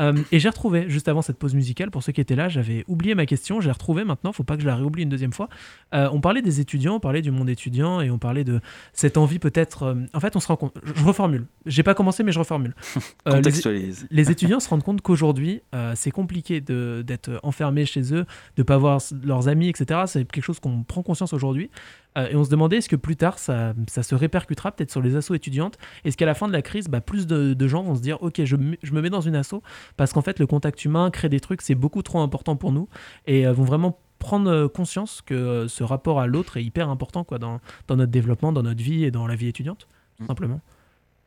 Euh, 0.00 0.14
et 0.30 0.38
j'ai 0.38 0.48
retrouvé, 0.48 0.88
juste 0.88 1.08
avant 1.08 1.22
cette 1.22 1.38
pause 1.38 1.54
musicale, 1.54 1.90
pour 1.90 2.02
ceux 2.02 2.12
qui 2.12 2.20
étaient 2.20 2.36
là, 2.36 2.48
j'avais 2.48 2.84
oublié 2.86 3.14
ma 3.14 3.26
question, 3.26 3.60
j'ai 3.60 3.70
retrouvé 3.70 4.04
maintenant, 4.04 4.32
faut 4.32 4.44
pas 4.44 4.56
que 4.56 4.62
je 4.62 4.66
la 4.68 4.76
réoublie 4.76 5.02
une 5.02 5.08
deuxième 5.08 5.32
fois. 5.32 5.48
Euh, 5.94 6.08
on 6.12 6.20
parlait 6.20 6.42
des 6.42 6.60
étudiants, 6.60 6.94
on 6.96 7.00
parlait 7.00 7.22
du 7.22 7.32
monde 7.32 7.50
étudiant 7.50 8.00
et 8.00 8.10
on 8.10 8.18
parlait 8.18 8.44
de 8.44 8.60
cette 8.92 9.16
envie 9.16 9.40
peut-être... 9.40 9.82
euh, 9.82 9.94
en 10.14 10.20
fait, 10.20 10.36
on 10.36 10.40
se 10.40 10.46
rend 10.46 10.56
compte... 10.56 10.74
Je, 10.84 11.04
reformule. 11.04 11.46
J'ai 11.66 11.82
pas 11.82 11.94
commencé, 11.94 12.22
mais 12.22 12.32
je 12.32 12.38
reformule. 12.38 12.74
Les- 13.26 13.32
Contextualise. 13.32 14.06
les 14.10 14.30
étudiants 14.30 14.60
se 14.60 14.68
rendent 14.68 14.82
compte 14.84 15.00
qu'aujourd'hui, 15.02 15.62
c'est 15.94 16.10
compliqué 16.10 16.60
de- 16.60 17.02
d'être 17.04 17.40
enfermé 17.42 17.84
chez 17.84 18.14
eux, 18.14 18.26
de 18.56 18.62
pas 18.62 18.78
voir 18.78 19.00
leurs 19.24 19.48
amis, 19.48 19.68
etc. 19.68 20.02
C'est 20.06 20.24
quelque 20.30 20.44
chose 20.44 20.60
qu'on 20.60 20.68
qu'on 20.68 20.82
prend 20.82 21.02
conscience 21.02 21.32
aujourd'hui. 21.32 21.70
et 22.16 22.34
on 22.34 22.42
se 22.42 22.50
demandait 22.50 22.78
est-ce 22.78 22.88
que 22.88 22.96
plus 22.96 23.14
tard, 23.16 23.38
ça, 23.38 23.74
ça 23.86 24.02
se 24.02 24.14
répercutera 24.14 24.72
peut-être 24.72 24.90
sur 24.90 25.00
les 25.00 25.14
assos 25.14 25.34
étudiantes? 25.34 25.78
Est-ce 26.04 26.16
qu'à 26.16 26.26
la 26.26 26.34
fin 26.34 26.48
de 26.48 26.52
la 26.52 26.62
crise, 26.62 26.88
bah, 26.88 27.00
plus 27.00 27.26
de, 27.26 27.68
gens 27.68 27.82
vont 27.82 27.94
se 27.94 28.00
dire 28.00 28.20
ok, 28.22 28.44
je, 28.44 28.56
je, 28.82 28.92
me 28.92 29.00
mets 29.00 29.10
dans 29.10 29.20
une 29.20 29.36
asso 29.36 29.62
parce 29.96 30.12
qu'en 30.12 30.22
fait, 30.22 30.38
le 30.38 30.46
contact 30.46 30.84
humain, 30.84 31.10
créer 31.10 31.28
des 31.28 31.40
trucs, 31.40 31.62
c'est 31.62 31.74
beaucoup 31.74 32.02
trop 32.02 32.20
important 32.20 32.56
pour 32.56 32.72
nous 32.72 32.88
et 33.26 33.46
vont 33.46 33.64
vraiment 33.64 33.98
prendre 34.18 34.66
conscience 34.66 35.22
que 35.24 35.66
ce 35.68 35.84
rapport 35.84 36.20
à 36.20 36.26
l'autre 36.26 36.56
est 36.56 36.64
hyper 36.64 36.88
important 36.88 37.24
quoi, 37.24 37.38
dans, 37.38 37.60
dans 37.86 37.96
notre 37.96 38.10
développement, 38.10 38.52
dans 38.52 38.62
notre 38.62 38.82
vie 38.82 39.04
et 39.04 39.10
dans 39.10 39.26
la 39.26 39.36
vie 39.36 39.48
étudiante, 39.48 39.86
tout 40.16 40.24
mm. 40.24 40.26
simplement. 40.26 40.60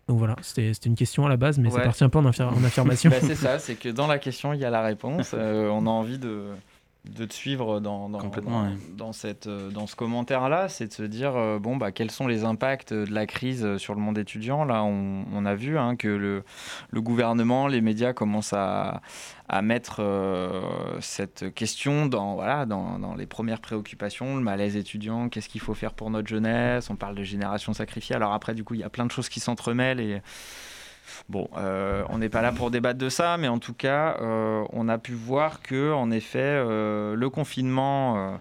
Donc 0.07 0.17
voilà, 0.17 0.35
c'était 0.41 0.71
une 0.71 0.95
question 0.95 1.25
à 1.25 1.29
la 1.29 1.37
base, 1.37 1.57
mais 1.57 1.69
ça 1.69 1.79
partit 1.79 2.03
un 2.03 2.09
peu 2.09 2.19
en, 2.19 2.25
affirmation. 2.25 3.09
Bah, 3.09 3.17
c'est 3.21 3.35
ça, 3.35 3.59
c'est 3.59 3.75
que 3.75 3.87
dans 3.87 4.07
la 4.07 4.19
question, 4.19 4.51
il 4.51 4.59
y 4.59 4.65
a 4.65 4.69
la 4.69 4.81
réponse. 4.81 5.31
Euh, 5.33 5.69
on 5.69 5.85
a 5.85 5.89
envie 5.89 6.17
de, 6.17 6.47
de 7.05 7.25
te 7.25 7.33
suivre 7.33 7.79
dans, 7.79 8.09
dans, 8.09 8.21
dans, 8.95 9.11
cette, 9.11 9.47
euh, 9.47 9.71
dans 9.71 9.87
ce 9.87 9.95
commentaire-là, 9.95 10.69
c'est 10.69 10.87
de 10.87 10.93
se 10.93 11.01
dire 11.01 11.35
euh, 11.35 11.57
bon, 11.57 11.75
bah, 11.75 11.91
quels 11.91 12.11
sont 12.11 12.27
les 12.27 12.43
impacts 12.43 12.93
de 12.93 13.11
la 13.11 13.25
crise 13.25 13.77
sur 13.77 13.95
le 13.95 14.01
monde 14.01 14.19
étudiant? 14.19 14.65
Là, 14.65 14.83
on, 14.83 15.25
on 15.33 15.45
a 15.45 15.55
vu 15.55 15.79
hein, 15.79 15.95
que 15.95 16.07
le, 16.07 16.43
le, 16.91 17.01
gouvernement, 17.01 17.67
les 17.67 17.81
médias 17.81 18.13
commencent 18.13 18.53
à, 18.53 19.01
à 19.49 19.63
mettre 19.63 19.97
euh, 19.99 20.61
cette 20.99 21.51
question 21.55 22.05
dans, 22.05 22.35
voilà, 22.35 22.67
dans, 22.67 22.99
dans, 22.99 23.15
les 23.15 23.25
premières 23.25 23.61
préoccupations, 23.61 24.35
le 24.35 24.43
malaise 24.43 24.75
étudiant, 24.75 25.27
qu'est-ce 25.27 25.49
qu'il 25.49 25.61
faut 25.61 25.73
faire 25.73 25.93
pour 25.93 26.11
notre 26.11 26.27
jeunesse, 26.27 26.91
on 26.91 26.95
parle 26.95 27.15
de 27.15 27.23
génération 27.23 27.73
sacrifiée. 27.73 28.15
Alors 28.15 28.33
après, 28.33 28.53
du 28.53 28.63
coup, 28.63 28.75
il 28.75 28.81
y 28.81 28.83
a 28.83 28.89
plein 28.89 29.07
de 29.07 29.11
choses 29.11 29.27
qui 29.27 29.39
s'entremêlent 29.39 29.99
et 29.99 30.21
Bon, 31.29 31.49
euh, 31.57 32.03
on 32.09 32.17
n'est 32.17 32.29
pas 32.29 32.41
là 32.41 32.51
pour 32.51 32.71
débattre 32.71 32.99
de 32.99 33.09
ça, 33.09 33.37
mais 33.37 33.47
en 33.47 33.59
tout 33.59 33.73
cas, 33.73 34.17
euh, 34.21 34.65
on 34.73 34.89
a 34.89 34.97
pu 34.97 35.13
voir 35.13 35.61
que, 35.61 35.93
en 35.93 36.11
effet, 36.11 36.39
euh, 36.41 37.15
le 37.15 37.29
confinement, 37.29 38.39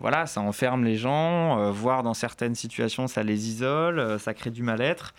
voilà, 0.00 0.26
ça 0.26 0.40
enferme 0.40 0.84
les 0.84 0.96
gens, 0.96 1.70
voire 1.72 2.04
dans 2.04 2.14
certaines 2.14 2.54
situations, 2.54 3.08
ça 3.08 3.24
les 3.24 3.48
isole, 3.48 4.20
ça 4.20 4.32
crée 4.32 4.50
du 4.50 4.62
mal-être. 4.62 5.14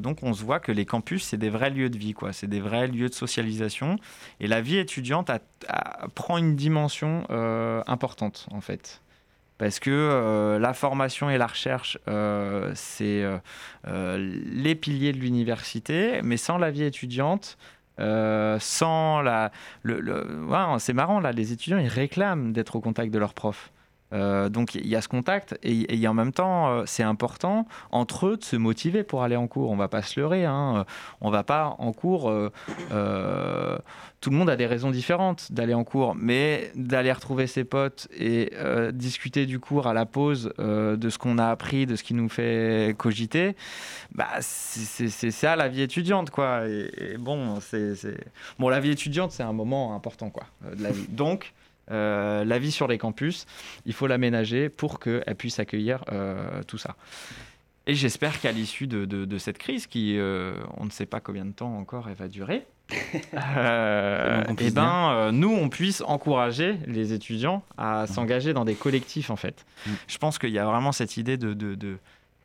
donc, 0.00 0.18
on 0.22 0.34
se 0.34 0.42
voit 0.42 0.58
que 0.58 0.72
les 0.72 0.84
campus, 0.84 1.24
c'est 1.24 1.36
des 1.36 1.48
vrais 1.48 1.70
lieux 1.70 1.90
de 1.90 1.96
vie, 1.96 2.12
quoi. 2.12 2.32
C'est 2.32 2.48
des 2.48 2.60
vrais 2.60 2.88
lieux 2.88 3.08
de 3.08 3.14
socialisation. 3.14 3.96
Et 4.40 4.48
la 4.48 4.60
vie 4.60 4.78
étudiante 4.78 5.30
prend 6.16 6.38
une 6.38 6.56
dimension 6.56 7.24
importante, 7.86 8.48
en 8.50 8.60
fait 8.60 9.00
parce 9.58 9.78
que 9.78 9.90
euh, 9.90 10.58
la 10.58 10.74
formation 10.74 11.30
et 11.30 11.38
la 11.38 11.46
recherche, 11.46 11.98
euh, 12.08 12.72
c'est 12.74 13.24
euh, 13.86 14.16
les 14.46 14.74
piliers 14.74 15.12
de 15.12 15.18
l'université, 15.18 16.20
mais 16.22 16.36
sans 16.36 16.58
la 16.58 16.70
vie 16.70 16.82
étudiante, 16.84 17.56
sans 17.98 19.20
la... 19.20 19.52
C'est 20.78 20.92
marrant, 20.92 21.20
là, 21.20 21.32
les 21.32 21.52
étudiants, 21.52 21.78
ils 21.78 21.88
réclament 21.88 22.52
d'être 22.52 22.76
au 22.76 22.80
contact 22.80 23.12
de 23.12 23.18
leurs 23.18 23.34
profs. 23.34 23.70
Donc 24.14 24.74
il 24.74 24.86
y 24.86 24.96
a 24.96 25.00
ce 25.00 25.08
contact 25.08 25.58
et, 25.62 26.06
en 26.06 26.14
même 26.14 26.32
temps 26.32 26.84
c'est 26.86 27.02
important 27.02 27.66
entre 27.90 28.26
eux 28.26 28.36
de 28.36 28.44
se 28.44 28.56
motiver 28.56 29.02
pour 29.02 29.22
aller 29.22 29.36
en 29.36 29.46
cours. 29.46 29.70
On 29.70 29.76
va 29.76 29.88
pas 29.88 30.02
se 30.02 30.20
leurrer, 30.20 30.44
hein. 30.44 30.84
on 31.20 31.30
va 31.30 31.42
pas 31.42 31.74
en 31.78 31.92
cours 31.92 32.32
tout 34.24 34.30
le 34.30 34.36
monde 34.36 34.48
a 34.48 34.56
des 34.56 34.64
raisons 34.64 34.90
différentes 34.90 35.52
d'aller 35.52 35.74
en 35.74 35.84
cours, 35.84 36.14
mais 36.14 36.72
d'aller 36.76 37.12
retrouver 37.12 37.46
ses 37.46 37.62
potes 37.62 38.08
et 38.16 38.54
euh, 38.54 38.90
discuter 38.90 39.44
du 39.44 39.60
cours 39.60 39.86
à 39.86 39.92
la 39.92 40.06
pause 40.06 40.50
euh, 40.58 40.96
de 40.96 41.10
ce 41.10 41.18
qu'on 41.18 41.36
a 41.36 41.48
appris, 41.48 41.84
de 41.84 41.94
ce 41.94 42.02
qui 42.02 42.14
nous 42.14 42.30
fait 42.30 42.94
cogiter, 42.96 43.54
bah, 44.12 44.30
c'est 44.40 45.30
ça 45.30 45.56
la 45.56 45.68
vie 45.68 45.82
étudiante, 45.82 46.30
quoi. 46.30 46.66
Et, 46.66 47.18
bon, 47.18 47.60
c'est 47.60 47.92
bon, 48.58 48.70
la 48.70 48.80
vie 48.80 48.92
étudiante, 48.92 49.30
c'est 49.30 49.42
un 49.42 49.52
moment 49.52 49.94
important, 49.94 50.30
quoi, 50.30 50.44
euh, 50.64 50.74
de 50.74 50.82
la 50.82 50.90
vie. 50.90 51.06
Donc, 51.10 51.52
la 51.88 52.58
vie 52.58 52.72
sur 52.72 52.88
les 52.88 52.98
campus, 52.98 53.46
il 53.86 53.92
faut 53.92 54.06
l'aménager 54.06 54.68
pour 54.68 55.00
qu'elle 55.00 55.36
puisse 55.36 55.58
accueillir 55.58 56.04
tout 56.66 56.78
ça. 56.78 56.96
Et 57.86 57.94
j'espère 57.94 58.40
qu'à 58.40 58.52
l'issue 58.52 58.86
de, 58.86 59.04
de, 59.04 59.38
cette 59.38 59.58
crise, 59.58 59.86
qui 59.86 60.18
on 60.76 60.84
ne 60.84 60.90
sait 60.90 61.06
pas 61.06 61.20
combien 61.20 61.44
de 61.44 61.52
temps 61.52 61.76
encore 61.76 62.08
elle 62.08 62.16
va 62.16 62.28
durer, 62.28 62.66
euh, 63.34 64.42
et 64.44 64.66
eh 64.66 64.70
ben, 64.70 65.10
euh, 65.10 65.32
nous, 65.32 65.50
on 65.50 65.68
puisse 65.68 66.02
encourager 66.06 66.76
les 66.86 67.12
étudiants 67.12 67.62
à 67.78 68.06
s'engager 68.06 68.52
dans 68.52 68.64
des 68.64 68.74
collectifs, 68.74 69.30
en 69.30 69.36
fait. 69.36 69.64
Mhm. 69.86 69.94
Je 70.06 70.18
pense 70.18 70.38
qu'il 70.38 70.50
y 70.50 70.58
a 70.58 70.66
vraiment 70.66 70.92
cette 70.92 71.16
idée 71.16 71.36
de, 71.36 71.54
de, 71.54 71.74
de 71.74 71.98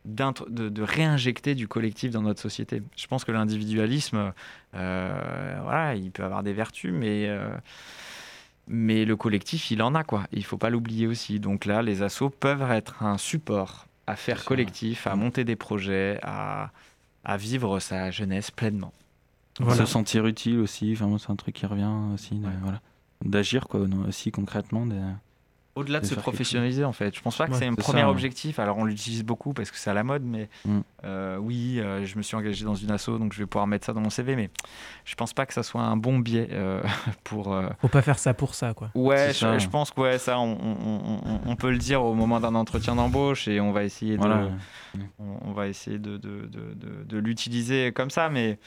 de, 0.06 0.82
réinjecter 0.82 1.56
du 1.56 1.68
collectif 1.68 2.12
dans 2.12 2.22
notre 2.22 2.42
société. 2.42 2.82
Je 2.96 3.06
pense 3.08 3.26
que 3.26 3.34
l'individualisme, 3.34 4.32
euh, 4.74 5.60
voilà, 5.62 5.94
il 5.96 6.10
peut 6.10 6.24
avoir 6.24 6.42
des 6.42 6.54
vertus, 6.54 6.94
mais, 6.94 7.30
mais 8.70 9.04
le 9.04 9.16
collectif, 9.16 9.72
il 9.72 9.82
en 9.82 9.96
a 9.96 10.04
quoi. 10.04 10.28
Il 10.32 10.46
faut 10.46 10.58
pas 10.58 10.70
l'oublier 10.70 11.08
aussi. 11.08 11.40
Donc 11.40 11.66
là, 11.66 11.82
les 11.82 12.04
assos 12.04 12.30
peuvent 12.30 12.72
être 12.72 13.04
un 13.04 13.18
support 13.18 13.88
à 14.08 14.16
faire 14.16 14.46
collectif, 14.46 15.08
à 15.08 15.16
mhm. 15.16 15.22
monter 15.22 15.44
des 15.44 15.56
projets, 15.56 16.20
à, 16.22 16.72
à 17.24 17.38
vivre 17.38 17.80
sa 17.80 18.12
jeunesse 18.12 18.52
pleinement. 18.52 18.94
Se 19.76 19.86
sentir 19.86 20.26
utile 20.26 20.60
aussi, 20.60 20.94
enfin, 20.94 21.18
c'est 21.20 21.32
un 21.32 21.36
truc 21.36 21.56
qui 21.56 21.66
revient 21.66 21.92
aussi. 22.14 22.40
Voilà. 22.62 22.80
D'agir 23.26 23.68
quoi, 23.68 23.82
aussi 24.08 24.32
concrètement. 24.32 24.88
Au-delà 25.76 26.00
de, 26.00 26.06
se 26.06 26.16
professionnaliser 26.16 26.84
en 26.84 26.92
fait. 26.92 27.16
Je 27.16 27.22
pense 27.22 27.38
pas 27.38 27.48
que 27.48 27.56
c'est 27.56 27.68
un 27.68 27.76
premier 27.76 28.04
objectif. 28.04 28.60
Alors 28.60 28.78
on 28.78 28.86
l'utilise 28.86 29.24
beaucoup 29.24 29.54
parce 29.54 29.72
que 29.72 29.78
c'est 29.78 29.90
à 29.90 29.94
la 29.94 30.04
mode, 30.04 30.24
mais 30.24 30.50
mm. 30.66 30.80
euh, 31.06 31.38
oui, 31.38 31.80
euh, 31.80 32.06
je 32.06 32.18
me 32.18 32.22
suis 32.22 32.36
engagé 32.36 32.66
dans 32.66 32.76
une 32.76 32.92
asso, 32.92 33.10
donc 33.18 33.34
je 33.34 33.40
vais 33.40 33.46
pouvoir 33.46 33.68
mettre 33.68 33.86
ça 33.86 33.94
dans 33.94 34.02
mon 34.02 34.10
CV, 34.10 34.36
mais 34.36 34.50
je 35.06 35.16
pense 35.16 35.34
pas 35.34 35.46
que 35.46 35.54
ça 35.54 35.64
soit 35.64 35.82
un 35.82 35.96
bon 35.96 36.20
biais 36.20 36.50
euh, 36.52 36.82
pour. 37.24 37.56
Faut 37.80 37.88
pas 37.88 38.02
faire 38.02 38.20
ça 38.20 38.34
pour 38.34 38.56
ça 38.56 38.74
quoi. 38.74 38.90
Ouais, 38.96 39.32
je, 39.34 39.68
pense 39.68 39.92
que 39.92 40.02
ouais, 40.02 40.18
ça, 40.18 40.40
on, 40.40 40.58
on, 40.60 41.42
on, 41.46 41.56
peut 41.56 41.72
le 41.72 41.78
dire 41.78 42.04
au 42.04 42.14
moment 42.14 42.40
d'un 42.40 42.56
entretien 42.56 42.96
d'embauche 42.96 43.48
et 43.48 43.62
on 43.62 43.72
va 43.72 43.84
essayer 43.84 44.18
de, 44.18 44.50
on, 45.20 45.52
va 45.52 45.68
essayer 45.68 46.00
de, 46.00 46.18
de, 46.18 46.48
de, 46.48 47.04
de 47.04 47.18
l'utiliser 47.18 47.92
comme 47.94 48.10
ça, 48.10 48.30
mais 48.30 48.60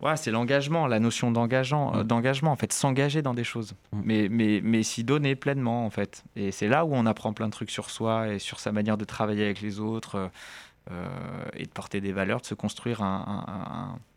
Ouais, 0.00 0.16
c'est 0.16 0.30
l'engagement, 0.30 0.86
la 0.86 1.00
notion 1.00 1.32
d'engagement, 1.32 1.96
euh, 1.96 2.04
mm. 2.04 2.06
d'engagement 2.06 2.52
en 2.52 2.56
fait, 2.56 2.72
s'engager 2.72 3.20
dans 3.20 3.34
des 3.34 3.44
choses, 3.44 3.74
mm. 3.92 4.00
mais, 4.04 4.28
mais, 4.30 4.60
mais 4.62 4.82
s'y 4.82 5.02
donner 5.02 5.34
pleinement 5.34 5.84
en 5.84 5.90
fait. 5.90 6.24
Et 6.36 6.52
c'est 6.52 6.68
là 6.68 6.84
où 6.84 6.94
on 6.94 7.04
apprend 7.04 7.32
plein 7.32 7.46
de 7.46 7.52
trucs 7.52 7.70
sur 7.70 7.90
soi 7.90 8.28
et 8.28 8.38
sur 8.38 8.60
sa 8.60 8.70
manière 8.70 8.96
de 8.96 9.04
travailler 9.04 9.44
avec 9.44 9.60
les 9.60 9.80
autres 9.80 10.14
euh, 10.14 10.28
euh, 10.92 11.08
et 11.54 11.64
de 11.64 11.70
porter 11.70 12.00
des 12.00 12.12
valeurs, 12.12 12.40
de 12.40 12.46
se 12.46 12.54
construire 12.54 13.02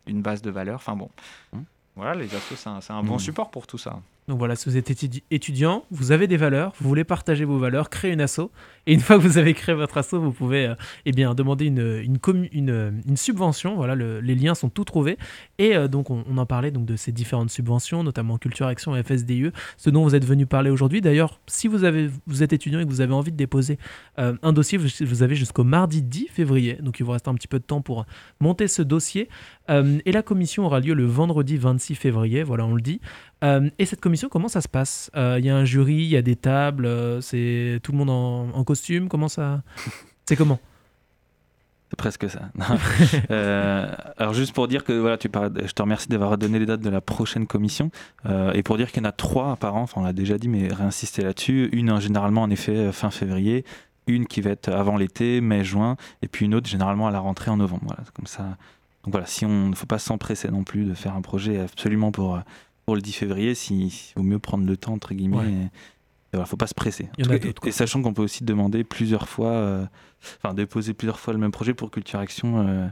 une 0.06 0.22
base 0.22 0.42
de 0.42 0.52
valeurs. 0.52 0.76
Enfin 0.76 0.96
bon, 0.96 1.10
mm. 1.54 1.62
voilà, 1.96 2.14
les 2.14 2.34
assos, 2.36 2.56
c'est 2.56 2.94
un, 2.94 3.04
bon 3.04 3.18
support 3.18 3.50
pour 3.50 3.66
tout 3.66 3.80
ça. 3.80 4.00
Donc 4.32 4.40
voilà, 4.40 4.56
si 4.56 4.70
vous 4.70 4.78
êtes 4.78 4.90
étudiant, 5.30 5.84
vous 5.92 6.14
avez 6.14 6.26
des 6.26 6.38
valeurs, 6.38 6.72
vous 6.80 6.88
voulez 6.88 7.04
partager 7.04 7.44
vos 7.44 7.58
valeurs, 7.58 7.90
créer 7.90 8.14
une 8.14 8.22
asso. 8.22 8.50
Et 8.88 8.94
une 8.94 9.02
fois 9.02 9.18
que 9.18 9.24
vous 9.24 9.38
avez 9.38 9.54
créé 9.54 9.76
votre 9.76 9.98
asso, 9.98 10.14
vous 10.14 10.32
pouvez 10.32 10.68
euh, 10.68 10.76
eh 11.06 11.12
demander 11.12 11.66
une, 11.66 13.18
subvention. 13.18 13.76
Voilà, 13.76 13.94
les 13.94 14.36
liens 14.36 14.56
sont 14.56 14.70
tout 14.70 14.86
trouvés. 14.86 15.18
Et 15.58 15.76
euh, 15.76 15.90
donc, 15.90 16.10
on, 16.10 16.24
en 16.38 16.46
parlait 16.46 16.72
de 16.72 16.96
ces 16.96 17.12
différentes 17.12 17.50
subventions, 17.50 18.06
notamment 18.06 18.38
Culture 18.38 18.68
Action 18.68 18.96
et 18.96 19.04
FSDE, 19.04 19.52
ce 19.76 19.90
dont 19.90 20.04
vous 20.04 20.16
êtes 20.16 20.24
venu 20.24 20.46
parler 20.46 20.70
aujourd'hui. 20.70 21.02
D'ailleurs, 21.02 21.42
si 21.48 21.68
vous, 21.68 21.80
vous 22.26 22.42
êtes 22.42 22.54
étudiant 22.54 22.80
et 22.80 22.86
que 22.86 22.90
vous 22.90 23.02
avez 23.02 23.14
envie 23.14 23.34
de 23.34 23.38
déposer 23.38 23.80
euh, 24.18 24.38
un 24.44 24.54
dossier, 24.54 24.78
vous, 24.78 25.24
avez 25.24 25.36
jusqu'au 25.36 25.66
mardi 25.66 26.02
10 26.02 26.30
février. 26.30 26.78
Donc, 26.82 27.02
il 27.02 27.04
vous 27.04 27.12
reste 27.12 27.28
un 27.28 27.36
petit 27.36 27.50
peu 27.50 27.60
de 27.60 27.66
temps 27.66 27.82
pour 27.82 28.06
monter 28.40 28.70
ce 28.70 28.82
dossier. 28.82 29.28
et 29.68 30.12
la 30.12 30.22
commission 30.22 30.66
aura 30.66 30.80
lieu 30.80 30.94
le 30.94 31.06
vendredi 31.06 31.58
26 31.58 31.96
février. 31.96 32.44
Voilà, 32.44 32.66
on 32.66 32.76
le 32.76 32.82
dit. 32.82 33.02
Et 33.44 33.86
cette 33.86 34.02
commission, 34.02 34.30
comment 34.30 34.48
ça 34.48 34.62
se 34.62 34.68
passe? 34.68 35.10
Il 35.16 35.46
y 35.46 35.50
a 35.50 35.56
un 35.56 35.66
jury, 35.66 35.96
il 35.96 36.10
y 36.10 36.18
a 36.18 36.22
des 36.22 36.36
tables, 36.36 36.88
c'est 37.22 37.80
tout 37.84 37.92
le 37.92 37.98
monde 37.98 38.10
en, 38.10 38.64
costume 38.64 39.10
Comment 39.10 39.28
ça? 39.28 39.62
C'est 40.26 40.36
comment? 40.36 40.60
C'est 41.92 41.98
presque 41.98 42.30
ça. 42.30 42.40
Euh, 43.30 43.94
alors 44.18 44.34
juste 44.34 44.54
pour 44.54 44.68
dire 44.68 44.84
que 44.84 44.94
voilà, 44.94 45.18
je 45.22 45.72
te 45.72 45.82
remercie 45.82 46.08
d'avoir 46.08 46.38
donné 46.38 46.60
les 46.60 46.66
dates 46.66 46.82
de 46.82 46.90
la 46.90 47.02
prochaine 47.02 47.48
commission 47.48 47.92
euh, 48.26 48.54
et 48.54 48.64
pour 48.64 48.78
dire 48.78 48.92
qu'il 48.92 49.04
y 49.04 49.06
en 49.06 49.10
a 49.10 49.12
trois 49.12 49.58
par 49.58 49.76
an. 49.76 49.82
Enfin, 49.82 50.02
on 50.02 50.04
l'a 50.04 50.14
déjà 50.14 50.38
dit, 50.38 50.48
mais 50.48 50.70
réinsister 50.70 51.22
là-dessus. 51.22 51.70
Une 51.74 52.00
généralement 52.00 52.44
en 52.44 52.50
effet 52.50 52.76
euh, 52.76 52.92
fin 52.92 53.10
février, 53.12 53.66
une 54.08 54.26
qui 54.26 54.40
va 54.42 54.52
être 54.52 54.70
avant 54.70 54.98
l'été, 54.98 55.42
mai-juin, 55.42 55.98
et 56.22 56.28
puis 56.28 56.46
une 56.46 56.56
autre 56.56 56.70
généralement 56.70 57.08
à 57.08 57.12
la 57.12 57.20
rentrée 57.20 57.52
en 57.52 57.58
novembre. 57.58 57.84
Voilà, 57.86 58.04
comme 58.14 58.28
ça. 58.28 58.44
Donc 59.04 59.12
voilà, 59.14 59.26
si 59.26 59.46
on 59.46 59.70
ne 59.70 59.76
faut 59.76 59.88
pas 59.88 60.00
s'empresser 60.00 60.50
non 60.50 60.64
plus 60.64 60.86
de 60.86 60.94
faire 60.94 61.16
un 61.16 61.22
projet 61.22 61.60
absolument 61.60 62.12
pour 62.12 62.40
pour 62.92 62.98
le 62.98 63.02
10 63.02 63.14
février, 63.14 63.56
s'il 63.56 63.90
vaut 64.18 64.22
mieux 64.22 64.38
prendre 64.38 64.68
le 64.68 64.76
temps 64.76 64.92
entre 64.92 65.14
guillemets. 65.14 65.70
Il 66.34 66.40
ne 66.40 66.44
faut 66.44 66.58
pas 66.58 66.68
se 66.68 66.74
presser. 66.74 67.08
et, 67.18 67.72
sachant 67.72 68.02
qu'on 68.02 68.14
peut 68.14 68.22
aussi 68.22 68.44
demander 68.44 68.84
plusieurs 68.84 69.30
fois, 69.30 69.52
euh, 69.52 69.86
enfin 70.44 70.54
déposer 70.54 70.94
plusieurs 70.94 71.18
fois 71.18 71.32
le 71.34 71.40
même 71.40 71.52
projet 71.52 71.74
pour 71.74 71.90
Culture 71.90 72.20
Action, 72.20 72.68
euh, 72.68 72.88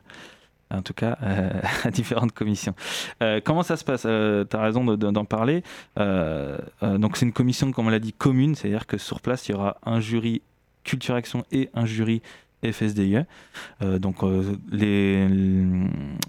en 0.72 0.82
tout 0.82 0.93
cas 0.93 1.18
euh, 1.22 1.50
à 1.84 1.91
différentes 1.91 2.32
commissions. 2.32 2.76
comment 3.43 3.64
ça 3.64 3.76
se 3.76 3.84
passe? 3.84 4.04
Tu 4.04 4.08
as 4.56 4.62
raison 4.62 4.86
d'en 4.86 5.26
parler. 5.26 5.64
donc 5.97 7.18
c'est 7.18 7.26
une 7.26 7.34
commission, 7.34 7.70
comme 7.74 7.88
on 7.88 7.89
l'a 7.89 8.00
dit, 8.00 8.14
commune, 8.14 8.56
c'est-à-dire 8.56 8.88
que 8.88 8.97
sur 8.97 9.20
place, 9.20 9.50
il 9.50 9.52
y 9.52 9.56
aura 9.56 9.80
un 9.86 10.00
jury 10.00 10.41
Culture 10.86 11.16
Action 11.16 11.43
et 11.52 11.70
un 11.74 11.86
jury 11.86 12.22
FSDIE. 12.64 13.20
donc, 13.82 14.18
les, 14.72 15.28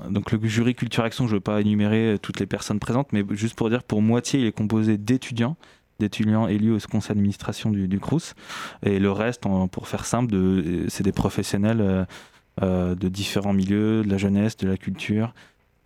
donc 0.08 0.32
le 0.32 0.46
jury 0.46 0.74
Culture 0.74 1.04
Action, 1.04 1.26
je 1.26 1.32
ne 1.32 1.36
veux 1.36 1.40
pas 1.40 1.60
énumérer 1.60 2.16
toutes 2.22 2.40
les 2.40 2.46
personnes 2.46 2.78
présentes, 2.78 3.12
mais 3.12 3.24
juste 3.30 3.54
pour 3.54 3.70
dire, 3.70 3.82
pour 3.82 4.02
moitié, 4.02 4.40
il 4.40 4.46
est 4.46 4.52
composé 4.52 4.98
d'étudiants 4.98 5.56
d'étudiants 5.98 6.48
élus 6.48 6.72
au 6.72 6.78
conseil 6.90 7.10
d'administration 7.10 7.68
du, 7.68 7.86
du 7.86 8.00
CRUS. 8.00 8.34
Et 8.82 8.98
le 8.98 9.12
reste, 9.12 9.42
pour 9.70 9.86
faire 9.86 10.06
simple, 10.06 10.32
de, 10.32 10.86
c'est 10.88 11.02
des 11.02 11.12
professionnels 11.12 12.06
de 12.60 13.08
différents 13.08 13.52
milieux, 13.52 14.02
de 14.02 14.10
la 14.10 14.16
jeunesse, 14.16 14.56
de 14.56 14.66
la 14.66 14.76
culture. 14.76 15.34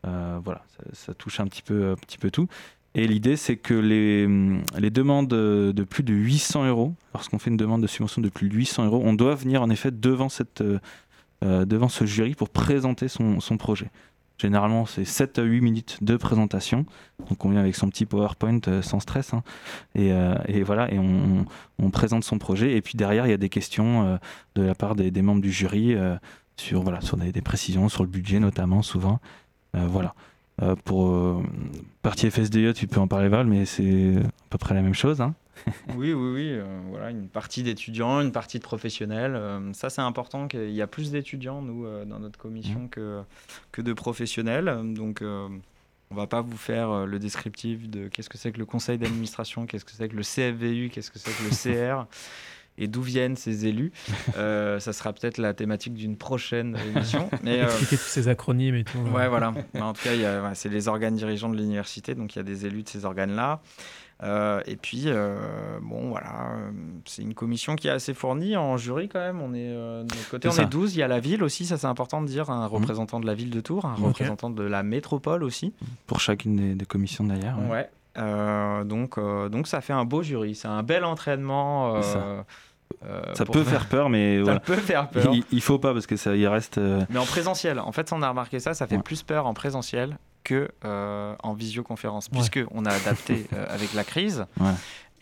voilà, 0.03 0.65
ça, 0.93 1.15
touche 1.15 1.41
un 1.41 1.47
petit 1.47 1.63
peu, 1.63 1.91
un 1.91 1.97
petit 1.97 2.19
peu 2.19 2.31
tout. 2.31 2.49
Et 2.95 3.09
l'idée, 3.09 3.37
c'est 3.37 3.57
que 3.57 3.75
les, 3.75 4.91
demandes 4.91 5.29
de 5.29 5.85
plus 5.85 6.05
de 6.05 6.15
800 6.15 6.67
euros, 6.67 6.95
lorsqu'on 7.13 7.39
fait 7.39 7.51
une 7.51 7.57
demande 7.57 7.83
de 7.83 7.87
subvention 7.89 8.23
de 8.23 8.29
plus 8.29 8.49
de 8.49 8.55
800 8.55 8.87
euros, 8.87 9.03
on 9.05 9.15
doit 9.15 9.35
venir 9.35 9.63
en 9.63 9.71
effet 9.71 9.91
devant, 9.91 10.29
cette, 10.29 10.63
euh, 11.43 11.65
devant 11.65 11.89
ce 11.89 12.05
jury 12.05 12.35
pour 12.35 12.51
présenter 12.51 13.09
son, 13.09 13.41
son 13.41 13.57
projet. 13.57 13.91
Généralement, 14.39 14.87
c'est 14.87 15.05
7 15.05 15.41
à 15.41 15.43
8 15.43 15.61
minutes 15.61 15.99
de 16.03 16.17
présentation. 16.17 16.87
Donc, 17.29 17.45
on 17.45 17.51
vient 17.51 17.61
avec 17.61 17.75
son 17.75 17.89
petit 17.89 18.07
PowerPoint 18.07 18.61
euh, 18.69 18.81
sans 18.83 19.01
stress. 19.01 19.35
Hein. 19.35 19.43
Et, 19.97 20.13
euh, 20.13 20.37
voilà, 20.65 20.93
et 20.93 20.99
on, 20.99 21.91
présente 21.91 22.23
son 22.23 22.39
projet. 22.39 22.77
Et 22.77 22.83
puis 22.83 22.95
derrière, 22.97 23.27
il 23.27 23.31
y 23.31 23.35
a 23.35 23.39
des 23.39 23.49
questions 23.49 24.19
de 24.57 24.63
la 24.63 24.75
part 24.75 24.97
des, 24.97 25.11
membres 25.23 25.43
du 25.43 25.53
jury 25.53 25.95
sur, 26.57 26.83
voilà, 26.83 27.01
sur 27.01 27.17
des, 27.17 27.41
précisions, 27.41 27.89
sur 27.89 28.03
le 28.03 28.09
budget 28.09 28.41
notamment, 28.41 28.83
souvent. 28.83 29.21
voilà. 29.75 30.15
Euh, 30.63 30.77
pour 30.85 31.09
euh, 31.09 31.43
partie 32.03 32.31
FSDE, 32.31 32.75
tu 32.75 32.87
peux 32.87 33.01
en 33.01 33.09
parler 33.09 33.29
Val, 33.29 33.47
mais 33.47 33.65
c'est 33.65 34.17
à 34.17 34.49
peu 34.51 34.59
près 34.59 34.75
la 34.75 34.83
même 34.83 34.95
chose. 34.95 35.21
Hein 35.21 35.35
oui, 35.97 36.13
oui, 36.13 36.33
oui. 36.35 36.49
Euh, 36.51 36.81
voilà, 36.89 37.11
une 37.11 37.29
partie 37.29 37.63
d'étudiants, 37.63 38.21
une 38.21 38.33
partie 38.33 38.59
de 38.59 38.65
professionnels. 38.65 39.41
ça, 39.73 39.91
c'est 39.91 40.03
important 40.03 40.49
qu'il 40.49 40.71
y 40.71 40.83
a 40.83 40.87
plus 40.87 41.11
d'étudiants, 41.11 41.63
nous, 41.63 41.87
dans 42.07 42.21
notre 42.21 42.39
commission, 42.39 42.81
mmh. 42.81 42.89
que, 42.91 43.23
que 43.73 43.83
de 43.83 43.93
professionnels. 43.93 44.81
Donc, 44.95 45.23
on 45.23 46.15
va 46.15 46.27
pas 46.27 46.43
vous 46.43 46.57
faire 46.57 47.07
le 47.07 47.19
descriptif 47.19 47.89
de 47.89 48.09
qu'est-ce 48.09 48.29
que 48.29 48.39
c'est 48.39 48.53
que 48.53 48.59
le 48.59 48.67
conseil 48.67 48.99
d'administration, 48.99 49.67
qu'est-ce 49.67 49.85
que 49.85 49.93
c'est 49.93 50.09
que 50.09 50.17
le 50.17 50.23
CFVU, 50.23 50.91
qu'est-ce 50.91 51.11
que 51.11 51.19
c'est 51.19 51.33
que 51.33 51.43
le 51.45 51.51
CR 51.51 52.07
et 52.79 52.89
d'où 52.89 53.03
viennent 53.03 53.37
ces 53.37 53.67
élus. 53.67 53.93
Euh, 54.37 54.81
ça 54.81 54.93
sera 54.93 55.13
peut-être 55.13 55.39
la 55.39 55.55
thématique 55.55 55.95
d'une 55.95 56.17
prochaine 56.17 56.77
émission. 56.89 57.29
Mais, 57.43 57.61
euh, 57.61 57.67
Expliquer 57.67 57.97
tous 57.97 58.09
ces 58.09 58.29
acronymes 58.29 58.75
et 58.75 58.85
tout. 58.85 58.99
Ouais, 59.15 59.29
voilà. 59.29 59.53
en 59.81 59.93
tout 59.93 60.03
cas, 60.03 60.55
c'est 60.55 60.69
les 60.69 60.89
organes 60.89 61.15
dirigeants 61.15 61.51
de 61.51 61.57
l'université, 61.57 62.15
donc 62.15 62.35
il 62.35 62.39
y 62.39 62.41
a 62.41 62.43
des 62.43 62.67
élus 62.67 62.83
de 62.83 62.89
ces 62.89 63.05
organes-là. 63.05 63.61
Euh, 64.23 64.61
et 64.67 64.77
puis, 64.77 65.09
bon, 65.83 66.09
voilà, 66.09 66.57
c'est 67.05 67.23
une 67.23 67.35
commission 67.35 67.77
qui 67.77 67.89
est 67.89 67.93
assez 67.93 68.15
fournie 68.15 68.57
en 68.57 68.77
jury 68.77 69.09
quand 69.09 69.21
même. 69.21 69.41
On 69.41 69.55
est, 69.55 69.69
de 69.69 70.03
notre 70.03 70.31
côté, 70.31 70.49
on 70.49 70.57
est 70.57 70.67
12. 70.67 70.97
Il 70.97 70.99
y 70.99 71.03
a 71.03 71.09
la 71.09 71.21
ville 71.21 71.45
aussi, 71.45 71.67
ça 71.67 71.79
c'est 71.79 71.87
important 71.87 72.23
de 72.23 72.27
dire, 72.27 72.51
un 72.51 72.67
mhm. 72.67 72.73
représentant 72.73 73.21
de 73.21 73.27
la 73.27 73.35
ville 73.35 73.51
de 73.51 73.61
Tours, 73.61 73.85
un 73.85 73.95
représentant 73.95 74.51
de 74.51 74.65
la 74.65 74.83
métropole 74.83 75.45
aussi. 75.45 75.75
Pour 76.07 76.21
chacune 76.21 76.77
des, 76.77 76.87
commissions 76.87 77.25
d'ailleurs. 77.25 77.59
Ouais. 77.71 77.89
Donc, 78.17 79.19
donc 79.51 79.67
ça 79.67 79.81
fait 79.81 79.93
un 79.93 80.05
beau 80.05 80.23
jury, 80.23 80.55
c'est 80.55 80.69
un 80.69 80.83
bel 80.83 81.05
entraînement. 81.05 82.01
Euh, 83.07 83.35
ça 83.35 83.45
peut 83.45 83.65
faire 83.65 83.87
peur, 83.87 84.09
mais 84.09 84.45
ça 84.45 84.61
peut 84.61 84.77
faire 84.77 85.09
peur. 85.09 85.35
Il, 85.35 85.45
il, 85.51 85.61
faut 85.61 85.79
pas 85.79 85.93
parce 85.93 86.07
que 86.07 86.17
ça, 86.17 86.35
il 86.35 86.47
reste. 86.47 86.79
Euh, 86.79 87.05
mais 87.11 87.19
en 87.19 87.27
présentiel, 87.27 87.79
en 87.79 87.93
fait, 87.93 88.13
on 88.13 88.23
a 88.23 88.29
remarqué 88.29 88.61
ça, 88.61 88.75
ça 88.75 88.87
fait 88.87 88.99
plus 88.99 89.23
peur 89.23 89.47
en 89.47 89.55
présentiel 89.55 90.19
que 90.43 90.69
euh, 90.85 91.35
en 91.43 91.55
visioconférence, 91.55 92.29
puisque 92.29 92.61
on 92.71 92.85
a 92.85 92.93
adapté 92.93 93.47
avec 93.69 93.95
la 93.95 94.05
crise. 94.05 94.47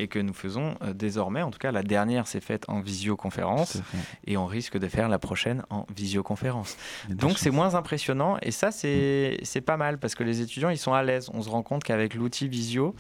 Et 0.03 0.09
que 0.09 0.19
nous 0.19 0.35
faisons 0.35 0.75
désormais, 0.97 1.43
en 1.43 1.53
tout 1.53 1.61
cas 1.61 1.71
la 1.71 1.85
dernière 1.85 2.27
s'est 2.27 2.41
faite 2.41 2.65
en 2.67 2.81
visioconférence 2.81 3.79
et 4.27 4.37
on 4.37 4.47
risque 4.47 4.77
de 4.77 4.89
faire 4.89 5.09
la 5.09 5.21
prochaine 5.21 5.63
en 5.71 5.87
visioconférence. 5.95 6.77
Donc 7.09 7.39
c'est 7.39 7.53
moins 7.53 7.77
impressionnant 7.77 8.37
et 8.43 8.51
ça 8.51 8.73
c'est 8.73 9.65
pas 9.65 9.77
mal 9.77 9.99
parce 9.99 10.17
que 10.17 10.25
les 10.25 10.41
étudiants 10.41 10.71
ils 10.71 10.79
sont 10.79 10.93
à 10.93 11.05
l'aise. 11.05 11.31
On 11.33 11.41
se 11.41 11.49
rend 11.49 11.63
compte 11.63 11.85
qu'avec 11.85 12.15
l'outil 12.15 12.49
visio, 12.49 12.97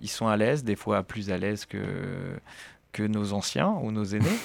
ils 0.00 0.08
sont 0.08 0.28
à 0.28 0.36
l'aise, 0.36 0.62
des 0.62 0.76
fois 0.76 1.02
plus 1.02 1.32
à 1.32 1.38
l'aise 1.38 1.64
que 1.66 2.38
que 2.94 3.02
nos 3.02 3.32
anciens 3.32 3.74
ou 3.82 3.90
nos 3.90 4.04
aînés. 4.04 4.24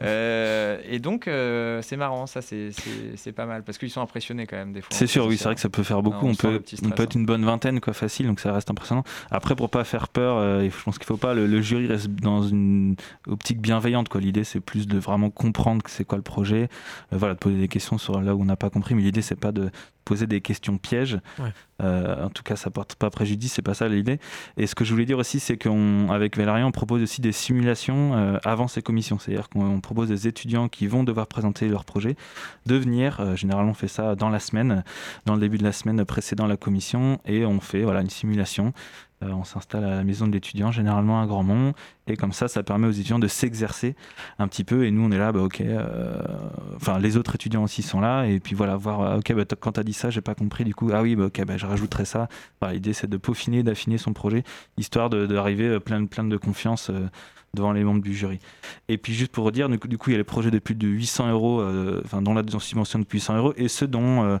Euh, 0.00 0.78
et 0.88 1.00
donc, 1.00 1.26
euh, 1.26 1.82
c'est 1.82 1.96
marrant, 1.96 2.26
ça, 2.26 2.40
c'est 2.40 3.32
pas 3.34 3.46
mal, 3.46 3.64
parce 3.64 3.78
qu'ils 3.78 3.90
sont 3.90 4.00
impressionnés 4.00 4.46
quand 4.46 4.56
même 4.56 4.72
des 4.72 4.80
fois. 4.80 4.90
C'est 4.92 5.06
sûr, 5.06 5.26
oui, 5.26 5.36
c'est 5.36 5.44
vrai 5.44 5.54
que 5.56 5.60
ça 5.60 5.68
peut 5.68 5.82
faire 5.82 6.02
beaucoup. 6.02 6.26
on, 6.26 6.34
peut, 6.34 6.62
on 6.84 6.90
peut 6.90 7.02
être 7.02 7.16
une 7.16 7.26
bonne 7.26 7.44
vingtaine, 7.44 7.80
quoi, 7.80 7.92
facile, 7.92 8.26
donc 8.26 8.38
ça 8.38 8.52
reste 8.52 8.70
impressionnant. 8.70 9.02
Après, 9.30 9.56
pour 9.56 9.70
pas 9.70 9.82
faire 9.84 10.08
peur, 10.08 10.36
euh, 10.36 10.62
je 10.62 10.84
pense 10.84 10.98
qu'il 10.98 11.06
faut 11.06 11.16
pas, 11.16 11.34
le, 11.34 11.60
jury 11.60 11.88
reste 11.88 12.10
dans 12.10 12.42
une 12.42 12.94
optique 13.26 13.60
bienveillante, 13.60 14.08
quoi. 14.08 14.20
L'idée, 14.20 14.44
c'est 14.44 14.60
plus 14.60 14.86
de 14.86 14.98
vraiment 14.98 15.30
comprendre 15.30 15.82
c'est 15.88 16.04
quoi 16.04 16.16
le 16.16 16.22
projet, 16.22 16.68
voilà, 17.10 17.34
de 17.34 17.38
poser 17.38 17.58
des 17.58 17.68
questions 17.68 17.98
sur 17.98 18.20
là 18.20 18.34
où 18.34 18.42
on 18.42 18.44
n'a 18.44 18.56
pas 18.56 18.70
compris, 18.70 18.94
mais 18.94 19.02
l'idée, 19.02 19.22
c'est 19.22 19.40
pas 19.40 19.52
de 19.52 19.70
poser 20.08 20.26
des 20.26 20.40
questions 20.40 20.78
pièges. 20.78 21.18
Euh, 21.82 22.24
en 22.24 22.30
tout 22.30 22.42
cas, 22.42 22.56
ça 22.56 22.70
porte 22.70 22.94
pas 22.94 23.10
préjudice, 23.10 23.52
c'est 23.52 23.62
pas 23.62 23.74
ça 23.74 23.88
l'idée. 23.88 24.18
Et 24.56 24.66
ce 24.66 24.74
que 24.74 24.84
je 24.84 24.92
voulais 24.92 25.04
dire 25.04 25.18
aussi, 25.18 25.38
c'est 25.38 25.58
qu'avec 25.58 26.36
Valérian, 26.36 26.68
on 26.68 26.72
propose 26.72 27.02
aussi 27.02 27.20
des 27.20 27.32
simulations 27.32 27.87
euh, 27.94 28.38
avant 28.44 28.68
ces 28.68 28.82
commissions. 28.82 29.18
C'est-à-dire 29.18 29.48
qu'on 29.48 29.80
propose 29.80 30.08
des 30.08 30.26
étudiants 30.26 30.68
qui 30.68 30.86
vont 30.86 31.04
devoir 31.04 31.26
présenter 31.26 31.68
leur 31.68 31.84
projet 31.84 32.16
de 32.66 32.74
venir. 32.76 33.18
Euh, 33.20 33.36
généralement, 33.36 33.70
on 33.70 33.74
fait 33.74 33.88
ça 33.88 34.14
dans 34.14 34.28
la 34.28 34.38
semaine, 34.38 34.84
dans 35.26 35.34
le 35.34 35.40
début 35.40 35.58
de 35.58 35.64
la 35.64 35.72
semaine 35.72 36.04
précédant 36.04 36.46
la 36.46 36.56
commission, 36.56 37.20
et 37.24 37.44
on 37.44 37.60
fait 37.60 37.82
voilà 37.82 38.00
une 38.00 38.10
simulation 38.10 38.72
euh, 39.24 39.30
on 39.32 39.42
s'installe 39.42 39.84
à 39.84 39.90
la 39.90 40.04
maison 40.04 40.28
de 40.28 40.32
l'étudiant, 40.32 40.70
généralement 40.70 41.20
à 41.20 41.26
Grandmont, 41.26 41.74
et 42.06 42.16
comme 42.16 42.32
ça, 42.32 42.46
ça 42.46 42.62
permet 42.62 42.86
aux 42.86 42.92
étudiants 42.92 43.18
de 43.18 43.26
s'exercer 43.26 43.96
un 44.38 44.46
petit 44.46 44.62
peu. 44.62 44.86
Et 44.86 44.92
nous, 44.92 45.02
on 45.02 45.10
est 45.10 45.18
là, 45.18 45.32
bah, 45.32 45.40
ok. 45.40 45.60
Euh, 45.60 46.22
enfin, 46.76 47.00
les 47.00 47.16
autres 47.16 47.34
étudiants 47.34 47.64
aussi 47.64 47.82
sont 47.82 48.00
là, 48.00 48.24
et 48.24 48.38
puis 48.38 48.54
voilà, 48.54 48.76
voir, 48.76 49.00
euh, 49.00 49.18
ok, 49.18 49.32
bah, 49.32 49.44
quand 49.58 49.72
tu 49.72 49.80
as 49.80 49.84
dit 49.84 49.92
ça, 49.92 50.10
j'ai 50.10 50.20
pas 50.20 50.36
compris, 50.36 50.64
du 50.64 50.74
coup, 50.74 50.90
ah 50.92 51.02
oui, 51.02 51.16
bah, 51.16 51.26
ok, 51.26 51.44
bah, 51.44 51.56
je 51.56 51.66
rajouterai 51.66 52.04
ça. 52.04 52.28
L'idée, 52.70 52.92
c'est 52.92 53.08
de 53.08 53.16
peaufiner, 53.16 53.64
d'affiner 53.64 53.98
son 53.98 54.12
projet, 54.12 54.44
histoire 54.76 55.10
d'arriver 55.10 55.80
plein, 55.80 56.06
plein 56.06 56.24
de 56.24 56.36
confiance 56.36 56.90
devant 57.54 57.72
les 57.72 57.82
membres 57.82 58.02
du 58.02 58.14
jury. 58.14 58.38
Et 58.88 58.98
puis 58.98 59.14
juste 59.14 59.32
pour 59.32 59.50
dire, 59.50 59.68
du 59.68 59.78
coup, 59.98 60.10
il 60.10 60.12
y 60.12 60.14
a 60.14 60.18
les 60.18 60.24
projets 60.24 60.50
de 60.50 60.58
plus 60.58 60.74
de 60.74 60.86
800 60.86 61.30
euros, 61.30 61.64
enfin 62.04 62.20
dont 62.20 62.34
la 62.34 62.42
subvention 62.58 62.98
de 62.98 63.04
plus 63.04 63.18
de 63.18 63.22
800 63.22 63.36
euros, 63.38 63.54
et 63.56 63.68
ceux 63.68 63.86
dont, 63.86 64.38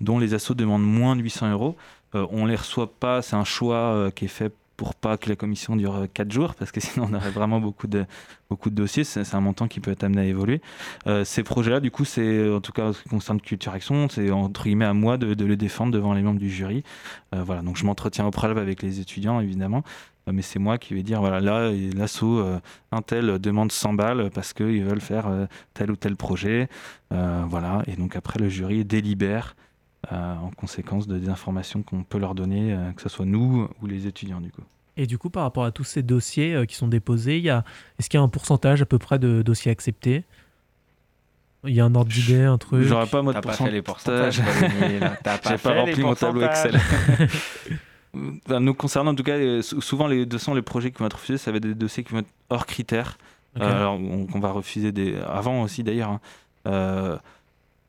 dont 0.00 0.18
les 0.18 0.34
assos 0.34 0.54
demandent 0.54 0.84
moins 0.84 1.16
de 1.16 1.22
800 1.22 1.52
euros. 1.52 1.76
Euh, 2.14 2.26
on 2.30 2.46
les 2.46 2.56
reçoit 2.56 2.92
pas, 2.92 3.22
c'est 3.22 3.36
un 3.36 3.44
choix 3.44 3.76
euh, 3.76 4.10
qui 4.10 4.24
est 4.24 4.28
fait 4.28 4.52
pour 4.76 4.94
pas 4.94 5.18
que 5.18 5.28
la 5.28 5.36
commission 5.36 5.76
dure 5.76 6.06
4 6.14 6.26
euh, 6.26 6.30
jours, 6.30 6.54
parce 6.54 6.72
que 6.72 6.80
sinon 6.80 7.08
on 7.10 7.14
aurait 7.14 7.30
vraiment 7.30 7.60
beaucoup 7.60 7.86
de, 7.86 8.06
beaucoup 8.48 8.70
de 8.70 8.74
dossiers. 8.74 9.04
C'est 9.04 9.34
un 9.34 9.40
montant 9.40 9.68
qui 9.68 9.78
peut 9.80 9.90
être 9.90 10.04
amené 10.04 10.22
à 10.22 10.24
évoluer. 10.24 10.60
ces 11.24 11.42
projets-là, 11.42 11.80
du 11.80 11.90
coup, 11.90 12.04
c'est 12.04 12.50
en 12.50 12.60
tout 12.60 12.72
cas 12.72 12.92
ce 12.92 13.02
qui 13.02 13.08
concerne 13.08 13.40
Culture 13.40 13.72
Action, 13.72 14.08
c'est 14.08 14.30
entre 14.30 14.64
guillemets 14.64 14.86
à 14.86 14.94
moi 14.94 15.18
de, 15.18 15.44
les 15.44 15.56
défendre 15.56 15.92
devant 15.92 16.14
les 16.14 16.22
membres 16.22 16.40
du 16.40 16.50
jury. 16.50 16.82
voilà, 17.32 17.62
donc 17.62 17.76
je 17.76 17.84
m'entretiens 17.84 18.26
au 18.26 18.30
préalable 18.30 18.60
avec 18.60 18.82
les 18.82 19.00
étudiants, 19.00 19.40
évidemment. 19.40 19.84
mais 20.32 20.42
c'est 20.42 20.58
moi 20.58 20.78
qui 20.78 20.94
vais 20.94 21.02
dire, 21.02 21.20
voilà, 21.20 21.40
là, 21.40 21.70
l'assaut, 21.94 22.42
un 22.90 23.02
tel 23.02 23.38
demande 23.38 23.72
100 23.72 23.94
balles 23.94 24.30
parce 24.34 24.52
qu'ils 24.54 24.84
veulent 24.84 25.00
faire 25.00 25.28
tel 25.74 25.90
ou 25.90 25.96
tel 25.96 26.16
projet. 26.16 26.68
voilà, 27.10 27.82
et 27.86 27.96
donc 27.96 28.16
après, 28.16 28.40
le 28.40 28.48
jury 28.48 28.84
délibère 28.86 29.54
en 30.08 30.50
conséquence 30.56 31.06
de 31.06 31.18
des 31.18 31.28
informations 31.28 31.82
qu'on 31.82 32.02
peut 32.02 32.18
leur 32.18 32.34
donner, 32.34 32.72
euh, 32.72 32.92
que 32.92 33.02
ce 33.02 33.08
soit 33.08 33.26
nous 33.26 33.68
ou 33.82 33.86
les 33.86 34.06
étudiants 34.06 34.40
du 34.40 34.50
coup. 34.50 34.62
Et 34.96 35.06
du 35.06 35.18
coup, 35.18 35.30
par 35.30 35.44
rapport 35.44 35.64
à 35.64 35.72
tous 35.72 35.84
ces 35.84 36.02
dossiers 36.02 36.54
euh, 36.54 36.64
qui 36.66 36.74
sont 36.74 36.88
déposés, 36.88 37.38
il 37.38 37.44
y 37.44 37.50
a, 37.50 37.64
est-ce 37.98 38.08
qu'il 38.08 38.18
y 38.18 38.20
a 38.20 38.24
un 38.24 38.28
pourcentage 38.28 38.82
à 38.82 38.86
peu 38.86 38.98
près 38.98 39.18
de 39.18 39.42
dossiers 39.42 39.70
acceptés? 39.70 40.24
Il 41.64 41.74
y 41.74 41.80
a 41.80 41.84
un 41.84 41.94
ordre 41.94 42.10
d'idée, 42.10 42.42
un 42.42 42.56
truc? 42.56 42.82
J'aurais 42.84 43.06
pas 43.06 43.20
mot 43.20 43.34
de 43.34 43.40
pourcentage. 43.40 43.72
les 43.72 43.82
pourcentages. 43.82 44.40
J'ai 45.48 45.58
pas 45.58 45.74
rempli 45.74 46.02
mon 46.02 46.14
tableau 46.14 46.42
Excel. 46.42 46.80
nous 48.60 48.74
concernant, 48.74 49.10
en 49.10 49.14
tout 49.14 49.22
cas, 49.22 49.36
souvent 49.62 50.06
les, 50.06 50.26
sont 50.38 50.54
les 50.54 50.62
projets 50.62 50.90
qui 50.90 50.98
vont 50.98 51.06
être 51.06 51.18
refusés, 51.18 51.36
ça 51.36 51.50
va 51.50 51.58
être 51.58 51.64
des 51.64 51.74
dossiers 51.74 52.02
qui 52.02 52.12
vont 52.12 52.20
être 52.20 52.32
hors 52.48 52.64
critères. 52.64 53.18
alors, 53.60 54.00
on, 54.00 54.40
va 54.40 54.52
refuser 54.52 54.90
des. 54.90 55.16
Avant 55.16 55.62
aussi 55.62 55.84
d'ailleurs. 55.84 56.10
Hein. 56.10 56.20
Euh, 56.66 57.16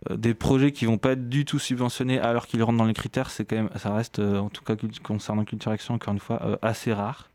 des 0.09 0.33
projets 0.33 0.71
qui 0.71 0.85
vont 0.85 0.97
pas 0.97 1.11
être 1.11 1.29
du 1.29 1.45
tout 1.45 1.59
subventionnés 1.59 2.19
alors 2.19 2.47
qu'ils 2.47 2.63
rentrent 2.63 2.79
dans 2.79 2.85
les 2.85 2.93
critères, 2.93 3.29
c'est 3.29 3.45
quand 3.45 3.55
même, 3.55 3.69
ça 3.75 3.93
reste, 3.93 4.19
euh, 4.19 4.39
en 4.39 4.49
tout 4.49 4.63
cas 4.63 4.75
concernant 5.03 5.45
Culture 5.45 5.71
Action, 5.71 5.93
encore 5.93 6.13
une 6.13 6.19
fois, 6.19 6.41
euh, 6.43 6.57
assez 6.61 6.91
rare. 6.93 7.29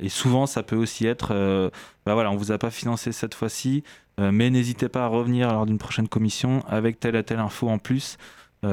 et 0.00 0.08
souvent, 0.08 0.46
ça 0.46 0.64
peut 0.64 0.76
aussi 0.76 1.06
être, 1.06 1.70
bah 2.04 2.14
voilà, 2.14 2.32
on 2.32 2.36
vous 2.36 2.50
a 2.50 2.58
pas 2.58 2.70
financé 2.70 3.12
cette 3.12 3.34
fois-ci, 3.34 3.84
mais 4.18 4.50
n'hésitez 4.50 4.88
pas 4.88 5.04
à 5.04 5.06
revenir 5.06 5.52
lors 5.52 5.64
d'une 5.64 5.78
prochaine 5.78 6.08
commission 6.08 6.64
avec 6.66 6.98
telle 6.98 7.14
et 7.14 7.22
telle 7.22 7.38
info 7.38 7.68
en 7.68 7.78
plus. 7.78 8.18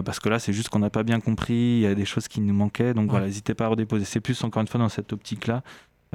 parce 0.03 0.19
que 0.19 0.27
là, 0.27 0.39
c'est 0.39 0.53
juste 0.53 0.69
qu'on 0.69 0.79
n'a 0.79 0.89
pas 0.89 1.03
bien 1.03 1.19
compris, 1.19 1.53
il 1.53 1.81
y 1.81 1.85
a 1.85 1.93
des 1.93 2.05
choses 2.05 2.27
qui 2.27 2.41
nous 2.41 2.53
manquaient, 2.55 2.95
donc 2.95 3.11
voilà, 3.11 3.27
n'hésitez 3.27 3.53
pas 3.53 3.65
à 3.65 3.67
redéposer. 3.67 4.05
C'est 4.05 4.21
plus, 4.21 4.43
encore 4.43 4.61
une 4.61 4.67
fois, 4.67 4.79
dans 4.79 4.89
cette 4.89 5.13
optique-là, 5.13 5.61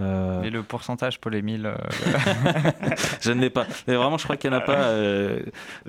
euh... 0.00 0.42
Et 0.42 0.50
le 0.50 0.62
pourcentage 0.62 1.20
pour 1.20 1.30
les 1.30 1.42
1000 1.42 1.66
euh, 1.66 1.74
Je 3.20 3.32
ne 3.32 3.40
l'ai 3.40 3.50
pas. 3.50 3.66
Mais 3.86 3.96
vraiment, 3.96 4.18
je 4.18 4.24
crois 4.24 4.36
qu'il 4.36 4.50
n'y 4.50 4.56
en 4.56 4.60
a 4.60 4.62
pas. 4.62 4.76
Euh, 4.76 5.40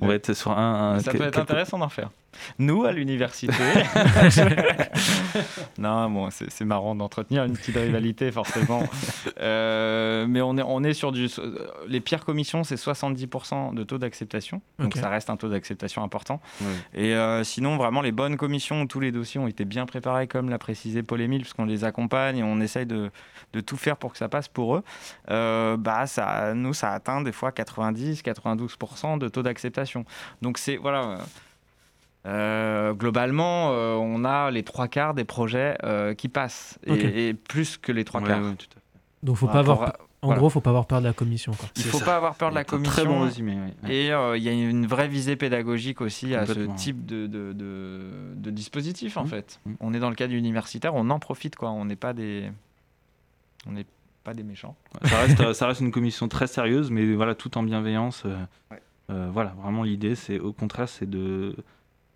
on 0.01 0.07
va 0.07 0.16
être 0.16 0.34
sur 0.34 0.57
un. 0.57 0.99
Ça 0.99 1.12
peut 1.12 1.24
être 1.24 1.39
intéressant 1.39 1.78
d'en 1.78 1.89
faire. 1.89 2.09
Nous, 2.60 2.84
à 2.86 2.92
l'université. 2.92 3.54
non, 5.78 6.10
bon, 6.10 6.30
c'est 6.32 6.66
marrant 6.66 6.96
d'entretenir 6.96 7.44
une 7.44 7.54
petite 7.54 7.78
rivalité, 7.78 8.32
forcément. 8.32 8.84
Euh, 9.40 10.28
mais 10.28 10.42
on 10.42 10.58
est, 10.58 10.62
on 10.62 10.84
est 10.84 10.94
sur 10.94 11.12
du. 11.12 11.28
Les 11.88 12.00
pires 12.00 12.26
commissions, 12.26 12.64
c'est 12.64 12.76
70% 12.76 13.74
de 13.74 13.84
taux 13.84 13.98
d'acceptation. 13.98 14.62
Donc 14.78 14.96
ça 14.96 15.10
reste 15.10 15.30
un 15.30 15.38
taux 15.38 15.50
d'acceptation 15.50 16.04
important. 16.04 16.42
Et 16.94 17.16
euh, 17.16 17.44
sinon, 17.44 17.78
vraiment, 17.78 18.02
les 18.02 18.12
bonnes 18.12 18.38
commissions 18.38 18.82
où 18.82 18.86
tous 18.86 19.00
les 19.00 19.12
dossiers 19.12 19.40
ont 19.40 19.48
été 19.48 19.66
bien 19.66 19.86
préparés, 19.86 20.28
comme 20.28 20.50
l'a 20.50 20.60
précisé 20.60 21.02
Paul 21.02 21.22
Émile, 21.22 21.42
puisqu'on 21.42 21.66
les 21.66 21.84
accompagne 21.84 22.38
et 22.38 22.44
on 22.44 22.60
essaye 22.62 22.86
de, 22.86 23.10
de, 23.54 23.62
tout 23.62 23.78
faire 23.78 23.98
pour 23.98 24.12
que 24.12 24.18
ça 24.18 24.30
passe 24.30 24.48
pour 24.48 24.76
eux, 24.76 24.84
euh, 25.30 25.78
bah, 25.78 26.06
ça, 26.08 26.54
nous, 26.54 26.74
ça 26.74 26.92
atteint 26.92 27.22
des 27.22 27.32
fois 27.32 27.52
90-92% 27.52 29.18
de 29.18 29.28
taux 29.28 29.44
d'acceptation. 29.44 30.06
Donc 30.42 30.58
c'est. 30.58 30.78
Voilà. 30.78 31.20
Euh, 32.26 32.93
globalement, 32.93 33.72
euh, 33.72 33.95
on 33.95 34.24
a 34.26 34.51
les 34.51 34.63
trois 34.63 34.88
quarts 34.88 35.13
des 35.13 35.24
projets 35.24 35.76
euh, 35.84 36.13
qui 36.13 36.30
passent, 36.30 36.78
et, 36.86 37.34
plus 37.34 37.78
que 37.78 37.91
les 37.91 38.03
trois 38.03 38.22
quarts. 38.22 38.41
Donc, 39.24 39.38
faut 39.38 39.47
pas 39.47 39.59
avoir, 39.59 39.93
en 40.22 40.34
gros, 40.36 40.49
faut 40.49 40.61
pas 40.61 40.69
avoir 40.69 40.86
peur 40.86 40.99
de 40.99 41.07
la 41.07 41.13
commission. 41.13 41.53
Quoi. 41.53 41.69
Il 41.76 41.84
faut 41.84 41.99
pas 41.99 42.17
avoir 42.17 42.36
peur 42.36 42.51
de 42.51 42.55
la 42.55 42.63
commission. 42.63 42.91
Très 42.91 43.05
bon 43.05 43.22
résumé. 43.22 43.57
Et 43.89 44.07
il 44.07 44.43
y 44.43 44.49
a 44.49 44.51
une 44.51 44.86
vraie 44.86 45.07
visée 45.07 45.36
pédagogique 45.36 46.01
aussi 46.01 46.36
à 46.36 46.45
ce 46.45 46.76
type 46.76 47.05
de, 47.05 47.26
de, 47.28 47.53
de, 47.53 48.51
dispositif, 48.51 49.17
en 49.17 49.24
mmh. 49.24 49.28
fait. 49.28 49.59
Mmh. 49.65 49.74
On 49.80 49.93
est 49.93 49.99
dans 49.99 50.09
le 50.09 50.15
cadre 50.15 50.34
universitaire, 50.34 50.93
on 50.93 51.09
en 51.09 51.19
profite, 51.19 51.55
quoi. 51.55 51.72
On 51.72 51.86
n'est 51.86 51.95
pas 51.95 52.13
des, 52.13 52.51
on 53.67 53.72
n'est 53.72 53.88
pas 54.24 54.36
des 54.36 54.43
méchants. 54.43 54.76
Ça 55.05 55.17
reste, 55.22 55.53
ça 55.53 55.67
reste 55.67 55.82
une 55.82 55.91
commission 55.91 56.28
très 56.28 56.45
sérieuse, 56.45 56.91
mais 56.91 57.15
voilà, 57.15 57.34
tout 57.34 57.57
en 57.57 57.63
bienveillance. 57.63 58.26
voilà, 59.09 59.55
vraiment 59.59 59.82
l'idée, 59.82 60.13
c'est 60.13 60.38
au 60.38 60.53
contraire, 60.53 60.88
c'est 60.88 61.09
de 61.09 61.55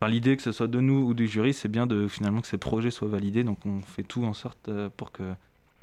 l'idée 0.08 0.36
que 0.36 0.44
ce 0.44 0.52
soit 0.52 0.68
de 0.68 0.80
nous 0.80 1.08
ou 1.08 1.14
du 1.14 1.28
jury, 1.28 1.54
c'est 1.54 1.70
bien 1.70 1.88
de 1.88 2.08
finalement 2.08 2.42
que 2.42 2.48
ces 2.48 2.58
projets 2.58 2.92
soient 2.92 3.08
validés. 3.08 3.44
Donc 3.44 3.66
on 3.66 3.82
fait 3.82 4.04
tout 4.04 4.24
en 4.24 4.34
sorte 4.34 4.70
euh, 4.70 4.90
pour 4.96 5.12
que, 5.12 5.24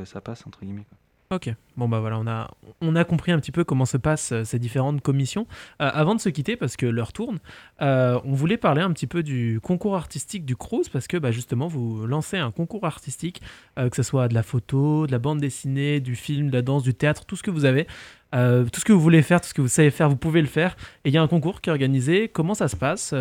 ça 0.04 0.20
passe 0.20 0.44
entre 0.46 0.64
guillemets. 0.64 0.86
Ok, 1.30 1.48
bon 1.78 1.88
bah 1.88 2.00
voilà, 2.00 2.18
on 2.18 2.26
a, 2.26 2.50
on 2.82 2.94
a 2.94 3.04
compris 3.04 3.32
un 3.32 3.38
petit 3.38 3.52
peu 3.52 3.64
comment 3.64 3.86
se 3.86 3.96
passent 3.96 4.32
euh, 4.32 4.44
ces 4.44 4.58
différentes 4.58 5.00
commissions. 5.00 5.46
Euh, 5.80 5.90
avant 5.94 6.14
de 6.14 6.20
se 6.20 6.28
quitter, 6.28 6.56
parce 6.56 6.76
que 6.76 6.84
l'heure 6.84 7.12
tourne, 7.12 7.38
on 7.80 8.32
voulait 8.34 8.56
parler 8.56 8.82
un 8.82 8.92
petit 8.92 9.06
peu 9.06 9.22
du 9.22 9.60
concours 9.62 9.96
artistique 9.96 10.44
du 10.44 10.56
Cruz, 10.56 10.82
parce 10.92 11.06
que 11.06 11.16
bah, 11.16 11.30
justement, 11.30 11.68
vous 11.68 12.06
lancez 12.06 12.36
un 12.36 12.50
concours 12.50 12.84
artistique, 12.84 13.40
que 13.76 13.96
ce 13.96 14.02
soit 14.02 14.28
de 14.28 14.34
la 14.34 14.42
photo, 14.42 15.06
de 15.06 15.12
la 15.12 15.18
bande 15.18 15.40
dessinée, 15.40 16.00
du 16.00 16.16
film, 16.16 16.48
de 16.48 16.54
la 16.54 16.62
danse, 16.62 16.82
du 16.82 16.94
théâtre, 16.94 17.24
tout 17.24 17.36
ce 17.36 17.42
que 17.42 17.50
vous 17.50 17.64
avez. 17.64 17.84
tout 18.32 18.80
ce 18.80 18.84
que 18.84 18.92
vous 18.92 19.00
voulez 19.00 19.22
faire, 19.22 19.40
tout 19.40 19.48
ce 19.48 19.54
que 19.54 19.62
vous 19.62 19.68
savez 19.68 19.90
faire, 19.90 20.10
vous 20.10 20.16
pouvez 20.16 20.42
le 20.42 20.48
faire. 20.48 20.76
Et 21.04 21.08
il 21.08 21.14
y 21.14 21.16
a 21.16 21.22
un 21.22 21.28
concours 21.28 21.60
qui 21.60 21.70
est 21.70 21.72
organisé. 21.72 22.28
Comment 22.28 22.54
ça 22.54 22.68
se 22.68 22.76
passe 22.76 23.14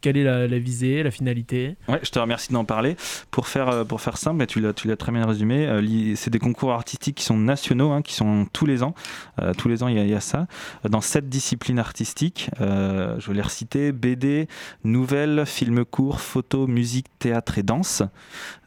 quelle 0.00 0.16
est 0.16 0.24
la, 0.24 0.58
visée, 0.58 1.02
la 1.02 1.10
finalité 1.10 1.76
Ouais, 1.88 2.00
je 2.02 2.10
te 2.10 2.18
remercie 2.18 2.52
d'en 2.52 2.64
parler. 2.64 2.96
Pour 3.30 3.48
faire, 3.48 3.68
euh, 3.68 3.84
pour 3.84 4.00
faire 4.00 4.16
simple, 4.16 4.44
tu 4.46 4.60
l'as, 4.60 4.72
tu 4.72 4.88
l'as 4.88 4.96
très 4.96 5.12
bien 5.12 5.26
résumé. 5.26 5.66
Euh, 5.66 6.14
c'est 6.16 6.30
des 6.30 6.38
concours 6.38 6.72
artistiques 6.72 7.16
qui 7.16 7.24
sont 7.24 7.36
nationaux, 7.36 7.90
hein, 7.90 8.02
qui 8.02 8.14
sont 8.14 8.46
tous 8.52 8.66
les 8.66 8.82
ans. 8.82 8.94
Euh, 9.40 9.52
tous 9.54 9.68
les 9.68 9.82
ans, 9.82 9.88
il 9.88 10.08
y, 10.08 10.14
a 10.14 10.20
ça. 10.20 10.46
Dans 10.88 11.00
sept 11.00 11.28
disciplines 11.28 11.78
artistiques, 11.78 12.50
je 12.58 13.26
vais 13.26 13.34
les 13.34 13.42
reciter 13.42 13.92
BD, 13.92 14.48
nouvelles, 14.84 15.44
films 15.46 15.84
courts, 15.84 16.20
photo, 16.20 16.66
musique, 16.66 17.06
théâtre 17.18 17.58
et 17.58 17.62
danse. 17.62 18.02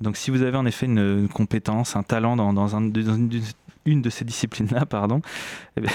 Donc, 0.01 0.17
si 0.17 0.31
vous 0.31 0.41
avez 0.41 0.57
en 0.57 0.65
effet 0.65 0.85
une, 0.85 1.27
compétence, 1.27 1.95
un 1.95 2.03
talent 2.03 2.35
dans, 2.35 2.53
dans, 2.53 2.75
un, 2.75 2.81
dans 2.81 3.15
une, 3.15 3.29
une 3.85 4.01
de 4.01 4.09
ces 4.09 4.25
disciplines-là, 4.25 4.85
pardon, 4.89 5.21
eh 5.77 5.81
bien, 5.81 5.91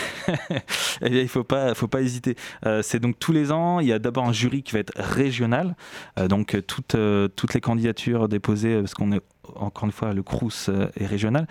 eh 1.02 1.06
il 1.08 1.22
ne 1.22 1.26
faut 1.26 1.44
pas, 1.44 1.74
hésiter. 2.00 2.36
Euh, 2.64 2.82
c'est 2.82 3.00
donc 3.00 3.18
tous 3.18 3.32
les 3.32 3.52
ans, 3.52 3.80
il 3.80 3.86
y 3.86 3.92
a 3.92 3.98
d'abord 3.98 4.24
un 4.24 4.32
jury 4.32 4.62
qui 4.62 4.72
va 4.72 4.80
être 4.80 4.92
régional. 4.96 5.76
Euh, 6.18 6.28
donc 6.28 6.56
toutes, 6.66 6.94
euh, 6.94 7.28
toutes 7.28 7.54
les 7.54 7.60
candidatures 7.60 8.28
déposées, 8.28 8.80
parce 8.80 8.94
qu'on 8.94 9.12
est 9.12 9.20
encore 9.54 9.84
une 9.84 9.92
fois, 9.92 10.12
le 10.12 10.24
CRUS 10.24 10.70
est 10.96 11.06
régional. 11.06 11.46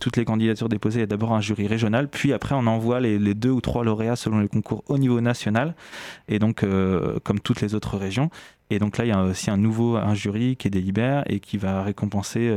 toutes 0.00 0.18
les 0.18 0.26
candidatures 0.26 0.68
déposées, 0.68 0.98
il 0.98 1.00
y 1.00 1.04
a 1.04 1.06
d'abord 1.06 1.32
un 1.32 1.40
jury 1.40 1.66
régional, 1.66 2.06
puis 2.06 2.34
après 2.34 2.54
on 2.54 2.66
envoie 2.66 3.00
les, 3.00 3.34
deux 3.34 3.48
ou 3.48 3.62
trois 3.62 3.84
lauréats 3.84 4.16
selon 4.16 4.40
les 4.40 4.48
concours 4.48 4.84
au 4.86 4.98
niveau 4.98 5.22
national, 5.22 5.74
et 6.28 6.38
donc 6.38 6.62
comme 7.24 7.40
toutes 7.40 7.62
les 7.62 7.74
autres 7.74 7.96
régions. 7.96 8.28
Et 8.68 8.78
donc 8.78 8.98
là, 8.98 9.06
il 9.06 9.08
y 9.08 9.12
a 9.12 9.22
aussi 9.22 9.50
un 9.50 9.56
nouveau 9.56 9.98
jury 10.12 10.56
qui 10.56 10.68
délibère 10.68 11.24
et 11.26 11.40
qui 11.40 11.56
va 11.56 11.82
récompenser 11.82 12.54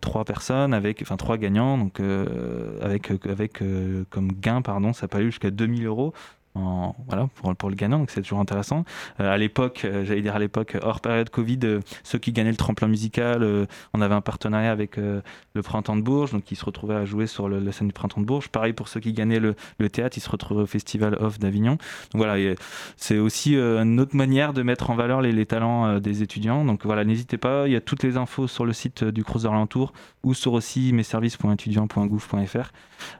trois 0.00 0.24
personnes 0.24 0.74
avec 0.74 1.02
enfin 1.02 1.16
trois 1.16 1.36
gagnants. 1.36 1.78
Donc 1.78 2.00
euh, 2.00 2.78
avec 2.82 3.10
euh, 3.10 3.18
avec 3.30 3.62
comme 4.10 4.32
gain 4.32 4.62
pardon 4.62 4.92
ça 4.92 5.08
peut 5.08 5.18
aller 5.18 5.26
jusqu'à 5.26 5.50
2000 5.50 5.86
euros 5.86 6.12
voilà, 7.06 7.28
pour, 7.34 7.54
pour, 7.54 7.70
le 7.70 7.76
gagnant, 7.76 7.98
donc 7.98 8.10
c'est 8.10 8.22
toujours 8.22 8.40
intéressant. 8.40 8.84
Euh, 9.20 9.32
à 9.32 9.38
l'époque, 9.38 9.82
euh, 9.84 10.04
j'allais 10.04 10.22
dire 10.22 10.34
à 10.34 10.38
l'époque, 10.38 10.76
hors 10.82 11.00
période 11.00 11.30
Covid, 11.30 11.58
euh, 11.64 11.80
ceux 12.02 12.18
qui 12.18 12.32
gagnaient 12.32 12.50
le 12.50 12.56
tremplin 12.56 12.88
musical, 12.88 13.66
on 13.92 14.00
avait 14.00 14.14
un 14.14 14.20
partenariat 14.20 14.70
avec 14.70 14.96
le 14.96 15.22
Printemps 15.62 15.96
de 15.96 16.02
Bourges, 16.02 16.32
donc 16.32 16.50
ils 16.50 16.56
se 16.56 16.64
retrouvaient 16.64 16.94
à 16.94 17.04
jouer 17.04 17.26
sur 17.26 17.48
la 17.48 17.72
scène 17.72 17.88
du 17.88 17.92
Printemps 17.92 18.20
de 18.20 18.26
Bourges. 18.26 18.48
Pareil 18.48 18.72
pour 18.72 18.88
ceux 18.88 19.00
qui 19.00 19.12
gagnaient 19.12 19.40
le, 19.40 19.54
le 19.78 19.90
théâtre, 19.90 20.16
ils 20.16 20.20
se 20.20 20.30
retrouvaient 20.30 20.62
au 20.62 20.66
Festival 20.66 21.16
Off 21.20 21.38
d'Avignon. 21.38 21.72
Donc 22.12 22.22
voilà, 22.22 22.54
c'est 22.96 23.18
aussi 23.18 23.56
une 23.56 24.00
autre 24.00 24.16
manière 24.16 24.52
de 24.52 24.62
mettre 24.62 24.90
en 24.90 24.94
valeur 24.94 25.20
les, 25.22 25.46
talents 25.46 25.98
des 25.98 26.22
étudiants. 26.22 26.64
Donc 26.64 26.84
voilà, 26.84 27.04
n'hésitez 27.04 27.38
pas, 27.38 27.66
il 27.66 27.72
y 27.72 27.76
a 27.76 27.80
toutes 27.80 28.02
les 28.02 28.16
infos 28.16 28.46
sur 28.46 28.64
le 28.64 28.72
site 28.72 29.04
du 29.04 29.24
Crous 29.24 29.42
d'Orlantour 29.42 29.92
ou 30.22 30.34
sur 30.34 30.52
aussi 30.52 30.92
messervices.étudiants.gouv.fr. 30.92 32.72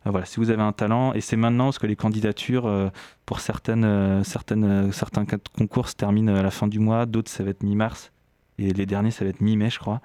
voilà, 0.05 0.27
si 0.27 0.41
vous 0.41 0.51
avez 0.51 0.63
un 0.63 0.73
talent, 0.73 1.13
et 1.15 1.21
c'est 1.21 1.37
maintenant 1.37 1.67
parce 1.67 1.79
que 1.79 1.87
les 1.87 1.97
candidatures 1.97 2.91
pour 3.27 3.41
certaines, 3.41 3.85
euh, 3.85 4.23
certaines, 4.23 4.65
euh, 4.65 4.93
certains 4.93 5.27
concours 5.59 5.89
se 5.89 5.97
terminent 5.97 6.35
à 6.35 6.43
la 6.43 6.53
fin 6.53 6.69
du 6.69 6.79
mois, 6.79 7.07
d'autres 7.07 7.31
ça 7.31 7.43
va 7.43 7.51
être 7.51 7.65
mi-mars. 7.65 8.13
Et 8.59 8.73
les 8.73 8.87
derniers, 8.87 9.11
ça 9.11 9.25
va 9.25 9.31
être 9.31 9.43
mi-mai, 9.43 9.69
je 9.69 9.79
crois. 9.79 10.01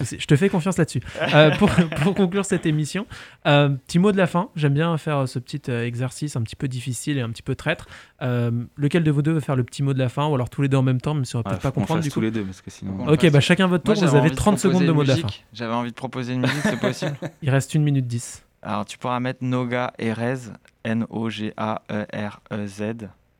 Je 0.00 0.26
te 0.26 0.36
fais 0.36 0.48
confiance 0.48 0.78
là-dessus. 0.78 1.00
Euh, 1.34 1.50
pour, 1.56 1.70
pour, 2.02 2.14
conclure 2.14 2.44
cette 2.44 2.66
émission, 2.66 3.06
euh, 3.46 3.70
petit 3.70 3.98
mot 3.98 4.12
de 4.12 4.16
la 4.16 4.26
fin. 4.26 4.50
J'aime 4.56 4.74
bien 4.74 4.96
faire 4.98 5.28
ce 5.28 5.38
petit 5.38 5.70
exercice 5.70 6.36
un 6.36 6.42
petit 6.42 6.56
peu 6.56 6.68
difficile 6.68 7.18
et 7.18 7.20
un 7.20 7.30
petit 7.30 7.42
peu 7.42 7.54
traître. 7.54 7.86
lequel 8.20 9.04
de 9.04 9.10
vous 9.10 9.22
deux 9.22 9.32
veut 9.32 9.40
faire 9.40 9.56
le 9.56 9.64
petit 9.64 9.82
mot 9.82 9.94
de 9.94 9.98
la 9.98 10.08
fin 10.08 10.26
ou 10.26 10.34
alors 10.34 10.50
tous 10.50 10.62
les 10.62 10.68
deux 10.68 10.76
en 10.76 10.82
même 10.82 11.00
temps, 11.00 11.14
mais 11.14 11.24
ça 11.24 11.38
va 11.38 11.44
peut-être 11.44 11.62
pas 11.62 11.72
comprendre 11.72 12.02
du 12.02 12.08
coup. 12.08 12.14
tous 12.14 12.20
les 12.20 12.30
deux 12.30 12.44
parce 12.44 12.60
que 12.60 12.70
sinon. 12.70 13.08
Ok, 13.08 13.30
bah 13.30 13.40
chacun 13.40 13.66
votre 13.66 13.84
tour. 13.84 13.94
vous 13.94 14.16
avez 14.16 14.30
30 14.30 14.58
secondes 14.58 14.84
de 14.84 14.92
mot 14.92 15.02
de 15.02 15.08
la 15.08 15.16
fin. 15.16 15.28
J'avais 15.52 15.74
envie 15.74 15.90
de 15.90 15.96
proposer 15.96 16.34
une 16.34 16.42
musique, 16.42 16.62
c'est 16.62 16.80
possible? 16.80 17.16
Il 17.42 17.50
reste 17.50 17.74
une 17.74 17.82
minute 17.82 18.06
10. 18.06 18.44
Alors 18.62 18.84
tu 18.84 18.96
pourras 18.98 19.18
mettre 19.20 19.42
Noga 19.42 19.92
Erez, 19.98 20.52
N-O-G-A-E-R-E-Z. 20.84 22.82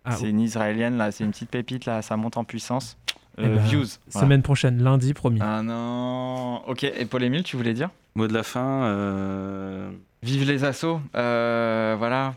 Ah, 0.05 0.17
c'est 0.17 0.29
une 0.29 0.41
israélienne, 0.41 0.97
là, 0.97 1.13
c'est 1.13 1.23
une 1.23 1.31
petite 1.31 1.51
pépite, 1.51 1.85
là, 1.87 2.03
ça 2.03 2.17
monte 2.17 2.37
en 2.37 2.43
puissance. 2.43 2.99
Euh, 3.39 3.43
Eh 3.45 3.49
ben, 3.49 3.57
views. 3.63 3.87
voilà. 4.11 4.27
Semaine 4.27 4.43
prochaine, 4.43 4.83
lundi, 4.83 5.15
promis. 5.15 5.41
Ah 5.43 5.63
non. 5.63 6.63
Ok, 6.67 6.85
et 6.85 7.05
Paul-Émile, 7.07 7.43
tu 7.45 7.57
voulais 7.57 7.73
dire 7.75 7.91
Mot 8.15 8.27
de 8.29 8.35
la 8.35 8.43
fin, 8.43 8.85
euh, 8.85 9.91
Vive 10.23 10.47
les 10.47 10.65
assos. 10.65 11.01
Euh, 11.17 11.95
voilà. 11.99 12.35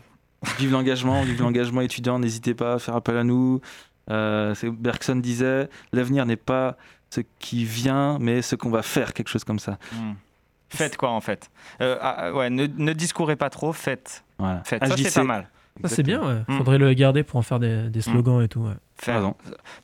vive 0.58 0.72
l'engagement, 0.72 1.22
vive 1.22 1.40
l'engagement 1.42 1.80
étudiant, 1.82 2.18
n'hésitez 2.18 2.54
pas 2.54 2.74
à 2.74 2.78
faire 2.78 2.96
appel 2.96 3.16
à 3.16 3.24
nous. 3.24 3.60
Euh, 4.10 4.54
c'est- 4.54 4.70
Bergson 4.70 5.16
disait, 5.16 5.68
l'avenir 5.92 6.24
n'est 6.26 6.36
pas 6.36 6.76
ce 7.10 7.20
qui 7.38 7.64
vient, 7.64 8.18
mais 8.20 8.40
ce 8.42 8.54
qu'on 8.56 8.70
va 8.70 8.82
faire, 8.82 9.12
quelque 9.12 9.28
chose 9.28 9.44
comme 9.44 9.58
ça. 9.58 9.78
Hmm. 9.92 10.12
Faites 10.68 10.96
quoi 10.96 11.10
en 11.10 11.20
fait 11.20 11.50
Euh, 11.80 11.96
ah, 12.00 12.32
ouais, 12.32 12.50
ne, 12.50 12.66
ne 12.66 12.92
discourez 12.92 13.36
pas 13.36 13.50
trop, 13.50 13.72
faites. 13.72 14.24
Voilà. 14.38 14.62
faites. 14.64 14.84
Ça, 14.84 14.96
c'est 14.96 15.14
pas 15.14 15.24
mal. 15.24 15.48
Ça, 15.82 15.88
c'est 15.88 16.02
bien, 16.02 16.20
ouais. 16.26 16.40
Mm. 16.48 16.56
Faudrait 16.58 16.78
le 16.78 16.92
garder 16.94 17.22
pour 17.22 17.36
en 17.38 17.42
faire 17.42 17.58
des, 17.60 17.90
des 17.90 18.00
slogans 18.00 18.42
et 18.42 18.48
tout. 18.48 18.60
ouais. 18.60 18.72
Pardon. 19.04 19.34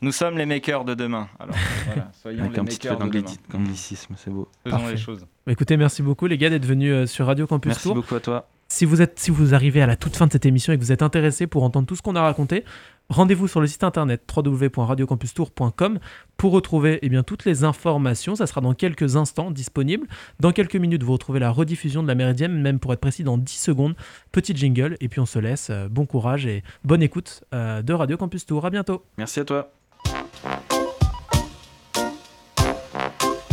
Nous 0.00 0.12
sommes 0.12 0.38
les 0.38 0.46
makers 0.46 0.84
de 0.84 0.94
demain. 0.94 1.28
Alors 1.38 1.54
voilà, 1.86 2.10
soyons 2.22 2.40
Avec 2.44 2.54
les 2.54 2.60
un 2.60 2.64
petit 2.64 2.88
peu 2.88 2.96
d'anglicisme, 2.96 4.14
c'est 4.16 4.30
beau. 4.30 4.48
Faisons 4.64 4.76
Parfait. 4.76 4.92
les 4.92 4.98
choses. 4.98 5.26
Bah, 5.46 5.52
écoutez, 5.52 5.76
merci 5.76 6.02
beaucoup 6.02 6.26
les 6.26 6.38
gars 6.38 6.50
d'être 6.50 6.64
venus 6.66 6.92
euh, 6.92 7.06
sur 7.06 7.26
Radio 7.26 7.46
Campus 7.46 7.70
Merci 7.70 7.82
Tour. 7.82 7.94
beaucoup 7.94 8.14
à 8.14 8.20
toi. 8.20 8.48
Si 8.68 8.86
vous, 8.86 9.02
êtes, 9.02 9.18
si 9.18 9.30
vous 9.30 9.54
arrivez 9.54 9.82
à 9.82 9.86
la 9.86 9.96
toute 9.96 10.16
fin 10.16 10.26
de 10.26 10.32
cette 10.32 10.46
émission 10.46 10.72
et 10.72 10.78
que 10.78 10.82
vous 10.82 10.92
êtes 10.92 11.02
intéressé 11.02 11.46
pour 11.46 11.62
entendre 11.62 11.86
tout 11.86 11.94
ce 11.94 12.00
qu'on 12.00 12.16
a 12.16 12.22
raconté, 12.22 12.64
rendez-vous 13.10 13.46
sur 13.46 13.60
le 13.60 13.66
site 13.66 13.84
internet 13.84 14.22
www.radiocampustour.com 14.34 15.98
pour 16.38 16.52
retrouver 16.52 16.98
eh 17.02 17.10
bien, 17.10 17.22
toutes 17.22 17.44
les 17.44 17.64
informations. 17.64 18.34
Ça 18.34 18.46
sera 18.46 18.62
dans 18.62 18.72
quelques 18.72 19.16
instants 19.16 19.50
disponible. 19.50 20.06
Dans 20.40 20.52
quelques 20.52 20.76
minutes, 20.76 21.02
vous 21.02 21.12
retrouvez 21.12 21.38
la 21.38 21.50
rediffusion 21.50 22.02
de 22.02 22.08
la 22.08 22.14
Méridienne, 22.14 22.62
même 22.62 22.78
pour 22.78 22.94
être 22.94 23.00
précis, 23.00 23.24
dans 23.24 23.36
10 23.36 23.52
secondes. 23.52 23.94
Petit 24.32 24.56
jingle, 24.56 24.96
et 25.00 25.08
puis 25.10 25.20
on 25.20 25.26
se 25.26 25.38
laisse. 25.38 25.68
Euh, 25.68 25.88
bon 25.90 26.06
courage 26.06 26.46
et 26.46 26.62
bonne 26.82 27.02
écoute 27.02 27.44
euh, 27.52 27.82
de 27.82 27.92
Radio 27.92 28.16
Campus 28.16 28.46
Tour. 28.46 28.64
À 28.64 28.70
bientôt. 29.02 29.18
Merci 29.18 29.40
à 29.40 29.44
toi. 29.44 29.70